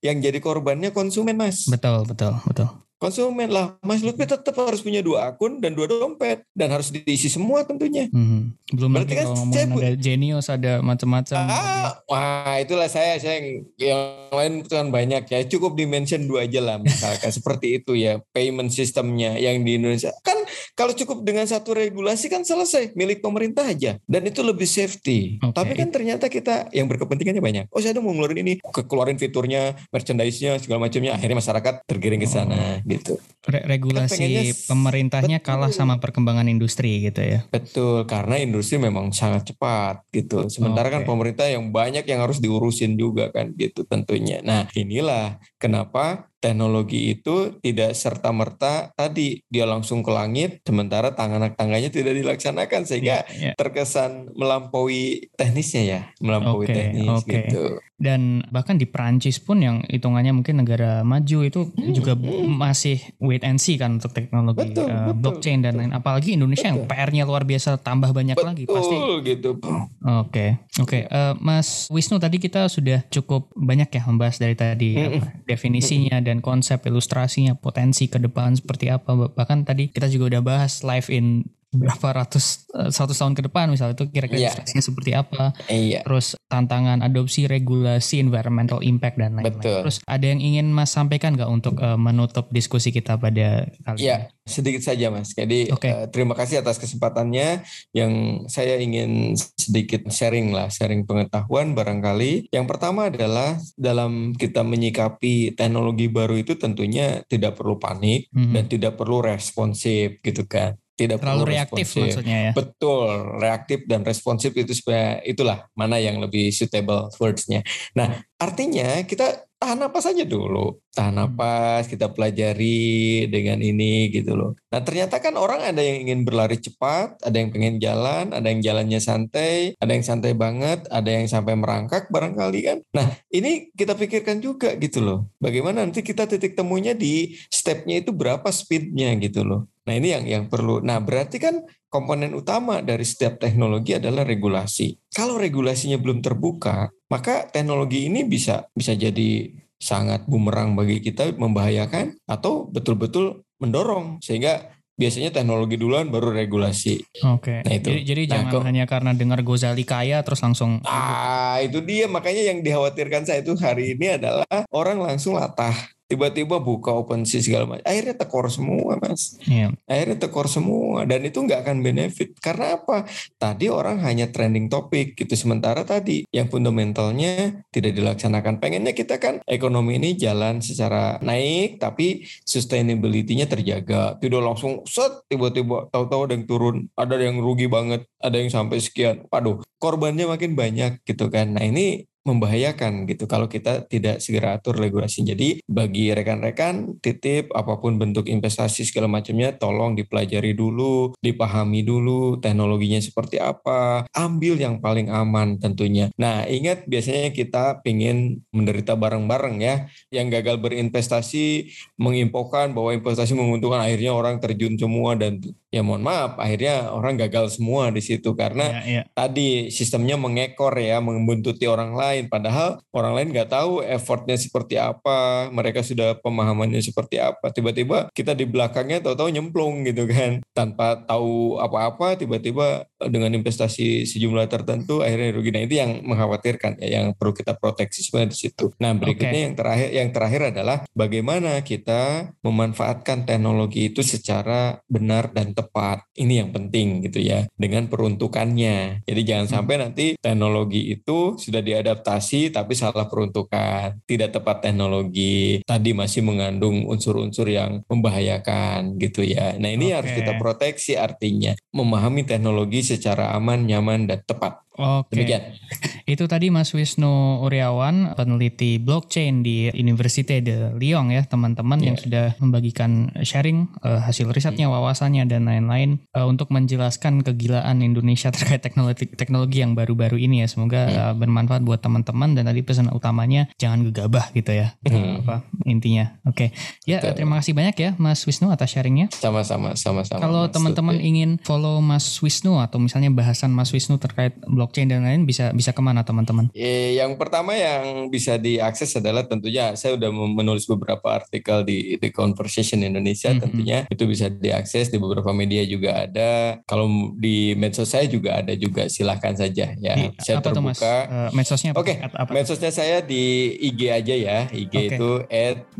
yang 0.00 0.22
jadi 0.22 0.38
korbannya 0.38 0.94
konsumen, 0.94 1.34
Mas. 1.34 1.66
Betul, 1.66 2.06
betul, 2.06 2.38
betul 2.46 2.70
konsumen 3.00 3.48
lah. 3.48 3.80
Mas 3.80 4.04
Lutfi 4.04 4.28
tetap 4.28 4.52
harus 4.60 4.84
punya 4.84 5.00
dua 5.00 5.32
akun 5.32 5.56
dan 5.58 5.72
dua 5.72 5.88
dompet 5.88 6.44
dan 6.52 6.68
harus 6.68 6.92
diisi 6.92 7.32
semua 7.32 7.64
tentunya. 7.64 8.12
Hmm. 8.12 8.52
Belum 8.68 8.92
Berarti 8.92 9.16
kan 9.16 9.26
saya 9.48 9.64
ada 9.66 9.90
Genius 9.96 10.52
ada 10.52 10.84
macam-macam. 10.84 11.40
Ah, 11.48 11.96
wah 12.04 12.60
itulah 12.60 12.92
saya 12.92 13.16
saya 13.16 13.64
yang 13.80 14.00
lain 14.30 14.68
kan 14.68 14.92
banyak 14.92 15.24
ya. 15.32 15.40
Cukup 15.48 15.80
dimention 15.80 16.28
dua 16.28 16.44
aja 16.44 16.60
lah 16.60 16.76
misalkan 16.76 17.32
seperti 17.40 17.80
itu 17.80 17.96
ya 17.96 18.20
payment 18.36 18.68
sistemnya 18.68 19.40
yang 19.40 19.64
di 19.64 19.80
Indonesia. 19.80 20.12
Kan 20.20 20.39
kalau 20.74 20.92
cukup 20.94 21.22
dengan 21.26 21.44
satu 21.44 21.74
regulasi 21.76 22.30
kan 22.30 22.46
selesai 22.46 22.94
milik 22.96 23.20
pemerintah 23.20 23.66
aja 23.66 23.98
dan 24.04 24.22
itu 24.24 24.40
lebih 24.40 24.66
safety. 24.66 25.42
Okay. 25.42 25.54
Tapi 25.54 25.72
kan 25.76 25.88
ternyata 25.90 26.26
kita 26.30 26.70
yang 26.72 26.86
berkepentingannya 26.86 27.42
banyak. 27.42 27.64
Oh 27.74 27.80
saya 27.82 27.96
mau 27.98 28.14
ngeluarin 28.14 28.40
ini, 28.42 28.52
keluarin 28.86 29.18
fiturnya, 29.20 29.76
merchandise-nya 29.92 30.56
segala 30.62 30.88
macamnya. 30.88 31.16
Akhirnya 31.16 31.38
masyarakat 31.38 31.74
tergiring 31.84 32.20
ke 32.22 32.28
sana. 32.28 32.56
Oh 32.56 32.74
gitu. 32.86 33.20
Re 33.48 33.64
regulasi 33.64 34.54
pemerintahnya 34.68 35.40
betul. 35.40 35.48
kalah 35.48 35.72
sama 35.72 35.96
perkembangan 35.98 36.46
industri 36.48 37.04
gitu 37.04 37.20
ya. 37.20 37.40
Betul, 37.48 38.04
karena 38.04 38.38
industri 38.40 38.76
memang 38.76 39.12
sangat 39.12 39.52
cepat 39.52 40.04
gitu. 40.12 40.46
Sementara 40.52 40.88
okay. 40.88 41.00
kan 41.00 41.02
pemerintah 41.04 41.46
yang 41.48 41.72
banyak 41.72 42.04
yang 42.06 42.20
harus 42.22 42.38
diurusin 42.38 42.96
juga 42.96 43.32
kan 43.34 43.52
gitu 43.56 43.84
tentunya. 43.88 44.40
Nah, 44.44 44.68
inilah 44.76 45.40
kenapa 45.56 46.29
teknologi 46.40 47.12
itu 47.12 47.60
tidak 47.60 47.92
serta 47.92 48.32
merta 48.32 48.90
tadi 48.96 49.44
dia 49.46 49.68
langsung 49.68 50.00
ke 50.00 50.10
langit 50.10 50.64
sementara 50.64 51.12
tangan 51.12 51.52
tangannya 51.52 51.92
tidak 51.92 52.16
dilaksanakan 52.16 52.88
sehingga 52.88 53.28
yeah, 53.28 53.52
yeah. 53.52 53.54
terkesan 53.54 54.32
melampaui 54.32 55.28
teknisnya 55.36 55.82
ya 55.84 56.00
melampaui 56.18 56.64
okay, 56.64 56.74
teknis 56.74 57.20
okay. 57.20 57.46
gitu 57.46 57.78
dan 58.00 58.40
bahkan 58.48 58.80
di 58.80 58.88
Prancis 58.88 59.36
pun 59.36 59.60
yang 59.60 59.84
hitungannya 59.84 60.32
mungkin 60.32 60.64
negara 60.64 61.04
maju 61.04 61.38
itu 61.44 61.68
hmm, 61.68 61.92
juga 61.92 62.16
hmm. 62.16 62.48
masih 62.48 62.96
wait 63.20 63.44
and 63.44 63.60
see 63.60 63.76
kan 63.76 64.00
untuk 64.00 64.16
teknologi 64.16 64.72
betul, 64.72 64.88
uh, 64.88 65.12
betul, 65.12 65.16
blockchain 65.20 65.60
dan 65.60 65.76
lain 65.76 65.92
apalagi 65.92 66.32
Indonesia 66.32 66.72
betul. 66.72 66.80
yang 66.80 66.88
PR-nya 66.88 67.22
luar 67.28 67.44
biasa 67.44 67.76
tambah 67.76 68.16
banyak 68.16 68.40
betul, 68.40 68.48
lagi 68.48 68.64
pasti 68.64 68.96
gitu 69.26 69.50
oke 69.60 70.32
okay, 70.32 70.48
oke 70.80 70.88
okay. 70.88 71.02
uh, 71.12 71.36
Mas 71.36 71.92
Wisnu 71.92 72.16
tadi 72.16 72.40
kita 72.40 72.72
sudah 72.72 73.04
cukup 73.12 73.52
banyak 73.52 73.92
ya 73.92 74.02
membahas 74.08 74.40
dari 74.40 74.56
tadi 74.56 74.96
hmm. 74.96 75.20
apa, 75.20 75.28
definisinya 75.44 76.22
dan 76.24 76.29
konsep 76.38 76.86
ilustrasinya 76.86 77.58
potensi 77.58 78.06
ke 78.06 78.22
depan 78.22 78.54
seperti 78.54 78.94
apa. 78.94 79.34
Bahkan 79.34 79.66
tadi 79.66 79.90
kita 79.90 80.06
juga 80.06 80.38
udah 80.38 80.42
bahas 80.46 80.86
live 80.86 81.10
in 81.10 81.50
berapa 81.70 82.08
ratus 82.22 82.66
uh, 82.74 82.90
satu 82.90 83.14
tahun 83.14 83.38
ke 83.38 83.46
depan 83.46 83.70
misalnya 83.70 83.94
itu 83.94 84.10
kira-kira 84.10 84.50
yeah. 84.50 84.82
seperti 84.82 85.14
apa 85.14 85.54
yeah. 85.70 86.02
terus 86.02 86.34
tantangan 86.50 86.98
adopsi 86.98 87.46
regulasi 87.46 88.18
environmental 88.18 88.82
impact 88.82 89.22
dan 89.22 89.38
lain-lain 89.38 89.62
terus 89.62 90.02
ada 90.02 90.26
yang 90.26 90.42
ingin 90.42 90.66
mas 90.74 90.90
sampaikan 90.90 91.38
nggak 91.38 91.46
untuk 91.46 91.78
uh, 91.78 91.94
menutup 91.94 92.50
diskusi 92.50 92.90
kita 92.90 93.14
pada 93.14 93.70
kali 93.86 94.02
yeah. 94.02 94.26
ini 94.26 94.50
sedikit 94.50 94.82
saja 94.82 95.14
mas 95.14 95.30
jadi 95.30 95.70
okay. 95.70 95.90
uh, 95.94 95.98
eh, 96.02 96.06
terima 96.10 96.34
kasih 96.34 96.58
atas 96.58 96.82
kesempatannya 96.82 97.62
yang 97.94 98.44
saya 98.50 98.74
ingin 98.82 99.38
sedikit 99.54 100.10
sharing 100.10 100.50
lah 100.50 100.66
sharing 100.74 101.06
pengetahuan 101.06 101.78
barangkali 101.78 102.50
yang 102.50 102.66
pertama 102.66 103.14
adalah 103.14 103.54
dalam 103.78 104.34
kita 104.34 104.66
menyikapi 104.66 105.54
teknologi 105.54 106.10
baru 106.10 106.34
itu 106.34 106.58
tentunya 106.58 107.22
tidak 107.30 107.54
perlu 107.54 107.78
panik 107.78 108.26
mm 108.34 108.42
-hmm. 108.42 108.52
dan 108.58 108.64
tidak 108.66 108.98
perlu 108.98 109.22
responsif 109.22 110.18
gitu 110.18 110.50
kan 110.50 110.74
tidak 111.00 111.24
terlalu 111.24 111.56
reaktif 111.56 111.88
responsif. 111.88 112.02
maksudnya 112.04 112.38
ya. 112.44 112.52
Betul, 112.52 113.08
reaktif 113.40 113.78
dan 113.88 114.04
responsif 114.04 114.52
itu 114.52 114.72
supaya 114.76 115.24
itulah 115.24 115.64
mana 115.72 115.96
yang 115.96 116.20
lebih 116.20 116.52
suitable 116.52 117.08
words-nya. 117.16 117.64
Nah, 117.96 118.20
artinya 118.36 119.00
kita 119.08 119.50
tahan 119.60 119.76
apa 119.84 120.00
saja 120.00 120.24
dulu. 120.24 120.80
Tahan 120.96 121.14
hmm. 121.14 121.20
napas, 121.20 121.84
kita 121.86 122.08
pelajari 122.16 123.28
dengan 123.28 123.60
ini 123.60 124.08
gitu 124.08 124.32
loh. 124.32 124.56
Nah 124.72 124.80
ternyata 124.80 125.20
kan 125.20 125.36
orang 125.36 125.60
ada 125.60 125.84
yang 125.84 126.08
ingin 126.08 126.24
berlari 126.24 126.56
cepat, 126.56 127.20
ada 127.20 127.36
yang 127.36 127.52
pengen 127.52 127.76
jalan, 127.76 128.32
ada 128.32 128.48
yang 128.48 128.64
jalannya 128.64 128.98
santai, 128.98 129.76
ada 129.76 129.92
yang 129.92 130.02
santai 130.02 130.32
banget, 130.32 130.88
ada 130.88 131.12
yang 131.12 131.28
sampai 131.28 131.54
merangkak 131.60 132.08
barangkali 132.08 132.60
kan. 132.64 132.78
Nah 132.96 133.06
ini 133.28 133.68
kita 133.76 133.94
pikirkan 133.94 134.40
juga 134.40 134.72
gitu 134.80 135.04
loh. 135.04 135.28
Bagaimana 135.36 135.84
nanti 135.84 136.00
kita 136.00 136.24
titik 136.24 136.56
temunya 136.56 136.96
di 136.96 137.36
stepnya 137.52 138.00
itu 138.00 138.16
berapa 138.16 138.48
speednya 138.48 139.12
gitu 139.20 139.44
loh. 139.44 139.68
Nah 139.90 139.98
ini 139.98 140.14
yang 140.14 140.24
yang 140.30 140.44
perlu. 140.46 140.78
Nah 140.78 141.02
berarti 141.02 141.42
kan 141.42 141.66
komponen 141.90 142.30
utama 142.38 142.78
dari 142.78 143.02
setiap 143.02 143.42
teknologi 143.42 143.98
adalah 143.98 144.22
regulasi. 144.22 144.94
Kalau 145.10 145.34
regulasinya 145.34 145.98
belum 145.98 146.22
terbuka, 146.22 146.94
maka 147.10 147.50
teknologi 147.50 148.06
ini 148.06 148.22
bisa 148.22 148.70
bisa 148.70 148.94
jadi 148.94 149.50
sangat 149.82 150.30
bumerang 150.30 150.78
bagi 150.78 151.02
kita 151.02 151.34
membahayakan 151.34 152.22
atau 152.30 152.70
betul-betul 152.70 153.42
mendorong 153.58 154.22
sehingga 154.22 154.78
biasanya 154.94 155.34
teknologi 155.34 155.74
duluan 155.74 156.06
baru 156.06 156.30
regulasi. 156.30 157.02
Oke. 157.26 157.58
Okay. 157.58 157.66
Nah, 157.66 157.74
itu. 157.74 157.88
Jadi, 157.90 158.00
jadi 158.06 158.22
nah, 158.22 158.30
jangan 158.30 158.52
kok, 158.54 158.62
hanya 158.70 158.84
karena 158.86 159.10
dengar 159.16 159.40
Gozali 159.42 159.82
kaya 159.82 160.22
terus 160.22 160.38
langsung. 160.38 160.78
Ah 160.86 161.58
itu 161.58 161.82
dia 161.82 162.06
makanya 162.06 162.54
yang 162.54 162.62
dikhawatirkan 162.62 163.26
saya 163.26 163.42
itu 163.42 163.58
hari 163.58 163.98
ini 163.98 164.22
adalah 164.22 164.46
orang 164.70 165.02
langsung 165.02 165.34
latah 165.34 165.74
tiba-tiba 166.10 166.58
buka 166.58 166.90
open 166.90 167.22
sea 167.22 167.38
segala 167.38 167.70
macam 167.70 167.86
akhirnya 167.86 168.18
tekor 168.18 168.50
semua 168.50 168.98
mas. 168.98 169.38
Yeah. 169.46 169.70
akhirnya 169.86 170.26
tekor 170.26 170.50
semua 170.50 171.06
dan 171.06 171.22
itu 171.22 171.38
nggak 171.38 171.62
akan 171.62 171.86
benefit. 171.86 172.34
Karena 172.42 172.74
apa? 172.74 173.06
Tadi 173.38 173.70
orang 173.70 174.02
hanya 174.02 174.34
trending 174.34 174.66
topik 174.66 175.14
gitu 175.14 175.38
sementara 175.38 175.86
tadi 175.86 176.26
yang 176.34 176.50
fundamentalnya 176.50 177.62
tidak 177.70 177.94
dilaksanakan. 177.94 178.58
Pengennya 178.58 178.90
kita 178.90 179.22
kan 179.22 179.38
ekonomi 179.46 180.02
ini 180.02 180.18
jalan 180.18 180.58
secara 180.58 181.22
naik 181.22 181.78
tapi 181.78 182.26
sustainability-nya 182.42 183.46
terjaga. 183.46 184.18
Tidak 184.18 184.42
langsung 184.42 184.82
set 184.90 185.30
tiba-tiba 185.30 185.86
tahu-tahu 185.94 186.26
ada 186.26 186.34
yang 186.34 186.46
turun 186.50 186.76
ada 186.98 187.14
yang 187.14 187.38
rugi 187.38 187.70
banget 187.70 188.02
ada 188.18 188.34
yang 188.34 188.50
sampai 188.50 188.82
sekian. 188.82 189.30
Waduh 189.30 189.62
korbannya 189.80 190.26
makin 190.26 190.58
banyak 190.58 191.06
gitu 191.06 191.30
kan. 191.32 191.56
Nah 191.56 191.64
ini 191.64 192.09
membahayakan 192.24 193.08
gitu 193.08 193.24
kalau 193.24 193.48
kita 193.48 193.88
tidak 193.88 194.20
segera 194.20 194.56
atur 194.56 194.76
regulasi. 194.76 195.24
Jadi 195.24 195.64
bagi 195.64 196.12
rekan-rekan 196.12 197.00
titip 197.00 197.52
apa 197.56 197.80
pun 197.80 197.96
bentuk 197.96 198.28
investasi 198.28 198.84
segala 198.84 199.08
macamnya 199.08 199.56
tolong 199.56 199.96
dipelajari 199.96 200.52
dulu, 200.52 201.16
dipahami 201.24 201.80
dulu 201.80 202.36
teknologinya 202.38 203.00
seperti 203.00 203.40
apa, 203.40 204.04
ambil 204.12 204.60
yang 204.60 204.78
paling 204.78 205.08
aman 205.08 205.56
tentunya. 205.56 206.12
Nah 206.20 206.44
ingat 206.44 206.84
biasanya 206.84 207.32
kita 207.32 207.80
ingin 207.88 208.44
menderita 208.52 208.94
bareng-bareng 208.94 209.56
ya, 209.60 209.88
yang 210.12 210.28
gagal 210.28 210.60
berinvestasi 210.60 211.72
menginfokan 211.96 212.76
bahwa 212.76 212.92
investasi 212.92 213.32
menguntungkan 213.32 213.80
akhirnya 213.80 214.12
orang 214.12 214.36
terjun 214.38 214.76
semua 214.76 215.16
dan 215.16 215.40
ya 215.70 215.86
mohon 215.86 216.02
maaf 216.02 216.34
akhirnya 216.34 216.90
orang 216.90 217.14
gagal 217.14 217.54
semua 217.54 217.94
di 217.94 218.02
situ 218.02 218.34
karena 218.34 218.82
ya, 218.82 218.82
ya. 218.82 219.02
tadi 219.14 219.70
sistemnya 219.70 220.18
mengekor 220.18 220.74
ya 220.74 220.98
membuntuti 220.98 221.70
orang 221.70 221.94
lain. 221.94 222.26
Padahal 222.26 222.82
orang 222.90 223.14
lain 223.14 223.28
nggak 223.30 223.50
tahu 223.54 223.86
effortnya 223.86 224.34
seperti 224.34 224.76
apa 224.76 225.48
mereka 225.54 225.86
sudah 225.86 226.18
pemahamannya 226.18 226.82
seperti 226.82 227.22
apa. 227.22 227.54
Tiba-tiba 227.54 228.10
kita 228.10 228.34
di 228.34 228.44
belakangnya 228.50 228.98
tahu-tahu 229.06 229.30
nyemplung 229.30 229.86
gitu 229.86 230.10
kan. 230.10 230.42
Tanpa 230.50 231.06
tahu 231.06 231.62
apa-apa 231.62 232.18
tiba-tiba 232.18 232.89
dengan 233.08 233.32
investasi 233.32 234.04
sejumlah 234.04 234.50
tertentu 234.52 235.00
akhirnya 235.00 235.32
rugi. 235.32 235.50
Nah 235.54 235.62
itu 235.64 235.74
yang 235.80 236.04
mengkhawatirkan 236.04 236.82
ya 236.84 237.00
yang 237.00 237.16
perlu 237.16 237.32
kita 237.32 237.56
proteksi 237.56 238.04
sebenarnya 238.04 238.30
di 238.36 238.38
situ. 238.38 238.66
Nah 238.76 238.92
berikutnya 238.92 239.40
okay. 239.40 239.46
yang 239.48 239.54
terakhir 239.56 239.88
yang 239.94 240.08
terakhir 240.12 240.42
adalah 240.52 240.78
bagaimana 240.92 241.64
kita 241.64 242.34
memanfaatkan 242.44 243.24
teknologi 243.24 243.88
itu 243.88 244.04
secara 244.04 244.82
benar 244.84 245.32
dan 245.32 245.56
tepat. 245.56 246.04
Ini 246.12 246.44
yang 246.44 246.50
penting 246.52 247.06
gitu 247.08 247.22
ya 247.22 247.48
dengan 247.56 247.88
peruntukannya. 247.88 249.06
Jadi 249.08 249.20
jangan 249.24 249.46
hmm. 249.48 249.54
sampai 249.56 249.74
nanti 249.80 250.06
teknologi 250.20 250.92
itu 250.92 251.38
sudah 251.40 251.64
diadaptasi 251.64 252.52
tapi 252.52 252.76
salah 252.76 253.06
peruntukan, 253.08 254.02
tidak 254.04 254.34
tepat 254.36 254.68
teknologi, 254.68 255.62
tadi 255.64 255.94
masih 255.94 256.26
mengandung 256.26 256.84
unsur-unsur 256.90 257.48
yang 257.48 257.80
membahayakan 257.86 258.98
gitu 258.98 259.24
ya. 259.24 259.56
Nah 259.56 259.70
ini 259.70 259.92
okay. 259.92 259.96
harus 259.96 260.10
kita 260.12 260.32
proteksi 260.36 260.92
artinya 260.98 261.54
memahami 261.70 262.26
teknologi 262.26 262.89
secara 262.90 263.30
aman, 263.38 263.70
nyaman 263.70 264.10
dan 264.10 264.26
tepat. 264.26 264.66
Oke. 264.78 265.18
Demikian. 265.18 265.58
Itu 266.12 266.26
tadi 266.26 266.50
Mas 266.50 266.70
Wisnu 266.74 267.42
Uriawan, 267.42 268.14
peneliti 268.18 268.78
blockchain 268.82 269.46
di 269.46 269.70
Université 269.74 270.42
de 270.42 270.74
Lyon 270.74 271.10
ya, 271.14 271.22
teman-teman 271.26 271.78
yeah. 271.78 271.86
yang 271.90 271.96
sudah 271.98 272.26
membagikan 272.42 273.14
sharing 273.22 273.70
uh, 273.82 274.02
hasil 274.02 274.30
risetnya, 274.30 274.66
hmm. 274.66 274.74
wawasannya 274.74 275.26
dan 275.30 275.46
lain-lain 275.46 276.02
uh, 276.14 276.26
untuk 276.26 276.50
menjelaskan 276.50 277.22
kegilaan 277.22 277.82
Indonesia 277.82 278.30
terkait 278.34 278.62
teknologi 278.62 279.06
teknologi 279.10 279.62
yang 279.62 279.78
baru-baru 279.78 280.18
ini 280.18 280.42
ya. 280.42 280.46
Semoga 280.50 280.80
hmm. 280.86 280.96
uh, 280.98 281.14
bermanfaat 281.14 281.62
buat 281.62 281.78
teman-teman 281.78 282.34
dan 282.34 282.46
tadi 282.50 282.62
pesan 282.66 282.90
utamanya 282.90 283.46
jangan 283.58 283.86
gegabah 283.90 284.34
gitu 284.34 284.50
ya. 284.50 284.74
Hmm. 284.86 285.22
Apa 285.22 285.46
intinya. 285.66 286.18
Oke. 286.26 286.50
Okay. 286.50 286.88
Ya, 286.88 286.98
Betul. 286.98 287.22
terima 287.22 287.38
kasih 287.38 287.52
banyak 287.54 287.76
ya 287.78 287.90
Mas 288.00 288.22
Wisnu 288.26 288.50
atas 288.50 288.74
sharingnya. 288.74 289.12
Sama-sama, 289.14 289.78
sama-sama. 289.78 290.18
Kalau 290.18 290.50
teman-teman 290.50 290.98
ingin 290.98 291.38
follow 291.46 291.78
Mas 291.78 292.18
Wisnu 292.18 292.58
atau 292.58 292.82
misalnya 292.82 293.12
bahasan 293.14 293.54
Mas 293.54 293.70
Wisnu 293.70 294.00
terkait 294.00 294.34
blog 294.46 294.69
blockchain 294.70 294.86
dan 294.86 295.02
lain 295.02 295.26
bisa 295.26 295.50
bisa 295.50 295.74
ke 295.74 295.82
mana 295.82 296.06
teman-teman? 296.06 296.46
Eh, 296.54 296.94
yang 296.94 297.18
pertama 297.18 297.58
yang 297.58 298.06
bisa 298.06 298.38
diakses 298.38 298.94
adalah 298.94 299.26
tentunya 299.26 299.74
saya 299.74 299.98
sudah 299.98 300.14
menulis 300.14 300.70
beberapa 300.70 301.10
artikel 301.10 301.66
di 301.66 301.98
The 301.98 302.14
Conversation 302.14 302.86
Indonesia. 302.86 303.34
Mm 303.34 303.34
-hmm. 303.34 303.42
Tentunya 303.50 303.78
itu 303.90 304.06
bisa 304.06 304.30
diakses 304.30 304.94
di 304.94 305.02
beberapa 305.02 305.34
media 305.34 305.66
juga 305.66 306.06
ada. 306.06 306.62
Kalau 306.70 306.86
di 307.18 307.58
medsos 307.58 307.90
saya 307.90 308.06
juga 308.06 308.38
ada 308.38 308.54
juga 308.54 308.86
silahkan 308.86 309.34
saja 309.34 309.74
ya. 309.74 309.92
Di, 309.98 310.14
saya 310.22 310.38
apa 310.38 310.54
terbuka. 310.54 310.54
Tuh, 310.54 310.62
Mas? 310.62 310.80
Uh, 311.10 311.30
medsosnya 311.34 311.70
Oke. 311.74 311.98
Okay. 311.98 312.30
Medsosnya 312.30 312.70
saya 312.70 313.02
di 313.02 313.50
IG 313.58 313.80
aja 313.90 314.14
ya. 314.14 314.38
IG 314.54 314.70
okay. 314.70 314.86
itu 314.94 315.10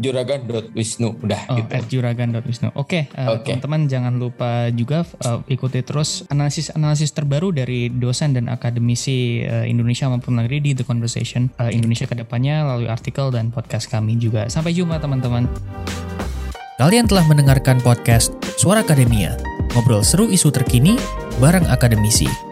@juragan.wisnu 0.02 1.22
udah 1.22 1.40
oh, 1.46 1.56
gitu. 1.62 1.70
@juragan.wisnu. 1.94 2.74
Oke. 2.74 3.06
Okay. 3.06 3.14
Uh, 3.14 3.38
okay. 3.38 3.54
Teman-teman 3.54 3.86
jangan 3.86 4.14
lupa 4.18 4.66
juga 4.74 5.06
uh, 5.22 5.46
ikuti 5.46 5.78
terus 5.86 6.26
analisis-analisis 6.26 7.14
terbaru 7.14 7.54
dari 7.54 7.92
dosen 7.92 8.34
dan 8.34 8.48
akademisi 8.48 8.69
akademisi 8.70 9.42
uh, 9.42 9.66
Indonesia 9.66 10.06
maupun 10.06 10.38
negeri 10.38 10.62
di 10.62 10.70
The 10.78 10.86
Conversation 10.86 11.50
uh, 11.58 11.68
Indonesia 11.68 12.06
ke 12.06 12.14
depannya 12.14 12.62
melalui 12.62 12.86
artikel 12.86 13.34
dan 13.34 13.50
podcast 13.50 13.90
kami 13.90 14.16
juga. 14.16 14.46
Sampai 14.46 14.72
jumpa 14.72 15.02
teman-teman. 15.02 15.50
Kalian 16.80 17.04
telah 17.04 17.26
mendengarkan 17.28 17.82
podcast 17.84 18.32
Suara 18.56 18.80
Akademia, 18.80 19.36
ngobrol 19.76 20.00
seru 20.00 20.30
isu 20.32 20.48
terkini 20.48 20.96
bareng 21.36 21.68
akademisi. 21.68 22.49